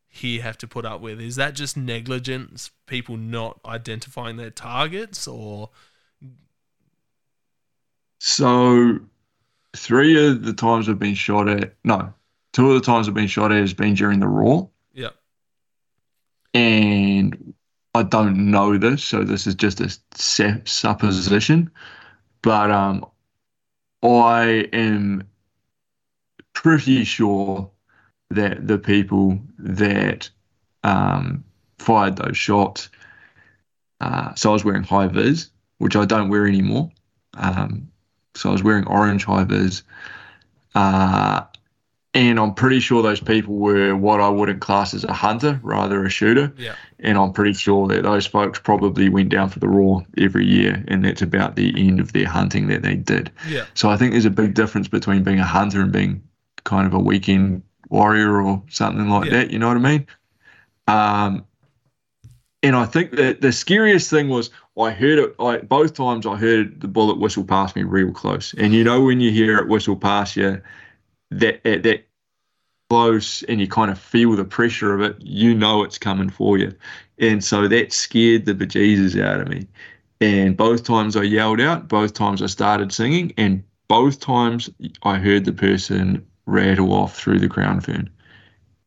[0.09, 1.21] here have to put up with.
[1.21, 2.71] Is that just negligence?
[2.87, 5.69] People not identifying their targets, or
[8.19, 8.99] So,
[9.75, 12.13] three of the times I've been shot at, no,
[12.53, 14.69] two of the times I've been shot at has been during the roar.
[14.93, 15.11] yeah,
[16.53, 17.53] and
[17.95, 21.71] I don't know this, so this is just a se- supposition,
[22.41, 23.05] but um,
[24.03, 25.27] I am
[26.53, 27.71] pretty sure
[28.29, 30.29] that the people that
[30.83, 31.43] um,
[31.79, 32.89] fired those shots,
[34.01, 36.91] uh, so I was wearing high vis, which I don't wear anymore.
[37.35, 37.89] Um,
[38.35, 39.83] so I was wearing orange high vis.
[40.75, 41.41] Uh,
[42.15, 46.03] and I'm pretty sure those people were what I wouldn't class as a hunter, rather
[46.05, 46.51] a shooter.
[46.57, 50.45] yeah, And I'm pretty sure that those folks probably went down for the roar every
[50.45, 53.31] year, and that's about the end of their hunting that they did.
[53.47, 56.23] yeah, So I think there's a big difference between being a hunter and being
[56.63, 59.39] kind of a weekend warrior or something like Yeah.
[59.39, 59.51] that.
[59.51, 60.07] You know what I mean?
[60.87, 61.45] Um,
[62.63, 65.35] and I think that the scariest thing was I heard it.
[65.39, 69.01] I both times I heard the bullet whistle past me real close, and you know
[69.01, 70.61] when you hear it whistle past you,
[71.31, 72.05] that at that
[72.89, 76.57] close, and you kind of feel the pressure of it, you know it's coming for
[76.57, 76.73] you,
[77.19, 79.67] and so that scared the bejesus out of me.
[80.21, 84.69] And both times I yelled out, both times I started singing, and both times
[85.03, 88.09] I heard the person rattle off through the crown fern.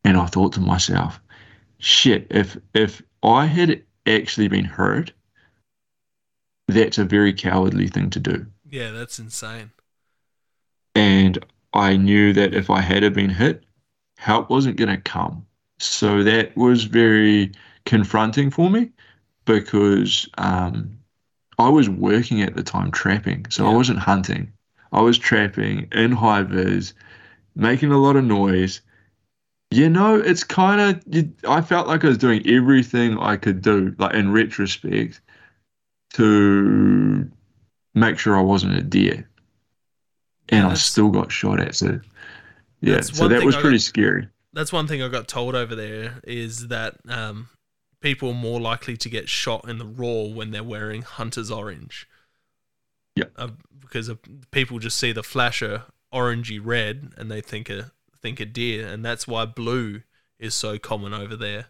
[0.05, 1.21] And I thought to myself,
[1.79, 5.13] shit, if if I had actually been hurt,
[6.69, 8.47] that's a very cowardly thing to do.
[8.69, 8.91] yeah.
[8.91, 9.71] That's insane.
[10.95, 11.39] And
[11.73, 13.65] I knew that if I had have been hit,
[14.19, 15.47] help wasn't going to come.
[15.79, 17.53] So that was very
[17.87, 18.91] confronting for me
[19.45, 20.99] because um,
[21.59, 23.47] I was working at the time trapping.
[23.49, 24.53] So I wasn't hunting.
[24.93, 26.93] I was trapping in high vis,
[27.55, 28.81] making a lot of noise.
[29.71, 33.95] You know, it's kind of, I felt like I was doing everything I could do,
[33.99, 35.21] like in retrospect,
[36.15, 37.31] to
[37.95, 39.27] make sure I wasn't a deer
[40.51, 41.75] Yeah, and I still got shot at.
[41.75, 42.01] So
[42.81, 44.29] yeah, so that was I pretty got- scary.
[44.53, 47.49] That's one thing I got told over there is that um,
[48.01, 52.07] people are more likely to get shot in the roar when they're wearing hunter's orange.
[53.17, 53.25] Yeah.
[53.37, 53.49] Uh,
[53.81, 54.11] because
[54.51, 59.05] people just see the flasher orangey red and they think a think a deer, and
[59.05, 60.03] that's why blue
[60.39, 61.67] is so common over there.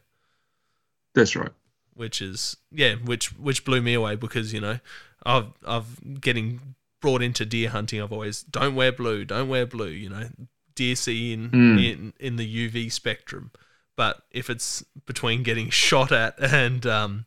[1.15, 1.53] That's right.
[1.95, 4.79] Which is yeah, which which blew me away because you know
[5.25, 8.01] I've I've getting brought into deer hunting.
[8.01, 9.89] I've always don't wear blue, don't wear blue.
[9.89, 10.29] You know,
[10.75, 11.93] deer see in Mm.
[11.93, 13.51] in in the UV spectrum.
[13.95, 17.27] But if it's between getting shot at and um,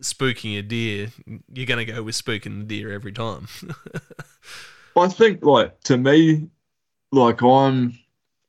[0.00, 1.10] spooking a deer,
[1.52, 3.48] you're gonna go with spooking the deer every time.
[4.98, 6.48] I think like to me,
[7.12, 7.98] like I'm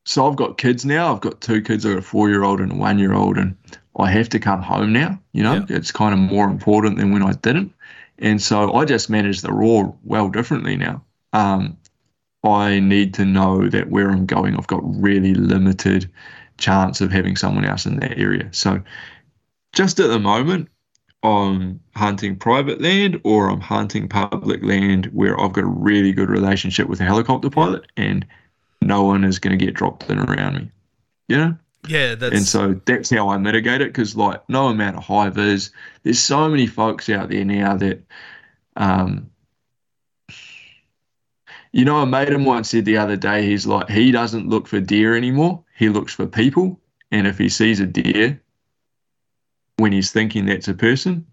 [0.06, 1.14] so I've got kids now.
[1.14, 1.86] I've got two kids.
[1.86, 3.56] I've got a four year old and a one year old, and
[3.98, 5.20] I have to come home now.
[5.34, 7.74] You know, it's kind of more important than when I didn't.
[8.18, 11.04] And so I just manage the roar well differently now.
[11.34, 11.78] Um,
[12.44, 16.10] I need to know that where I'm going, I've got really limited
[16.58, 18.50] chance of having someone else in that area.
[18.52, 18.82] So
[19.74, 20.70] just at the moment,
[21.22, 26.30] I'm hunting private land or I'm hunting public land where I've got a really good
[26.30, 28.26] relationship with a helicopter pilot and
[28.82, 30.72] no one is going to get dropped in around me.
[31.28, 31.58] You know?
[31.88, 35.30] yeah, that's and so that's how I mitigate it because, like, no amount of high
[35.30, 35.72] vis,
[36.04, 38.04] there's so many folks out there now that,
[38.76, 39.30] um,
[41.72, 44.68] you know, a mate of mine said the other day, he's like, he doesn't look
[44.68, 45.64] for deer anymore.
[45.78, 46.80] He looks for people.
[47.12, 48.42] And if he sees a deer,
[49.80, 51.26] when he's thinking that's a person,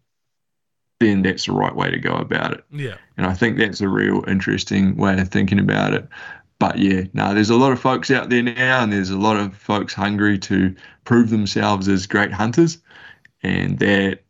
[1.01, 2.65] then that's the right way to go about it.
[2.71, 2.97] yeah.
[3.17, 6.09] And I think that's a real interesting way of thinking about it.
[6.59, 9.37] But yeah, no, there's a lot of folks out there now, and there's a lot
[9.37, 10.75] of folks hungry to
[11.05, 12.79] prove themselves as great hunters,
[13.43, 14.21] and that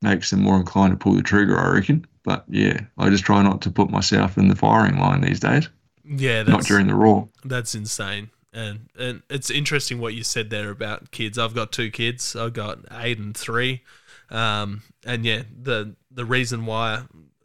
[0.00, 2.06] makes them more inclined to pull the trigger, I reckon.
[2.24, 5.68] But yeah, I just try not to put myself in the firing line these days,
[6.04, 7.28] Yeah, not during the roar.
[7.44, 8.30] That's insane.
[8.56, 11.38] And and it's interesting what you said there about kids.
[11.38, 12.34] I've got two kids.
[12.34, 13.82] I've got eight and three.
[14.30, 17.02] Um, and yeah, the the reason why,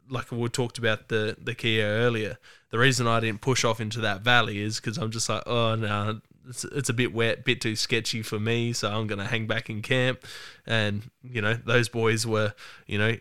[0.08, 2.38] like we talked about the the kea earlier,
[2.70, 5.74] the reason I didn't push off into that valley is because I'm just like, oh
[5.74, 8.72] no, it's it's a bit wet, bit too sketchy for me.
[8.72, 10.24] So I'm gonna hang back in camp.
[10.66, 12.54] And you know, those boys were,
[12.86, 13.16] you know,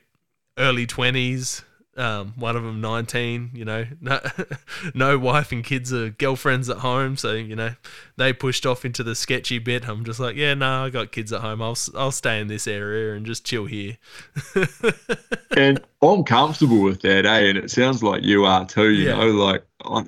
[0.58, 1.64] early twenties,
[1.98, 4.22] Um, one of them 19, you know, no,
[4.94, 7.18] no wife and kids or girlfriends at home.
[7.18, 7.72] So, you know,
[8.16, 9.88] they pushed off into the sketchy bit.
[9.88, 11.62] I'm just like, yeah, no, I got kids at home.
[11.62, 13.98] I'll, I'll stay in this area and just chill here.
[15.58, 17.50] and I'm comfortable with that, eh?
[17.50, 19.18] And it sounds like you are too, you yeah.
[19.18, 20.06] know, like, I,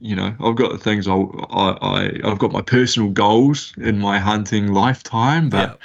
[0.00, 3.98] you know, I've got the things I, I, I, I've got my personal goals in
[3.98, 5.78] my hunting lifetime, but,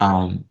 [0.00, 0.06] yeah.
[0.06, 0.44] um,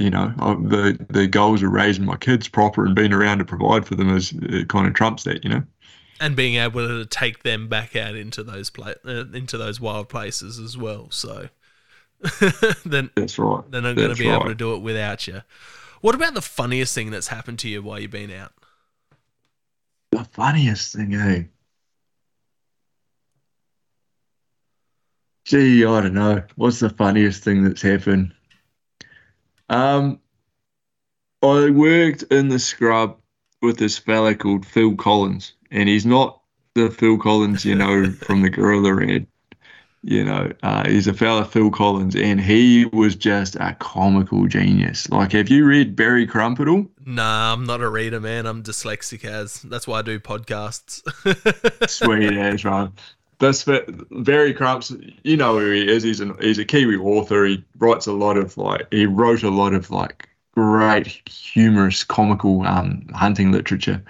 [0.00, 3.86] you know, the the goals of raising my kids proper and being around to provide
[3.86, 5.62] for them is it kind of trumps that, you know.
[6.20, 10.08] And being able to take them back out into those pla- uh, into those wild
[10.08, 11.10] places as well.
[11.10, 11.48] So
[12.84, 13.62] then that's right.
[13.70, 14.36] Then I'm going to be right.
[14.36, 15.42] able to do it without you.
[16.00, 18.52] What about the funniest thing that's happened to you while you've been out?
[20.12, 21.42] The funniest thing, eh?
[25.44, 26.42] Gee, I don't know.
[26.56, 28.32] What's the funniest thing that's happened?
[29.70, 30.20] Um,
[31.42, 33.16] I worked in the scrub
[33.62, 36.40] with this fella called Phil Collins, and he's not
[36.74, 39.26] the Phil Collins you know from the Gorilla Red.
[40.02, 45.08] You know, uh, he's a fella Phil Collins, and he was just a comical genius.
[45.10, 46.66] Like, have you read Barry Crump at?
[47.04, 48.46] Nah, I'm not a reader, man.
[48.46, 49.60] I'm dyslexic as.
[49.60, 51.02] That's why I do podcasts.
[51.90, 52.88] Sweet as, right.
[53.40, 53.64] That's
[54.10, 54.92] Barry Crumps.
[55.24, 56.02] You know who he is.
[56.02, 57.46] He's an he's a Kiwi author.
[57.46, 62.62] He writes a lot of like he wrote a lot of like great humorous comical
[62.66, 64.02] um, hunting literature.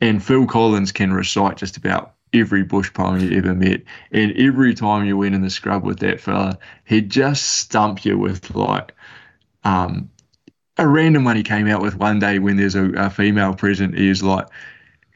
[0.00, 3.82] And Phil Collins can recite just about every bush poem you ever met.
[4.12, 8.16] And every time you went in the scrub with that fella, he'd just stump you
[8.16, 8.94] with like
[9.64, 10.08] um,
[10.78, 13.96] a random one he came out with one day when there's a, a female present.
[13.96, 14.46] He was like,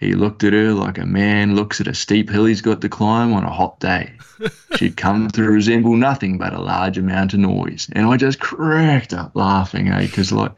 [0.00, 2.88] he looked at her like a man looks at a steep hill he's got to
[2.88, 4.14] climb on a hot day.
[4.76, 7.86] She'd come to resemble nothing but a large amount of noise.
[7.92, 10.06] And I just cracked up laughing, eh?
[10.06, 10.52] Because, like,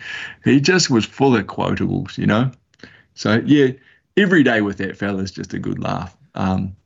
[0.45, 2.53] he just was full of quotables, you know?
[3.15, 3.73] So, yeah,
[4.17, 6.17] every day with that fella is just a good laugh.
[6.37, 6.77] Um,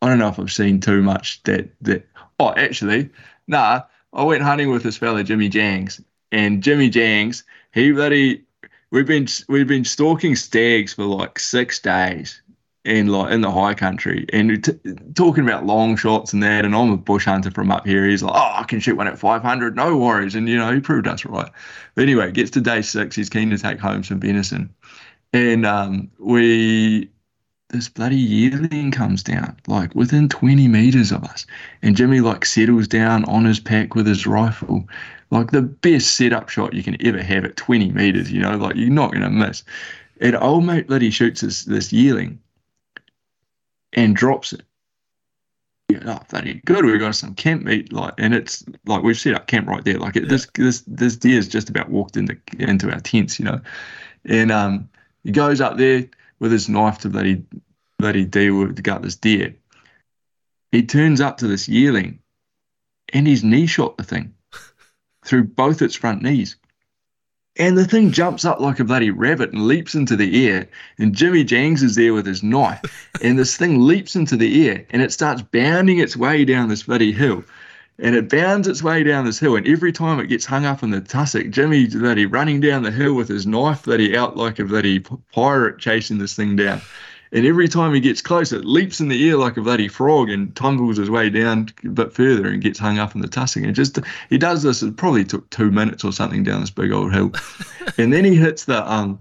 [0.00, 3.10] I don't know if I've seen too much that, that, oh, actually,
[3.46, 3.82] nah,
[4.14, 6.02] I went hunting with this fella, Jimmy Jangs.
[6.32, 7.42] And Jimmy Jangs,
[7.74, 8.44] he bloody
[8.90, 12.42] we've been we've been stalking stags for like six days
[12.84, 14.72] in like in the high country and t-
[15.14, 16.64] talking about long shots and that.
[16.64, 18.06] And I'm a bush hunter from up here.
[18.06, 20.34] He's like oh I can shoot one at 500 no worries.
[20.34, 21.50] And you know he proved us right.
[21.94, 23.16] But anyway gets to day six.
[23.16, 24.74] He's keen to take home some venison.
[25.32, 27.10] And um, we
[27.70, 31.46] this bloody yearling comes down like within 20 meters of us
[31.82, 34.86] and Jimmy like settles down on his pack with his rifle
[35.30, 38.76] like the best setup shot you can ever have at 20 meters, you know, like
[38.76, 39.62] you're not going to miss.
[40.20, 42.40] And old mate Liddy shoots this, this yearling
[43.92, 44.62] and drops it.
[45.88, 46.84] Yeah, oh, bloody good.
[46.84, 49.98] We've got some camp meat, like, and it's like we've set up camp right there.
[49.98, 50.28] Like, it, yeah.
[50.28, 53.60] this this this deer's just about walked into into our tents, you know,
[54.24, 54.88] and um,
[55.24, 56.06] he goes up there
[56.40, 57.44] with his knife to bloody
[57.98, 59.54] bloody deal with to gut this deer.
[60.72, 62.20] He turns up to this yearling,
[63.12, 64.34] and he's knee shot the thing
[65.24, 66.56] through both its front knees.
[67.56, 70.68] And the thing jumps up like a bloody rabbit and leaps into the air.
[70.98, 73.10] And Jimmy Jangs is there with his knife.
[73.22, 76.84] and this thing leaps into the air and it starts bounding its way down this
[76.84, 77.44] bloody hill.
[78.02, 79.56] And it bounds its way down this hill.
[79.56, 82.82] And every time it gets hung up in the tussock, Jimmy that he running down
[82.82, 85.00] the hill with his knife that he out like a bloody
[85.32, 86.80] pirate chasing this thing down.
[87.32, 90.30] And every time he gets close, it leaps in the air like a bloody frog
[90.30, 93.62] and tumbles his way down a bit further and gets hung up in the tussock.
[93.62, 93.98] And just
[94.30, 94.82] he does this.
[94.82, 97.32] It probably took two minutes or something down this big old hill,
[97.98, 99.18] and then he hits the um.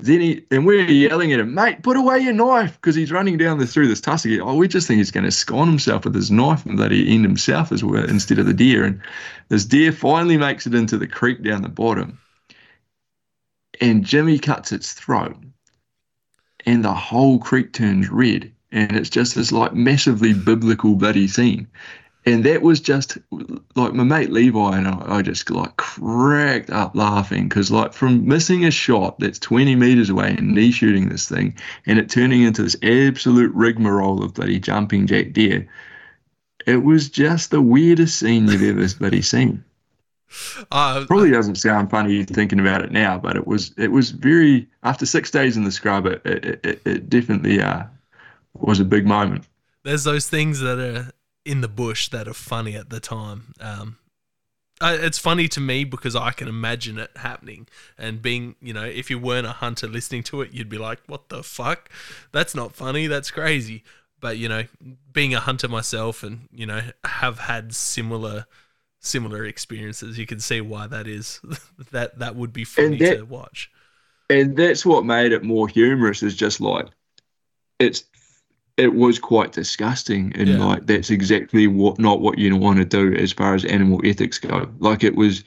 [0.00, 3.36] Then he and we're yelling at him, mate, put away your knife, because he's running
[3.36, 4.40] down this through this tussock.
[4.40, 7.12] Oh, we just think he's going to scone himself with his knife and that he
[7.12, 8.84] end himself as well instead of the deer.
[8.84, 9.00] And
[9.48, 12.20] this deer finally makes it into the creek down the bottom,
[13.80, 15.36] and Jimmy cuts its throat
[16.68, 18.52] and the whole creek turns red.
[18.70, 21.66] And it's just this like massively biblical bloody scene.
[22.28, 23.16] And that was just
[23.74, 28.28] like my mate Levi and I, I just like cracked up laughing because, like, from
[28.28, 31.56] missing a shot that's 20 meters away and knee shooting this thing
[31.86, 35.66] and it turning into this absolute rigmarole of bloody jumping jack deer,
[36.66, 39.64] it was just the weirdest scene you've ever bloody seen.
[40.70, 44.68] Uh, Probably doesn't sound funny thinking about it now, but it was it was very
[44.82, 47.84] after six days in the scrub, it it, it, it definitely uh,
[48.52, 49.46] was a big moment.
[49.82, 51.10] There's those things that are
[51.48, 53.54] in the bush that are funny at the time.
[53.58, 53.96] Um,
[54.82, 57.66] it's funny to me because I can imagine it happening
[57.96, 61.00] and being, you know, if you weren't a hunter listening to it, you'd be like,
[61.06, 61.90] "What the fuck?
[62.32, 63.06] That's not funny.
[63.06, 63.82] That's crazy."
[64.20, 64.64] But you know,
[65.10, 68.46] being a hunter myself and you know have had similar
[69.00, 70.18] similar experiences.
[70.18, 71.40] You can see why that is.
[71.90, 73.70] that that would be funny that, to watch.
[74.28, 76.22] and that's what made it more humorous.
[76.22, 76.88] Is just like
[77.78, 78.04] it's
[78.78, 80.64] it was quite disgusting, and Yeah.
[80.64, 84.38] like that's exactly what not what you want to do as far as animal ethics
[84.38, 84.68] go.
[84.78, 85.44] Like it was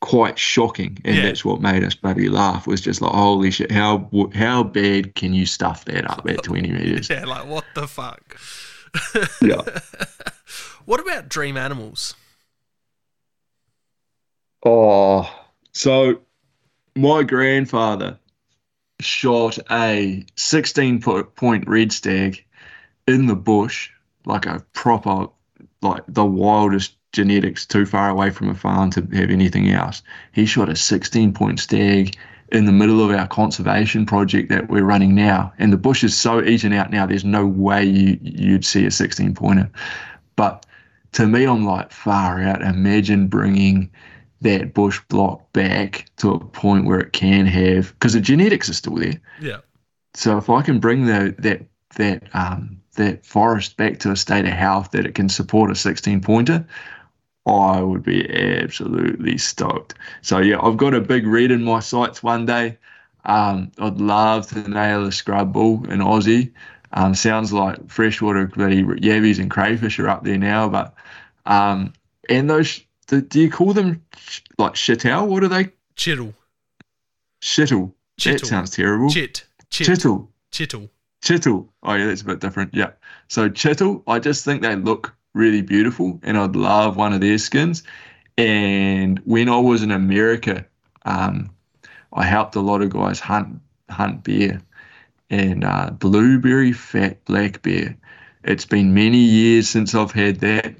[0.00, 1.22] quite shocking, and Yeah.
[1.24, 2.66] that's what made us bloody laugh.
[2.66, 6.70] Was just like holy shit, how how bad can you stuff that up at twenty
[6.72, 7.10] meters?
[7.10, 8.38] Yeah, like what the fuck?
[9.42, 9.62] Yeah.
[10.86, 12.14] what about dream animals?
[14.64, 15.28] Oh,
[15.72, 16.20] so
[16.94, 18.18] my grandfather
[19.00, 22.44] shot a 16 point red stag
[23.10, 23.90] in the bush,
[24.24, 25.28] like a proper,
[25.82, 30.02] like the wildest genetics too far away from a farm to have anything else.
[30.32, 32.16] He shot a 16 point stag
[32.52, 35.52] in the middle of our conservation project that we're running now.
[35.58, 38.90] And the bush is so eaten out now, there's no way you, you'd see a
[38.90, 39.70] 16 pointer.
[40.36, 40.66] But
[41.12, 42.62] to me, I'm like, far out.
[42.62, 43.90] Imagine bringing
[44.40, 48.74] that bush block back to a point where it can have, because the genetics are
[48.74, 49.20] still there.
[49.40, 49.58] Yeah.
[50.14, 51.62] So if I can bring the, that
[51.96, 55.74] that um, that forest back to a state of health that it can support a
[55.74, 56.66] 16 pointer,
[57.46, 59.94] I would be absolutely stoked.
[60.22, 62.76] So yeah, I've got a big red in my sights one day.
[63.24, 66.52] Um, I'd love to nail a scrub bull in Aussie.
[66.92, 70.94] Um, sounds like freshwater bloody yabbies and crayfish are up there now, but
[71.46, 71.92] um,
[72.28, 75.28] and those do, do you call them sh- like shittel?
[75.28, 75.70] What are they?
[75.96, 76.34] Chittle.
[77.40, 77.92] Shittle.
[78.18, 78.40] Chittle.
[78.40, 79.08] That sounds terrible.
[79.10, 79.46] Chit.
[79.70, 79.86] Chit.
[79.86, 80.30] Chittle.
[80.50, 80.90] Chittle.
[81.22, 81.68] Chital.
[81.82, 82.74] Oh yeah, that's a bit different.
[82.74, 82.92] Yeah.
[83.28, 87.38] So chital, I just think they look really beautiful, and I'd love one of their
[87.38, 87.82] skins.
[88.38, 90.66] And when I was in America,
[91.04, 91.50] um,
[92.14, 93.60] I helped a lot of guys hunt
[93.90, 94.62] hunt bear,
[95.30, 97.96] and uh, blueberry fat black bear.
[98.44, 100.74] It's been many years since I've had that,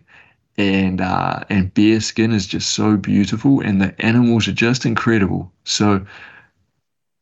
[0.59, 5.53] and uh, and bear skin is just so beautiful, and the animals are just incredible.
[5.65, 6.05] So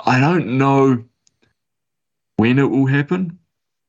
[0.05, 1.05] I don't know
[2.39, 3.39] when it will happen,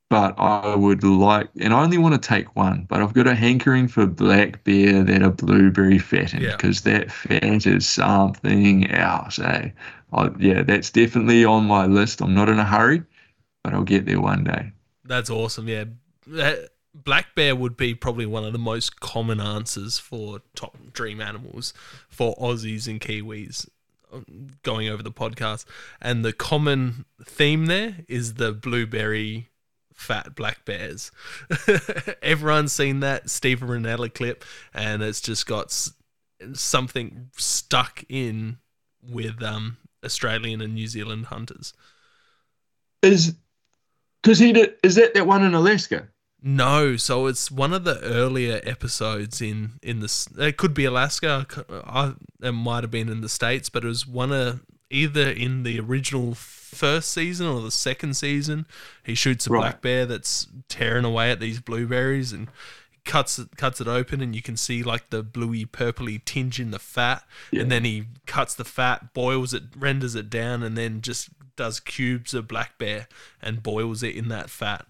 [0.09, 3.35] but I would like, and I only want to take one, but I've got a
[3.35, 6.55] hankering for black bear that are blueberry fattened Yeah.
[6.55, 9.37] because that fat is something else.
[9.39, 9.69] Eh?
[10.11, 12.21] I, yeah, that's definitely on my list.
[12.21, 13.03] I'm not in a hurry,
[13.63, 14.71] but I'll get there one day.
[15.05, 15.67] That's awesome.
[15.69, 15.85] Yeah.
[16.27, 21.21] That- Black bear would be probably one of the most common answers for top dream
[21.21, 21.71] animals
[22.09, 23.69] for Aussies and Kiwis
[24.63, 25.65] going over the podcast.
[26.01, 29.49] And the common theme there is the blueberry
[29.93, 31.11] fat black bears.
[32.21, 35.89] Everyone's seen that Steve Rinella clip, and it's just got
[36.53, 38.57] something stuck in
[39.01, 41.73] with um, Australian and New Zealand hunters.
[43.01, 43.35] Is
[44.21, 46.07] because he did, is that that one in Alaska?
[46.41, 50.27] No, so it's one of the earlier episodes in in the.
[50.37, 51.45] It could be Alaska.
[51.69, 55.63] I, it might have been in the states, but it was one of either in
[55.63, 58.65] the original first season or the second season.
[59.03, 59.61] He shoots a Right.
[59.61, 62.47] black bear that's tearing away at these blueberries and
[63.03, 66.71] cuts it cuts it open, and you can see like the bluey purpley tinge in
[66.71, 67.23] the fat.
[67.51, 67.63] Yeah.
[67.63, 71.81] And then he cuts the fat, boils it, renders it down, and then just does
[71.81, 73.09] cubes of black bear
[73.41, 74.85] and boils it in that fat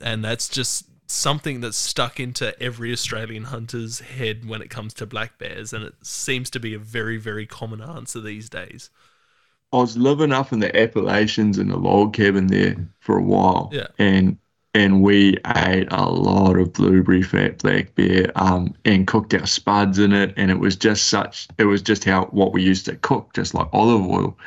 [0.00, 5.06] and that's just something that's stuck into every Australian hunter's head when it comes to
[5.06, 8.90] black bears, and it seems to be a very, very common answer these days.
[9.72, 13.70] I was living up in the Appalachians in a log cabin there for a while.
[13.72, 13.88] Yeah.
[13.98, 14.38] And
[14.74, 19.98] and we ate a lot of blueberry fat black bear um, and cooked our spuds
[19.98, 20.32] in it.
[20.36, 23.54] And it was just such, it was just how what we used to cook, just
[23.54, 24.38] like olive oil.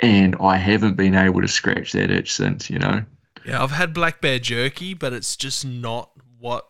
[0.00, 3.04] And I haven't been able to scratch that itch since, you know.
[3.44, 6.66] Yeah, I've had black bear jerky, but it's just not what.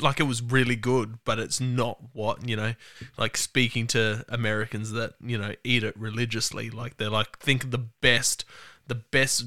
[0.00, 2.74] Like it was really good, but it's not what you know.
[3.18, 7.78] Like speaking to Americans that you know eat it religiously, like they're like think the
[7.78, 8.44] best,
[8.86, 9.44] the best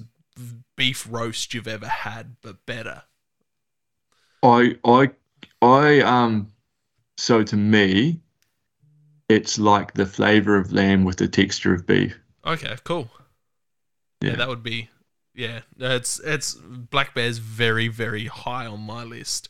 [0.75, 3.03] beef roast you've ever had, but better.
[4.43, 5.11] I I
[5.61, 6.51] I um
[7.17, 8.21] so to me
[9.29, 12.19] it's like the flavor of lamb with the texture of beef.
[12.45, 13.09] Okay, cool.
[14.25, 14.35] Yeah, Yeah.
[14.35, 14.89] that would be.
[15.39, 19.47] Yeah, it's it's black bear's very very high on my list,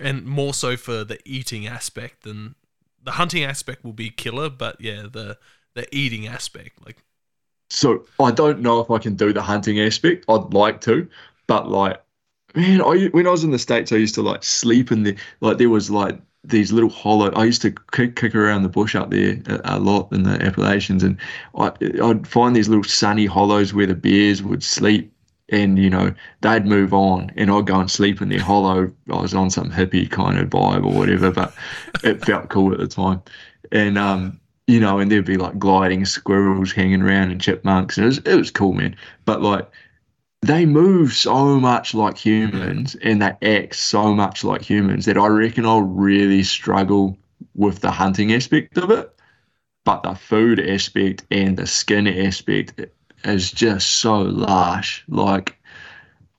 [0.00, 2.56] and more so for the eating aspect than
[3.02, 4.50] the hunting aspect will be killer.
[4.50, 5.38] But yeah, the
[5.74, 6.96] the eating aspect, like
[7.70, 10.24] So I don't know if I can do the hunting aspect.
[10.28, 11.08] I'd like to,
[11.46, 12.02] but like,
[12.54, 15.16] man, I when I was in the states, I used to like sleep in the
[15.40, 17.30] like there was like these little hollow.
[17.32, 20.42] I used to kick, kick around the bush up there a, a lot in the
[20.42, 21.18] Appalachians, and
[21.56, 25.12] I, I'd find these little sunny hollows where the bears would sleep.
[25.50, 26.12] And you know
[26.42, 28.92] they'd move on, and I'd go and sleep in their hollow.
[29.10, 31.54] I was on some hippie kind of vibe or whatever, but
[32.04, 33.22] it felt cool at the time.
[33.72, 38.04] And um, you know, and there'd be like gliding squirrels hanging around and chipmunks, and
[38.04, 38.94] it was it was cool, man.
[39.24, 39.66] But like
[40.42, 43.08] they move so much like humans mm-hmm.
[43.08, 47.16] and they act so much like humans that I reckon I'll really struggle
[47.54, 49.12] with the hunting aspect of it.
[49.84, 52.80] But the food aspect and the skin aspect
[53.24, 55.04] is just so lush.
[55.08, 55.58] Like,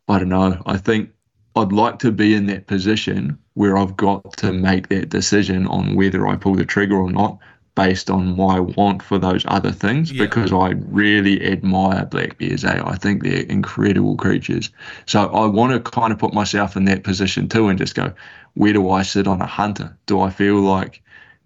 [0.08, 0.62] I don't know.
[0.66, 1.10] I think
[1.56, 5.96] I'd like to be in that position where I've got to make that decision on
[5.96, 7.40] whether I pull the trigger or not
[7.80, 10.26] based on my want for those other things yeah.
[10.26, 12.65] because I really admire black bears.
[12.65, 12.84] Eh?
[12.85, 14.69] I think they're incredible creatures.
[15.06, 18.14] So I want to kind of put myself in that position too and just go,
[18.56, 19.97] where do I sit on a hunter?
[20.07, 21.01] Do I feel like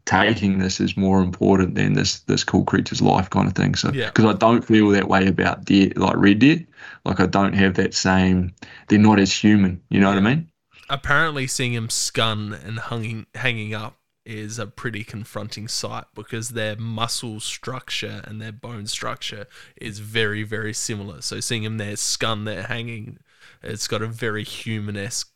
[0.05, 3.75] taking this is more important than this this cool creature's life kind of thing?
[3.75, 4.31] So because yeah.
[4.31, 6.65] I don't feel that way about deer like red deer,
[7.05, 8.55] like I don't have that same.
[8.87, 9.79] They're not as human.
[9.89, 10.15] You know yeah.
[10.15, 10.49] what I mean?
[10.89, 16.75] Apparently, seeing him scun and hanging hanging up is a pretty confronting sight because their
[16.75, 19.47] muscle structure and their bone structure
[19.79, 21.21] is very, very similar.
[21.21, 23.19] So seeing them there scun there hanging,
[23.61, 25.31] it's got a very human esque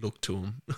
[0.00, 0.62] look to them.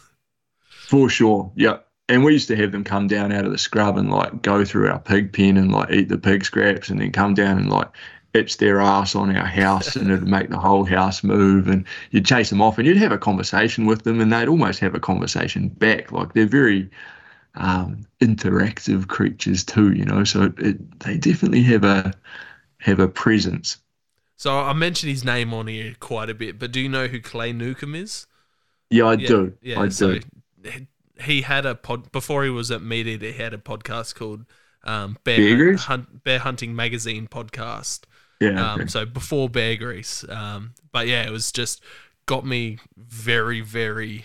[0.88, 1.78] For sure, yeah.
[2.08, 4.64] And we used to have them come down out of the scrub and like go
[4.64, 7.70] through our pig pen and like eat the pig scraps and then come down and
[7.70, 7.88] like
[8.32, 12.26] itch their ass on our house and it'd make the whole house move and you'd
[12.26, 15.00] chase them off and you'd have a conversation with them and they'd almost have a
[15.00, 16.88] conversation back like they're very
[17.54, 19.92] um, interactive creatures too.
[19.92, 22.12] You know, so it, it, they definitely have a
[22.78, 23.78] have a presence.
[24.36, 27.20] So I mentioned his name on here quite a bit, but do you know who
[27.20, 28.26] Clay Newcomb is?
[28.88, 29.56] Yeah, I yeah, do.
[29.62, 30.86] Yeah, I so do.
[31.22, 34.46] He had a pod before he was at Meat He had a podcast called
[34.84, 38.00] um, Bear, Hunt, Bear Hunting Magazine podcast.
[38.40, 38.72] Yeah.
[38.72, 41.82] Um, So before Bear Grease, um, but yeah, it was just
[42.24, 44.24] got me very, very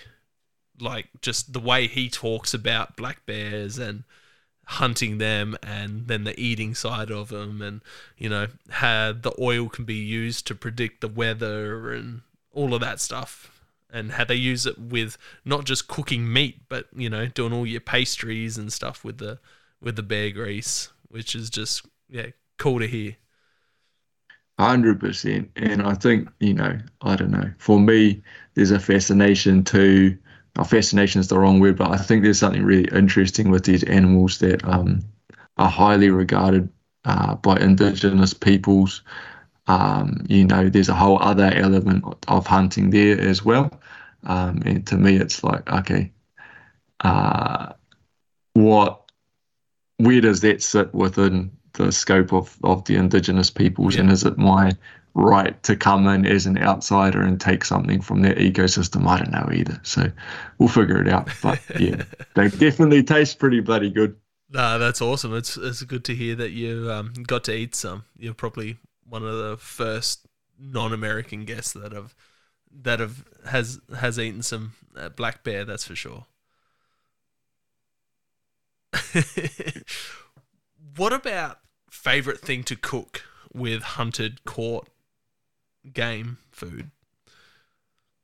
[0.79, 4.03] like just the way he talks about black bears and
[4.67, 7.81] hunting them and then the eating side of them and
[8.17, 12.21] you know how the oil can be used to predict the weather and
[12.51, 13.51] all of that stuff.
[13.91, 17.65] And how they use it with not just cooking meat but you know doing all
[17.65, 19.39] your pastries and stuff with the
[19.79, 22.27] with the bear grease which is just yeah
[22.57, 23.15] cool to hear.
[24.57, 27.51] Hundred percent, and I think you know, I don't know.
[27.57, 28.21] For me,
[28.53, 30.17] there's a fascination to
[30.63, 34.37] fascination is the wrong word, but I think there's something really interesting with these animals
[34.39, 35.03] that um,
[35.57, 36.69] are highly regarded
[37.03, 39.01] uh, by indigenous peoples.
[39.67, 43.69] Um, you know, there's a whole other element of hunting there as well.
[44.23, 46.11] Um, and to me, it's like, okay,
[47.01, 47.73] uh,
[48.53, 49.11] what,
[49.97, 53.95] where does that sit within the scope of, of the indigenous peoples?
[53.95, 54.01] Yeah.
[54.01, 54.71] And is it my
[55.15, 59.07] right to come in as an outsider and take something from their ecosystem.
[59.07, 59.79] I don't know either.
[59.83, 60.11] So
[60.59, 61.29] we'll figure it out.
[61.41, 62.03] But yeah,
[62.35, 64.15] they definitely taste pretty bloody good.
[64.51, 65.33] Nah, that's awesome.
[65.35, 68.03] It's it's good to hear that you um, got to eat some.
[68.17, 68.77] You're probably
[69.07, 70.27] one of the first
[70.59, 72.13] non-American guests that have
[72.83, 75.65] that have has has eaten some uh, black bear.
[75.65, 76.25] That's for sure.
[80.95, 81.59] what about
[81.89, 83.23] favorite thing to cook
[83.53, 84.87] with hunted caught
[85.93, 86.89] game food?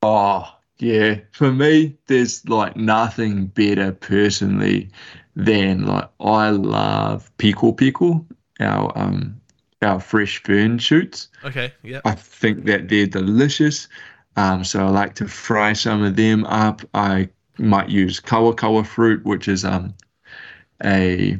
[0.03, 1.19] Oh, yeah.
[1.31, 4.89] For me, there's like nothing better personally
[5.35, 8.25] than like I love pikopiko,
[8.59, 9.39] our um
[9.81, 11.29] our fresh fern shoots.
[11.43, 12.01] Okay, yeah.
[12.05, 13.87] I think that they're delicious.
[14.37, 16.81] Um, so I like to fry some of them up.
[16.93, 19.93] I might use kawa fruit, which is um
[20.83, 21.39] a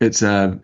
[0.00, 0.60] it's a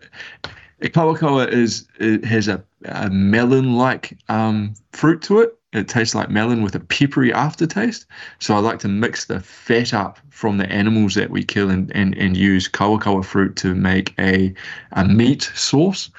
[0.80, 5.56] Kawakawa is it has a, a melon-like um, fruit to it.
[5.72, 8.06] It tastes like melon with a peppery aftertaste.
[8.40, 11.94] So I like to mix the fat up from the animals that we kill and,
[11.94, 14.52] and, and use kawakawa fruit to make a,
[14.92, 16.10] a meat sauce.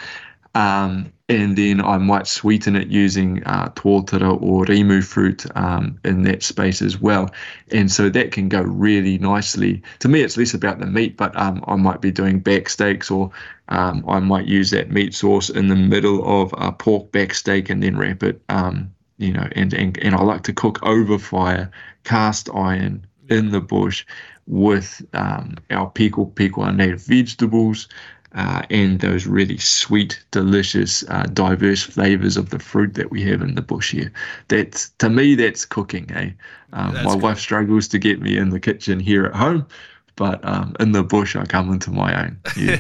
[0.54, 6.24] Um, and then I might sweeten it using uh, tuatara or rimu fruit um, in
[6.24, 7.30] that space as well.
[7.72, 9.82] And so that can go really nicely.
[10.00, 13.10] To me, it's less about the meat, but um, I might be doing back steaks
[13.10, 13.32] or
[13.70, 17.70] um, I might use that meat sauce in the middle of a pork back steak
[17.70, 21.18] and then wrap it, um, you know, and, and, and I like to cook over
[21.18, 21.72] fire,
[22.04, 24.06] cast iron in the bush
[24.48, 27.88] with um, our pikopiko, our native vegetables,
[28.34, 33.42] uh, and those really sweet, delicious, uh, diverse flavors of the fruit that we have
[33.42, 34.12] in the bush here.
[34.48, 36.10] That's to me, that's cooking.
[36.12, 36.32] Eh?
[36.74, 37.22] Um, my good.
[37.22, 39.68] wife struggles to get me in the kitchen here at home,
[40.16, 42.40] but um, in the bush, I come into my own.
[42.58, 42.80] Yeah.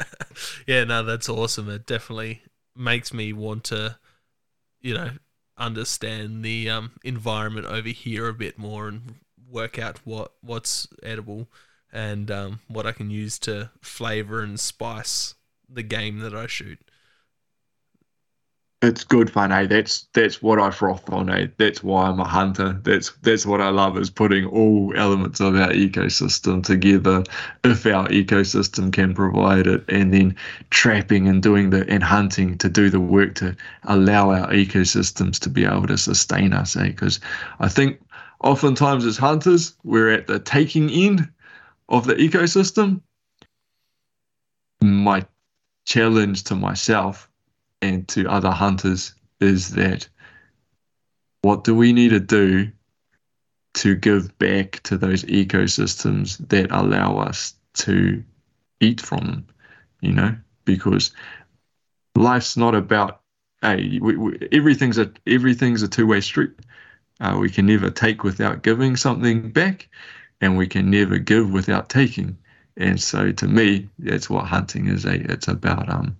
[0.66, 1.68] yeah, no, that's awesome.
[1.68, 2.42] It definitely
[2.76, 3.98] makes me want to,
[4.80, 5.10] you know,
[5.58, 9.16] understand the um, environment over here a bit more and
[9.48, 11.48] work out what what's edible
[11.96, 15.34] and um, what I can use to flavor and spice
[15.66, 16.78] the game that I shoot.
[18.82, 19.64] It's good fun, eh?
[19.64, 21.46] That's that's what I froth on, eh?
[21.56, 22.78] That's why I'm a hunter.
[22.82, 27.24] That's that's what I love is putting all elements of our ecosystem together
[27.64, 30.36] if our ecosystem can provide it and then
[30.68, 35.48] trapping and doing the and hunting to do the work to allow our ecosystems to
[35.48, 36.88] be able to sustain us, eh?
[36.88, 37.18] Because
[37.58, 37.98] I think
[38.40, 41.26] oftentimes as hunters, we're at the taking end
[41.88, 43.00] of the ecosystem.
[44.82, 45.24] My
[45.84, 47.30] challenge to myself
[47.80, 50.08] and to other hunters is that
[51.42, 52.70] what do we need to do
[53.74, 58.22] to give back to those ecosystems that allow us to
[58.80, 59.46] eat from them,
[60.00, 60.34] you know?
[60.64, 61.12] Because
[62.16, 63.20] life's not about
[63.62, 66.52] hey, we, we, everything's a everything's a two way street.
[67.20, 69.88] Uh, we can never take without giving something back,
[70.40, 72.36] and we can never give without taking.
[72.76, 75.04] And so, to me, that's what hunting is.
[75.06, 76.16] A it's about um,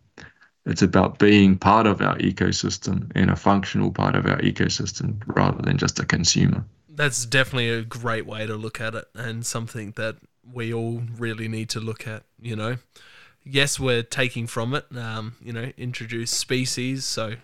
[0.66, 5.62] it's about being part of our ecosystem and a functional part of our ecosystem rather
[5.62, 6.64] than just a consumer.
[6.88, 10.16] That's definitely a great way to look at it and something that
[10.51, 12.78] we all really need to look at, you know.
[13.44, 17.05] Yes, we're taking from it, um, you know, introduced species.
[17.05, 17.34] So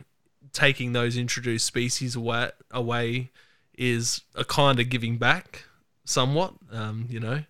[0.53, 3.31] taking those introduced species away, away
[3.79, 5.65] is a kind of giving back
[6.05, 7.43] somewhat, um, you know.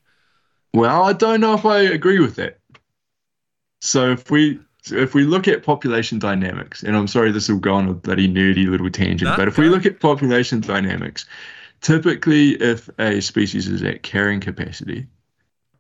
[0.75, 2.59] Well, I don't know if I agree with that.
[3.81, 7.59] So if we so if we look at population dynamics, and I'm sorry this will
[7.59, 11.25] go on a bloody nerdy little tangent, no, but if we look at population dynamics,
[11.81, 15.07] typically if a species is at carrying capacity,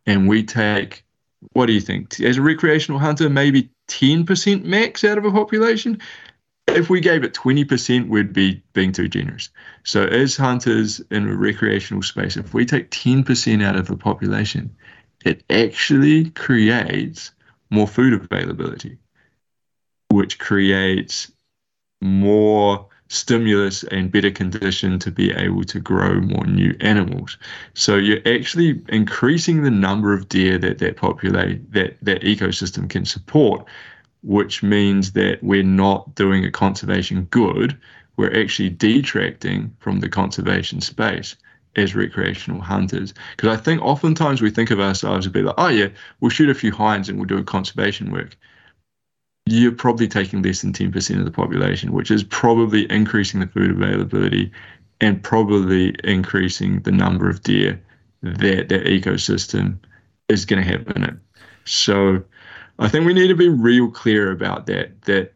[0.06, 1.04] and we take,
[1.52, 6.00] what do you think, as a recreational hunter, maybe 10% max out of a population?
[6.68, 9.50] If we gave it 20%, we'd be being too generous.
[9.84, 14.74] So as hunters in a recreational space, if we take 10% out of the population,
[15.24, 17.32] it actually creates
[17.70, 18.98] more food availability,
[20.08, 21.30] which creates
[22.00, 27.36] more stimulus and better condition to be able to grow more new animals.
[27.74, 33.04] So you're actually increasing the number of deer that that populate that that ecosystem can
[33.04, 33.66] support,
[34.22, 37.78] which means that we're not doing a conservation good.
[38.16, 41.36] We're actually detracting from the conservation space
[41.76, 43.14] as recreational hunters.
[43.36, 45.88] Because I think oftentimes we think of ourselves as be like, oh yeah,
[46.20, 48.36] we'll shoot a few hinds and we'll do a conservation work.
[49.46, 53.70] You're probably taking less than 10% of the population, which is probably increasing the food
[53.70, 54.52] availability
[55.00, 57.80] and probably increasing the number of deer
[58.22, 59.78] that that ecosystem
[60.28, 61.14] is going to have in it.
[61.64, 62.22] So
[62.82, 65.34] I think we need to be real clear about that, that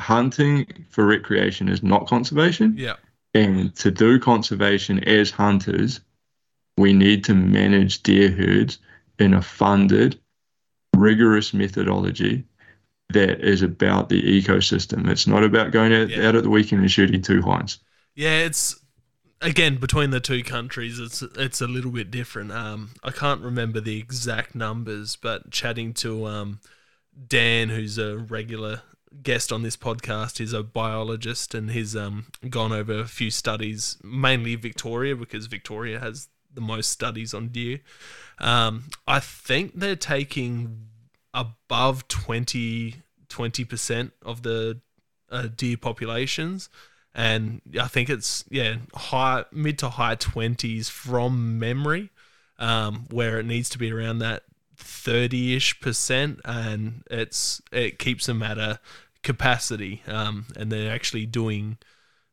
[0.00, 2.74] hunting for recreation is not conservation.
[2.76, 2.96] Yeah.
[3.34, 6.00] And to do conservation as hunters,
[6.78, 8.78] we need to manage deer herds
[9.18, 10.18] in a funded,
[10.94, 12.44] rigorous methodology
[13.10, 15.08] that is about the ecosystem.
[15.08, 16.28] It's not about going out, yeah.
[16.28, 17.78] out at the weekend and shooting two hinds.
[18.14, 18.78] Yeah, it's
[19.40, 22.52] again between the two countries, it's it's a little bit different.
[22.52, 26.60] Um, I can't remember the exact numbers, but chatting to um,
[27.28, 28.82] Dan, who's a regular
[29.22, 33.96] guest on this podcast is a biologist and he's um, gone over a few studies,
[34.02, 37.80] mainly Victoria, because Victoria has the most studies on deer.
[38.38, 40.88] Um, I think they're taking
[41.32, 42.96] above 20
[43.28, 44.80] percent of the
[45.30, 46.68] uh, deer populations,
[47.14, 52.10] and I think it's yeah high mid to high twenties from memory,
[52.58, 54.44] um, where it needs to be around that
[54.76, 58.80] 30-ish percent and it's it keeps them at a
[59.22, 61.78] capacity, um, and they're actually doing.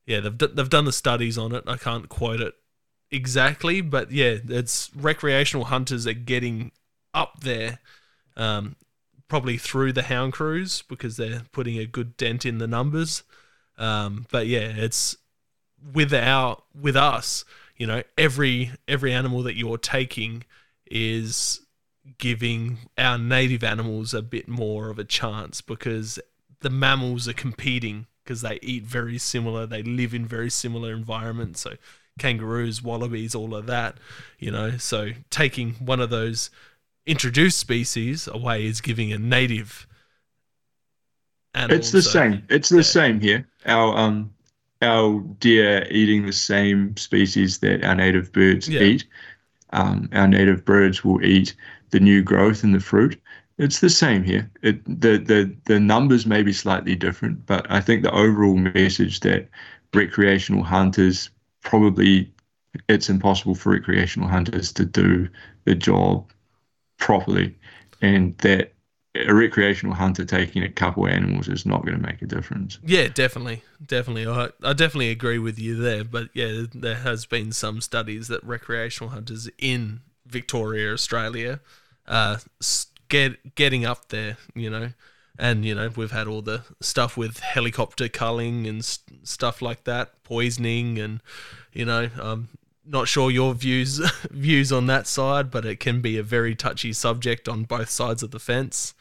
[0.06, 1.64] Yeah, they've d- they've done the studies on it.
[1.66, 2.54] I can't quote it
[3.10, 6.72] exactly, but yeah, it's recreational hunters are getting
[7.14, 7.80] up there,
[8.36, 8.76] um,
[9.28, 13.24] probably through the hound crews because they're putting a good dent in the numbers.
[13.78, 15.16] Um, but yeah, it's
[15.94, 17.46] without with us,
[17.78, 20.44] you know, every every animal that you're taking
[20.86, 21.62] is
[22.18, 26.20] giving our native animals a bit more of a chance because
[26.62, 31.62] the mammals are competing because they eat very similar, they live in very similar environments.
[31.62, 31.76] So
[32.20, 33.98] kangaroos, wallabies, all of that,
[34.40, 34.78] you know.
[34.78, 36.50] So taking one of those
[37.06, 39.88] introduced species away is giving a native
[41.54, 41.78] animal.
[41.78, 42.44] It's the so, same.
[42.50, 42.82] It's the yeah.
[42.84, 43.48] same here.
[43.66, 44.34] Our um
[44.82, 48.82] our deer eating the same species that our native birds yeah.
[48.82, 49.06] eat.
[49.72, 51.56] Um, our native birds will eat
[51.94, 53.22] the new growth in the fruit.
[53.58, 54.52] It's the same here.
[54.64, 59.22] It, the, the, the numbers may be slightly different, but I think the overall message
[59.22, 59.48] that
[59.94, 61.30] recreational hunters
[61.62, 62.34] probably
[62.90, 65.30] it's impossible for recreational hunters to do
[65.66, 66.32] the job
[66.98, 67.56] properly,
[68.02, 68.74] and that
[69.16, 72.80] a recreational hunter taking a couple animals is not going to make a difference.
[72.84, 74.26] Yeah, definitely, definitely.
[74.26, 76.04] I, I definitely agree with you there.
[76.04, 81.60] But yeah, there has been some studies that recreational hunters in Victoria, Australia,
[82.08, 82.38] uh,
[83.10, 84.38] get getting up there.
[84.56, 84.90] You know,
[85.38, 89.84] and you know we've had all the stuff with helicopter culling and st- stuff like
[89.86, 91.22] that, poisoning, and
[91.74, 92.50] you know, um,
[92.86, 94.00] not sure your views
[94.32, 98.24] views on that side, but it can be a very touchy subject on both sides
[98.24, 98.94] of the fence.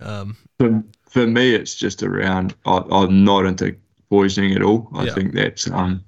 [0.00, 2.54] Um, for, for me, it's just around.
[2.64, 3.76] I, am not into
[4.10, 4.88] poisoning at all.
[4.94, 5.14] I yeah.
[5.14, 6.04] think that's um,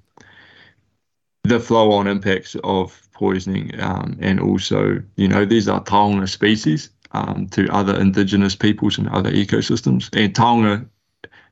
[1.43, 7.47] the flow-on impacts of poisoning, um, and also, you know, these are taonga species um,
[7.49, 10.87] to other indigenous peoples and other ecosystems, and taonga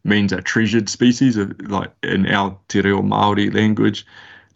[0.03, 4.05] means a treasured species, like in our Te Reo Māori language.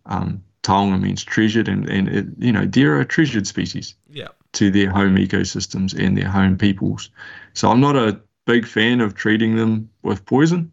[0.05, 4.29] Um, taonga means treasured, and, and it, you know, deer are a treasured species yeah.
[4.53, 7.09] to their home ecosystems and their home peoples.
[7.53, 10.71] So I'm not a big fan of treating them with poison,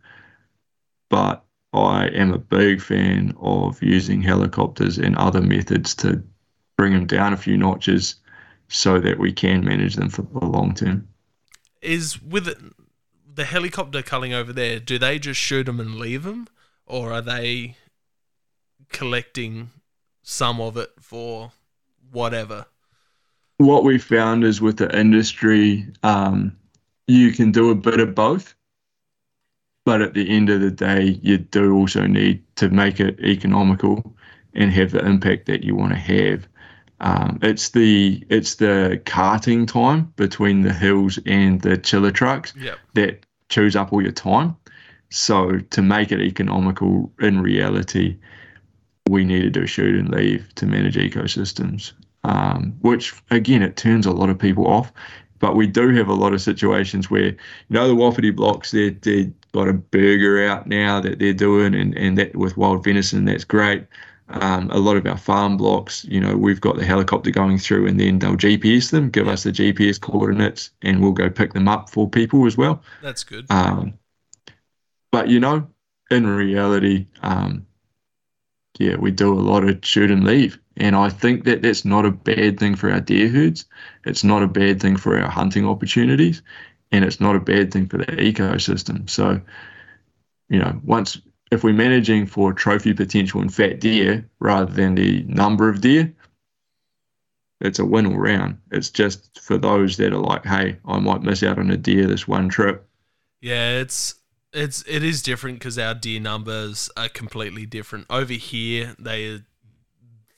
[1.09, 6.22] but I am a big fan of using helicopters and other methods to
[6.76, 8.16] bring them down a few notches
[8.68, 11.08] so that we can manage them for the long term.
[11.82, 12.72] Is with
[13.34, 16.48] the helicopter culling over there, do they just shoot them and leave them?
[16.86, 17.76] Or are they
[18.88, 19.70] collecting
[20.22, 21.52] some of it for
[22.10, 22.66] whatever.
[23.58, 26.56] What we found is with the industry, um,
[27.06, 28.54] you can do a bit of both.
[29.89, 34.15] But at the end of the day, you do also need to make it economical
[34.52, 36.47] and have the impact that you want to have.
[37.01, 42.77] Um, it's the it's the carting time between the hills and the chiller trucks yep.
[42.93, 44.55] that chews up all your time.
[45.09, 48.19] So to make it economical in reality,
[49.09, 51.93] we need to do shoot and leave to manage ecosystems,
[52.24, 54.93] um, which again, it turns a lot of people off.
[55.39, 57.36] But we do have a lot of situations where, you
[57.70, 61.96] know, the Wapiti blocks, they're, they've got a burger out now that they're doing, and,
[61.96, 63.86] and that with wild venison, that's great.
[64.30, 67.86] Um, a lot of our farm blocks, you know, we've got the helicopter going through
[67.86, 71.66] and then they'll GPS them, give us the GPS coordinates, and we'll go pick them
[71.66, 72.82] up for people as well.
[73.00, 73.46] That's good.
[73.48, 73.94] Um,
[75.10, 75.66] but, you know,
[76.10, 77.66] in reality, um,
[78.78, 80.58] yeah, we do a lot of shoot and leave.
[80.76, 83.64] And I think that that's not a bad thing for our deer herds.
[84.04, 86.42] It's not a bad thing for our hunting opportunities.
[86.90, 89.09] And it's not a bad thing for the ecosystem.
[89.10, 89.40] So,
[90.48, 91.20] you know, once,
[91.51, 96.12] if we're managing for trophy potential and fat deer rather than the number of deer,
[97.60, 98.59] it's a win all round.
[98.70, 102.06] It's just for those that are like, hey, I might miss out on a deer
[102.06, 102.86] this one trip.
[103.40, 104.15] Yeah, it's
[104.52, 108.06] it's it is different because our deer numbers are completely different.
[108.10, 109.40] Over here, they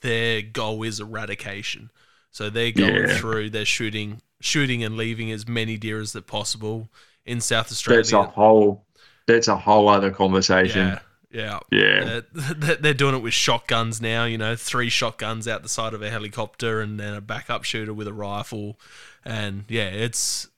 [0.01, 1.91] their goal is eradication,
[2.31, 3.17] so they're going yeah.
[3.17, 3.51] through.
[3.51, 6.89] They're shooting, shooting and leaving as many deer as that possible
[7.25, 8.03] in South Australia.
[8.03, 8.85] That's a whole.
[9.27, 10.87] That's a whole other conversation.
[10.87, 10.99] Yeah.
[11.33, 12.19] Yeah, yeah.
[12.33, 14.25] They're, they're, doing it with shotguns now.
[14.25, 17.93] You know, three shotguns out the side of a helicopter, and then a backup shooter
[17.93, 18.77] with a rifle,
[19.23, 20.49] and yeah, it's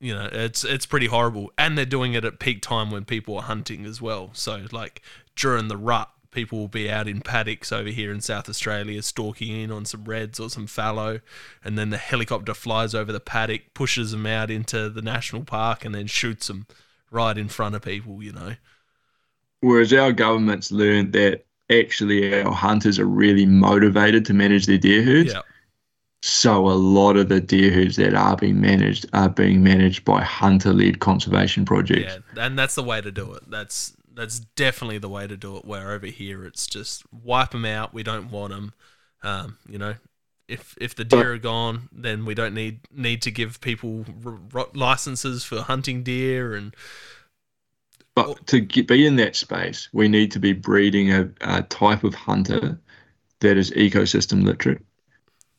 [0.00, 3.36] you know it's it's pretty horrible and they're doing it at peak time when people
[3.36, 5.02] are hunting as well so like
[5.34, 9.48] during the rut people will be out in paddocks over here in south australia stalking
[9.48, 11.20] in on some reds or some fallow
[11.64, 15.84] and then the helicopter flies over the paddock pushes them out into the national park
[15.84, 16.66] and then shoots them
[17.10, 18.54] right in front of people you know
[19.60, 25.02] whereas our government's learned that actually our hunters are really motivated to manage their deer
[25.02, 25.42] herds yeah
[26.22, 30.22] so a lot of the deer herds that are being managed are being managed by
[30.22, 32.18] hunter-led conservation projects.
[32.34, 33.48] Yeah, and that's the way to do it.
[33.48, 35.64] That's that's definitely the way to do it.
[35.64, 37.94] Where over here, it's just wipe them out.
[37.94, 38.72] We don't want them.
[39.22, 39.94] Um, you know,
[40.48, 44.04] if if the deer are gone, then we don't need need to give people
[44.54, 46.74] r- licenses for hunting deer and.
[48.16, 52.02] But to get, be in that space, we need to be breeding a, a type
[52.02, 52.76] of hunter
[53.38, 54.84] that is ecosystem literate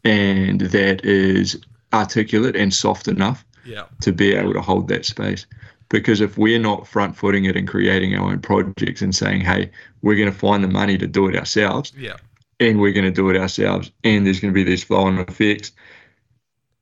[0.04, 1.58] and that is
[1.94, 3.86] articulate and soft enough yeah.
[4.02, 5.46] to be able to hold that space.
[5.90, 9.72] Because if we're not front footing it and creating our own projects and saying, hey,
[10.02, 12.18] we're going to find the money to do it ourselves, yeah.
[12.60, 15.20] and we're going to do it ourselves, and there's going to be these flow on
[15.20, 15.72] effects,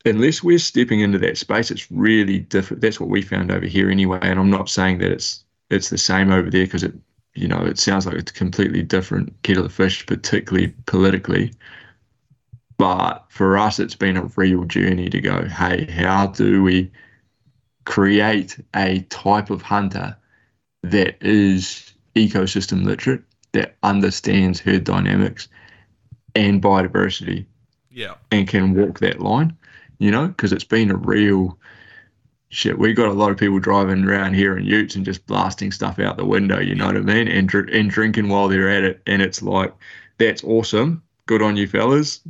[0.05, 2.81] unless we're stepping into that space, it's really different.
[2.81, 4.19] That's what we found over here anyway.
[4.21, 6.93] And I'm not saying that it's it's the same over there because it,
[7.35, 11.53] you know, it sounds like it's a completely different kettle of fish, particularly politically.
[12.77, 16.91] But for us, it's been a real journey to go, hey, how do we
[17.87, 20.15] create a type of hunter
[20.83, 23.23] that is ecosystem literate,
[23.53, 25.47] that understands herd dynamics
[26.35, 27.45] and biodiversity?
[27.89, 28.15] Yeah.
[28.29, 29.57] And can walk that line.
[29.99, 31.57] you know, because it's been a real
[32.49, 32.77] shit.
[32.77, 35.99] We got a lot of people driving around here in Utes and just blasting stuff
[35.99, 36.59] out the window.
[36.59, 37.27] You know what I mean?
[37.27, 39.73] And and drinking while they're at it, and it's like
[40.17, 41.03] that's awesome.
[41.25, 42.21] Good on you, fellas.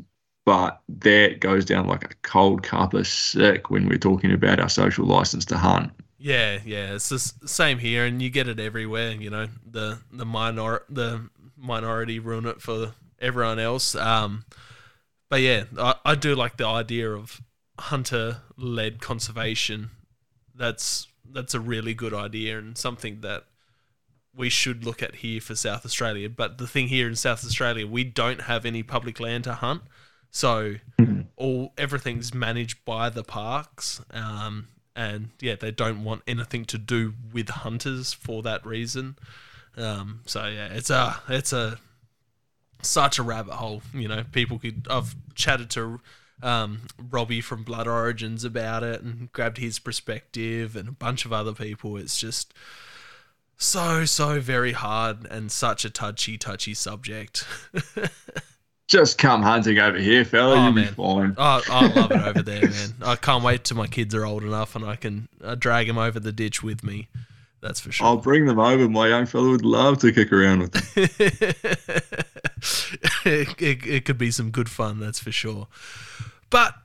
[0.48, 4.70] But that goes down like a cold cup of sick when we're talking about our
[4.70, 5.92] social license to hunt.
[6.20, 9.12] Yeah, yeah, it's the same here, and you get it everywhere.
[9.12, 13.94] You know, the the minor the minority ruin it for everyone else.
[13.94, 14.46] Um,
[15.28, 17.42] but yeah, I, I do like the idea of
[17.78, 19.90] hunter led conservation.
[20.56, 23.48] That's that's a really good idea and something that
[24.34, 26.30] we should look at here for South Australia.
[26.30, 29.82] But the thing here in South Australia, we don't have any public land to hunt,
[30.38, 31.22] so mm-hmm.
[31.36, 34.02] all everything's managed by the parks.
[34.12, 39.18] Um, and yeah, they don't want anything to do with hunters for that reason.
[39.76, 41.80] Um, so yeah, it's a it's a
[42.84, 43.82] such a rabbit hole.
[43.96, 44.86] You know, people could.
[44.92, 46.02] I've chatted to
[46.44, 51.34] um, Robbie from Blood Origins about it and grabbed his perspective, and a bunch of
[51.34, 51.98] other people.
[51.98, 52.54] It's just
[53.58, 57.44] so so very hard and such a touchy touchy subject.
[58.88, 60.56] Just come hunting over here, fella.
[60.56, 60.86] Oh, You'll man.
[60.88, 61.36] be fine.
[61.38, 62.94] Oh, I love it over there, man.
[63.02, 65.98] I can't wait till my kids are old enough and I can uh, drag them
[65.98, 67.10] over the ditch with me.
[67.60, 68.08] That's for sure.
[68.08, 68.88] I'll bring them over.
[68.88, 71.10] My young fella would love to kick around with them.
[73.26, 75.68] it, it, it could be some good fun, that's for sure.
[76.50, 76.76] But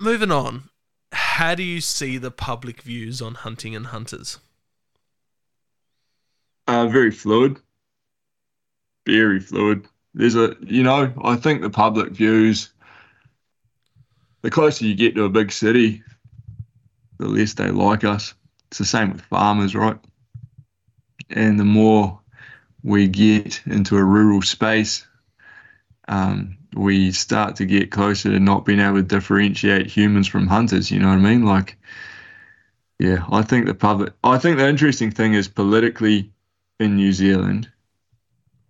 [0.00, 0.70] moving on,
[1.12, 4.38] how do you see the public views on hunting and hunters?
[6.66, 7.58] Uh, very fluid.
[9.06, 12.72] Very fluid there's a you know I think the public views
[14.42, 16.02] the closer you get to a big city,
[17.18, 18.34] the less they like us.
[18.68, 19.98] It's the same with farmers, right?
[21.30, 22.20] And the more
[22.82, 25.06] we get into a rural space,
[26.08, 30.90] um, we start to get closer to not being able to differentiate humans from hunters.
[30.90, 31.44] You know what I mean?
[31.44, 31.78] Like,
[32.98, 34.12] yeah, I think the public.
[34.24, 36.32] I think the interesting thing is politically
[36.80, 37.70] in New Zealand,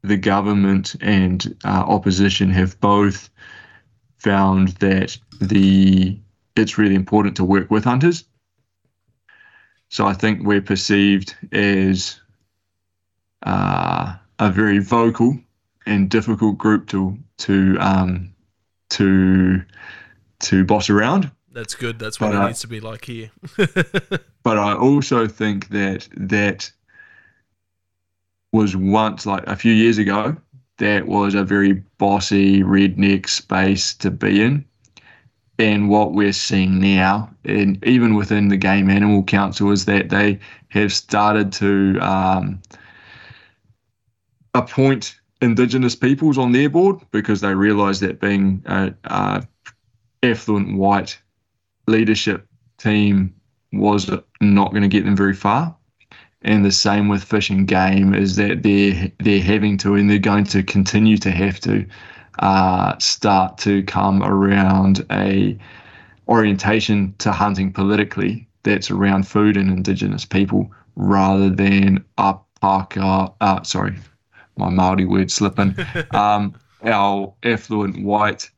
[0.02, 3.30] the government and uh, opposition have both
[4.18, 6.18] found that the
[6.56, 8.24] it's really important to work with hunters.
[9.88, 12.20] So I think we're perceived as
[13.44, 15.38] uh, a very vocal
[15.86, 18.34] and difficult group to to um,
[18.90, 19.62] to
[20.40, 21.30] to boss around.
[21.52, 21.98] That's good.
[21.98, 23.30] That's what but it I, needs to be like here.
[24.42, 26.72] but I also think that that
[28.52, 30.36] was once like a few years ago
[30.78, 34.64] that was a very bossy redneck space to be in.
[35.58, 40.38] And what we're seeing now and even within the game animal council is that they
[40.68, 42.60] have started to um,
[44.54, 49.46] appoint indigenous peoples on their board because they realise that being a, a
[50.22, 51.20] affluent white
[51.86, 52.46] leadership
[52.78, 53.34] team
[53.72, 54.10] was
[54.40, 55.76] not going to get them very far
[56.44, 60.18] and the same with fish and game is that they're they're having to and they're
[60.18, 61.86] going to continue to have to
[62.38, 65.56] uh, start to come around a
[66.28, 73.94] orientation to hunting politically that's around food and indigenous people rather than paka uh, sorry
[74.56, 75.74] my Maori word slipping
[76.12, 76.54] um,
[76.84, 78.50] our affluent white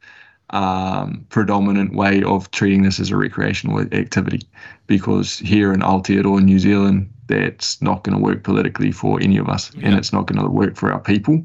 [0.50, 4.46] um, predominant way of treating this as a recreational activity.
[4.86, 9.48] Because here in Aotearoa, New Zealand, that's not going to work politically for any of
[9.48, 9.88] us yeah.
[9.88, 11.44] and it's not going to work for our people.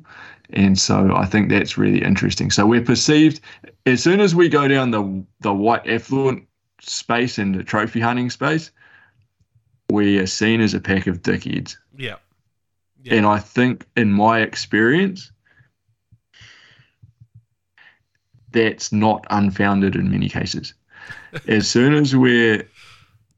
[0.52, 2.50] And so I think that's really interesting.
[2.52, 3.40] So we're perceived
[3.86, 6.48] as soon as we go down the the white affluent
[6.82, 8.72] space and the trophy hunting space,
[9.90, 11.76] we are seen as a pack of dickheads.
[11.96, 12.16] Yeah.
[13.04, 13.16] yeah.
[13.16, 15.32] And I think in my experience,
[18.52, 20.74] that's not unfounded in many cases.
[21.48, 22.64] as soon as we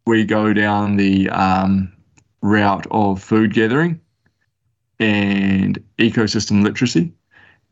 [0.05, 1.93] we go down the um,
[2.41, 3.99] route of food gathering
[4.99, 7.11] and ecosystem literacy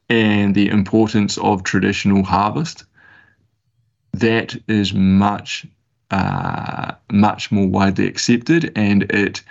[0.09, 2.85] and the importance of traditional harvest,
[4.13, 5.65] that is much
[6.11, 9.43] uh, much more widely accepted and it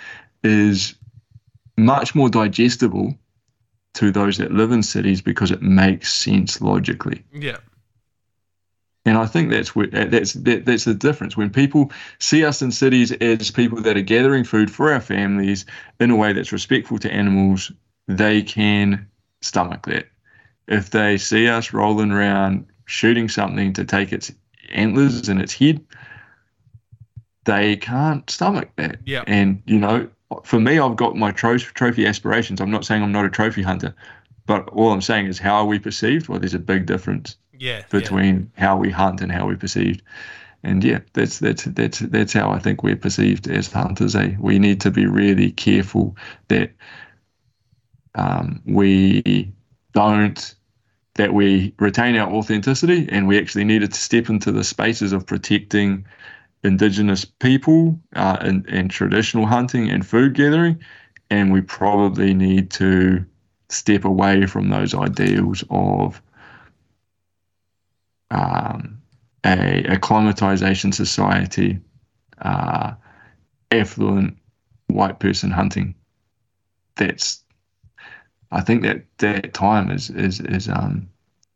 [0.42, 0.94] is
[1.76, 3.16] much more digestible
[3.94, 7.24] to those that live in cities because it makes sense logically.
[7.32, 7.58] Yeah.
[9.08, 11.34] And I think that's that's that, that's the difference.
[11.34, 15.64] When people see us in cities as people that are gathering food for our families
[15.98, 17.72] in a way that's respectful to animals,
[18.06, 19.08] they can
[19.40, 20.08] stomach that.
[20.66, 24.30] If they see us rolling around shooting something to take its
[24.72, 25.82] antlers and its head,
[27.46, 28.98] they can't stomach that.
[29.06, 29.24] Yeah.
[29.26, 30.06] And you know,
[30.44, 32.60] for me, I've got my tro- trophy aspirations.
[32.60, 33.94] I'm not saying I'm not a trophy hunter,
[34.48, 36.28] but all I'm saying is how are we perceived?
[36.28, 38.64] Well, there's a big difference yeah, between yeah.
[38.64, 40.02] how we hunt and how we're perceived.
[40.64, 44.16] and yeah, that's that's that's that's how I think we're perceived as hunters.
[44.16, 44.34] Eh?
[44.40, 46.16] We need to be really careful
[46.48, 46.72] that
[48.14, 49.52] um, we
[49.92, 50.54] don't
[51.16, 55.26] that we retain our authenticity, and we actually needed to step into the spaces of
[55.26, 56.06] protecting
[56.64, 60.82] indigenous people uh, and, and traditional hunting and food gathering,
[61.28, 63.26] and we probably need to
[63.68, 66.20] step away from those ideals of
[68.30, 69.00] um,
[69.44, 71.78] a acclimatization society,
[72.40, 72.94] uh,
[73.70, 74.36] affluent
[74.88, 75.94] white person hunting.
[76.96, 77.44] That's,
[78.50, 81.08] I think that that time is is is um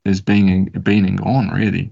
[0.05, 1.91] is being being and gone really.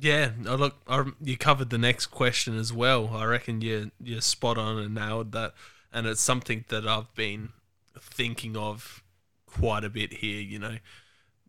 [0.00, 0.76] Yeah, look,
[1.22, 3.10] you covered the next question as well.
[3.14, 5.54] I reckon you you're spot on and nailed that,
[5.92, 7.50] and it's something that I've been
[7.98, 9.02] thinking of
[9.50, 10.40] quite a bit here.
[10.40, 10.76] You know,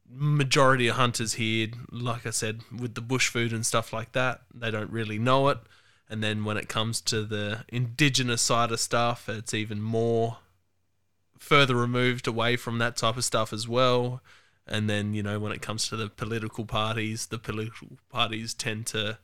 [0.09, 4.41] majority of hunters here, like I said, with the bush food and stuff like that,
[4.53, 5.59] they don't really know it.
[6.09, 10.37] And then when it comes to the indigenous side of stuff, it's even more
[11.39, 14.21] further removed away from that type of stuff as well.
[14.67, 18.85] And then, you know, when it comes to the political parties, the political parties tend
[18.87, 19.17] to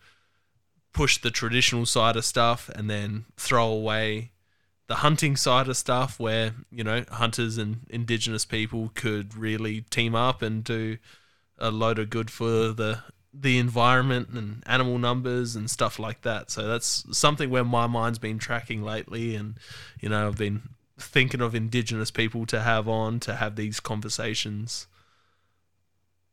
[0.93, 4.31] push the traditional side of stuff and then throw away
[4.87, 10.15] the hunting side of stuff where, you know, hunters and indigenous people could really team
[10.15, 10.97] up and do
[11.57, 13.03] a load of good for the
[13.33, 16.49] the environment and animal numbers and stuff like that.
[16.49, 19.59] So that's something where my mind's been tracking lately and
[19.99, 20.63] you know, I've been
[20.97, 24.87] thinking of indigenous people to have on to have these conversations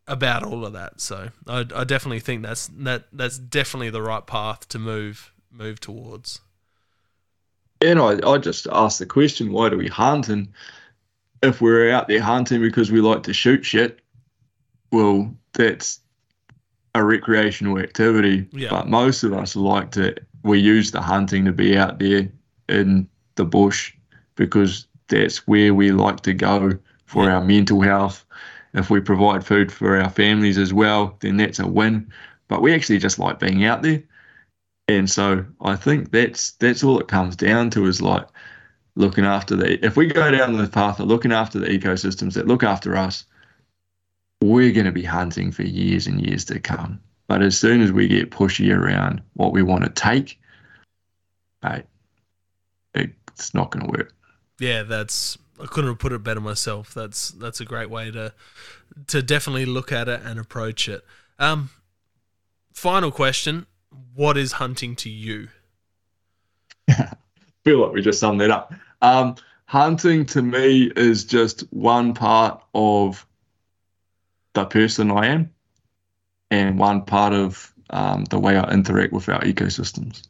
[0.06, 1.00] about all of that.
[1.00, 5.80] So I, I definitely think that's that that's definitely the right path to move move
[5.80, 6.40] towards.
[7.80, 10.28] And I, I just asked the question, why do we hunt?
[10.28, 10.48] And
[11.42, 14.00] if we're out there hunting because we like to shoot shit,
[14.90, 16.00] well, that's
[16.94, 18.48] a recreational activity.
[18.52, 18.70] Yeah.
[18.70, 22.30] But most of us like to we use the hunting to be out there
[22.68, 23.94] in the bush
[24.36, 27.36] because that's where we like to go for yeah.
[27.36, 28.24] our mental health
[28.74, 32.12] if we provide food for our families as well, then that's a win.
[32.48, 34.02] But we actually just like being out there.
[34.88, 38.26] And so I think that's that's all it comes down to is like
[38.96, 42.46] looking after the if we go down the path of looking after the ecosystems that
[42.46, 43.24] look after us,
[44.42, 47.00] we're going to be hunting for years and years to come.
[47.26, 50.38] But as soon as we get pushy around what we want to take,
[51.62, 51.84] hey,
[52.92, 54.14] it's not going to work.
[54.60, 56.92] Yeah, that's I couldn't have put it better myself.
[56.92, 58.32] That's that's a great way to
[59.08, 61.04] to definitely look at it and approach it.
[61.38, 61.70] Um,
[62.72, 63.66] final question:
[64.14, 65.48] What is hunting to you?
[67.64, 68.72] feel like we just summed that up.
[69.02, 73.26] Um, hunting to me is just one part of
[74.52, 75.50] the person I am,
[76.50, 80.28] and one part of um, the way I interact with our ecosystems.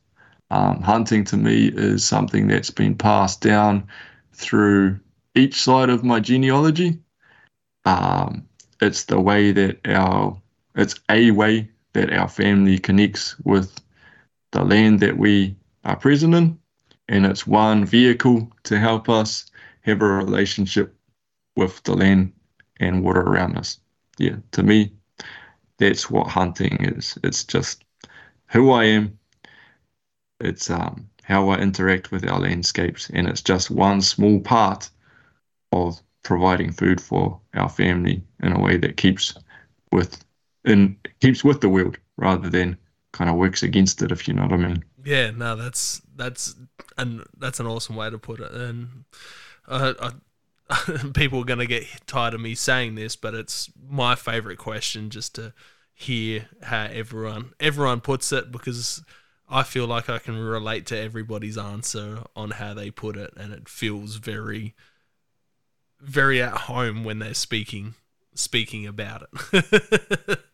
[0.51, 3.86] Um, hunting to me is something that's been passed down
[4.32, 4.99] through
[5.35, 6.99] each side of my genealogy.
[7.85, 8.47] Um,
[8.81, 10.41] it's the way that our,
[10.74, 13.81] it's a way that our family connects with
[14.53, 16.59] the land that we are present in.
[17.09, 19.47] And it's one vehicle to help us
[19.83, 20.95] have a relationship
[21.57, 22.33] with the land
[22.81, 23.79] and water around us.
[24.19, 24.93] Yeah, to me,
[25.79, 27.19] that's what hunting is.
[27.23, 27.85] It's just
[28.47, 29.19] who I am.
[30.41, 34.91] It's um, how I interact with our landscapes, and it's just one small part
[35.73, 39.35] of providing food for our family in a way that keeps
[39.93, 40.24] with
[40.65, 42.77] and keeps with the world rather than
[43.12, 44.85] kind of works against it if you know what I mean.
[45.05, 46.55] Yeah, no, that's that's
[46.97, 48.51] and that's an awesome way to put it.
[48.51, 49.05] And
[49.69, 54.15] uh, I, people are going to get tired of me saying this, but it's my
[54.15, 55.53] favorite question just to
[55.93, 59.03] hear how everyone everyone puts it because
[59.49, 63.53] I feel like I can relate to everybody's answer on how they put it, and
[63.53, 64.74] it feels very
[66.01, 67.95] very at home when they're speaking
[68.35, 70.39] speaking about it.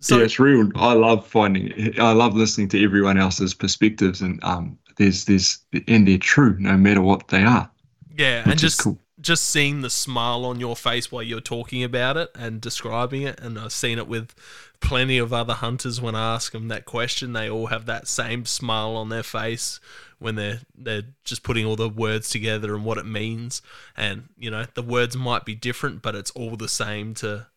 [0.00, 0.70] so, yeah, it's real.
[0.76, 1.98] I love finding.
[1.98, 5.58] I love listening to everyone else's perspectives, and um, there's there's
[5.88, 7.70] and they're true no matter what they are.
[8.16, 8.98] Yeah, and just cool.
[9.20, 13.40] just seeing the smile on your face while you're talking about it and describing it,
[13.40, 14.34] and I've seen it with
[14.80, 17.32] plenty of other hunters when I ask them that question.
[17.32, 19.80] They all have that same smile on their face
[20.20, 23.62] when they're they're just putting all the words together and what it means.
[23.96, 27.48] And you know, the words might be different, but it's all the same to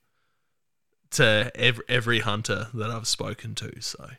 [1.11, 3.81] to every, every hunter that I've spoken to.
[3.81, 4.09] So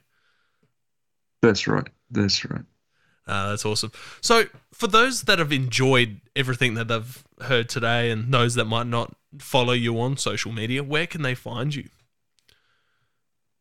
[1.43, 1.89] that's right.
[2.11, 2.63] That's right.
[3.27, 3.93] Uh, that's awesome.
[4.21, 8.87] So, for those that have enjoyed everything that they've heard today, and those that might
[8.87, 11.89] not follow you on social media, where can they find you?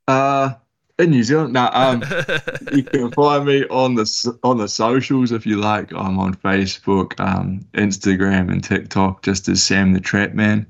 [0.07, 0.53] Uh,
[0.97, 1.53] in New Zealand.
[1.53, 2.03] No, um,
[2.73, 5.93] you can find me on the on the socials if you like.
[5.93, 10.65] I'm on Facebook, um, Instagram, and TikTok, just as Sam the Trap Man.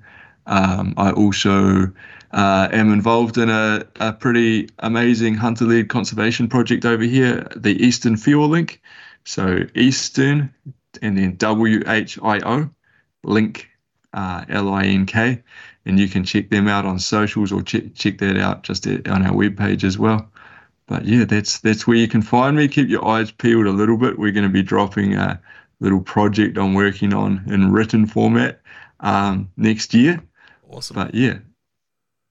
[0.47, 1.91] Um, I also
[2.33, 8.15] uh, am involved in a, a pretty amazing hunter-led conservation project over here, the Eastern
[8.15, 8.81] Whio Link.
[9.23, 10.53] So Eastern,
[11.01, 12.69] and then W H I O,
[13.23, 13.69] Link,
[14.13, 15.43] uh, L I N K
[15.85, 19.25] and you can check them out on socials or check check that out just on
[19.25, 20.29] our webpage as well.
[20.87, 22.67] But yeah, that's that's where you can find me.
[22.67, 24.19] Keep your eyes peeled a little bit.
[24.19, 25.39] We're going to be dropping a
[25.79, 28.61] little project I'm working on in written format
[28.99, 30.21] um, next year.
[30.69, 30.95] Awesome.
[30.95, 31.39] But yeah,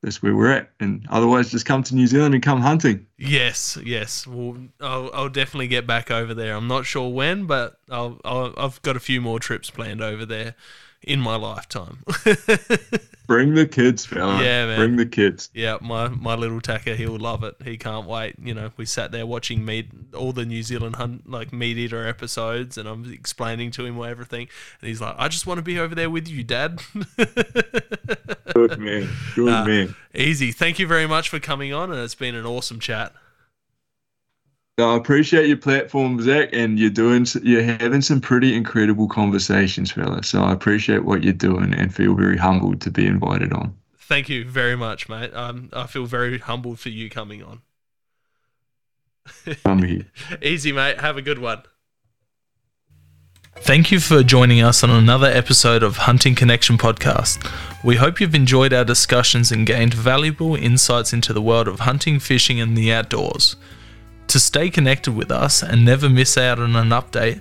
[0.03, 0.71] that's where we're at.
[0.81, 3.07] And otherwise, just come to New Zealand and come hunting.
[3.19, 4.27] Yes, yes.
[4.27, 6.55] Well, I'll, I'll definitely get back over there.
[6.55, 10.25] I'm not sure when, but I'll, I'll I've got a few more trips planned over
[10.25, 10.55] there
[11.03, 12.05] in my lifetime.
[13.27, 14.43] Bring the kids, fella.
[14.43, 14.79] Yeah, man.
[14.79, 15.51] Bring the kids.
[15.55, 17.55] Yeah, my my little tacker, he'll love it.
[17.65, 18.35] He can't wait.
[18.43, 22.77] You know, we sat there watching meat all the New Zealand hunt like MeatEater episodes,
[22.77, 24.49] and I'm explaining to him everything,
[24.81, 26.81] and he's like, "I just want to be over there with you, Dad."
[28.55, 29.09] Good man.
[29.37, 29.95] Good uh, man.
[30.13, 30.51] Easy.
[30.51, 33.13] Thank you very much for coming on, and it's been an awesome chat.
[34.83, 40.23] I appreciate your platform, Zach, and you're doing you're having some pretty incredible conversations, fella.
[40.23, 43.75] So I appreciate what you're doing and feel very humbled to be invited on.
[43.99, 45.33] Thank you very much, mate.
[45.35, 47.63] Um, I feel very humbled for you coming on.
[49.65, 50.07] I'm here.
[50.43, 51.01] Easy, mate.
[51.01, 51.63] Have a good one.
[53.57, 57.47] Thank you for joining us on another episode of Hunting Connection Podcast.
[57.85, 62.21] We hope you've enjoyed our discussions and gained valuable insights into the world of hunting,
[62.21, 63.57] fishing, and the outdoors.
[64.31, 67.41] To stay connected with us and never miss out on an update,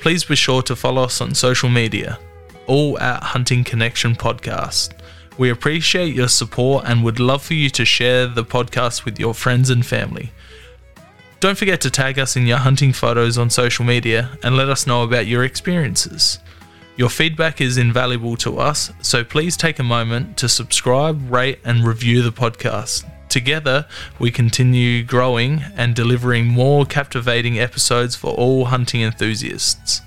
[0.00, 2.20] please be sure to follow us on social media,
[2.68, 4.92] all at Hunting Connection Podcast.
[5.36, 9.34] We appreciate your support and would love for you to share the podcast with your
[9.34, 10.30] friends and family.
[11.40, 14.86] Don't forget to tag us in your hunting photos on social media and let us
[14.86, 16.38] know about your experiences.
[16.96, 21.84] Your feedback is invaluable to us, so please take a moment to subscribe, rate, and
[21.84, 23.10] review the podcast.
[23.28, 23.86] Together,
[24.18, 30.00] we continue growing and delivering more captivating episodes for all hunting enthusiasts.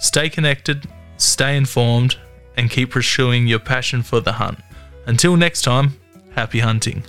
[0.00, 0.86] Stay connected,
[1.16, 2.16] stay informed,
[2.56, 4.58] and keep pursuing your passion for the hunt.
[5.06, 5.98] Until next time,
[6.34, 7.02] happy hunting.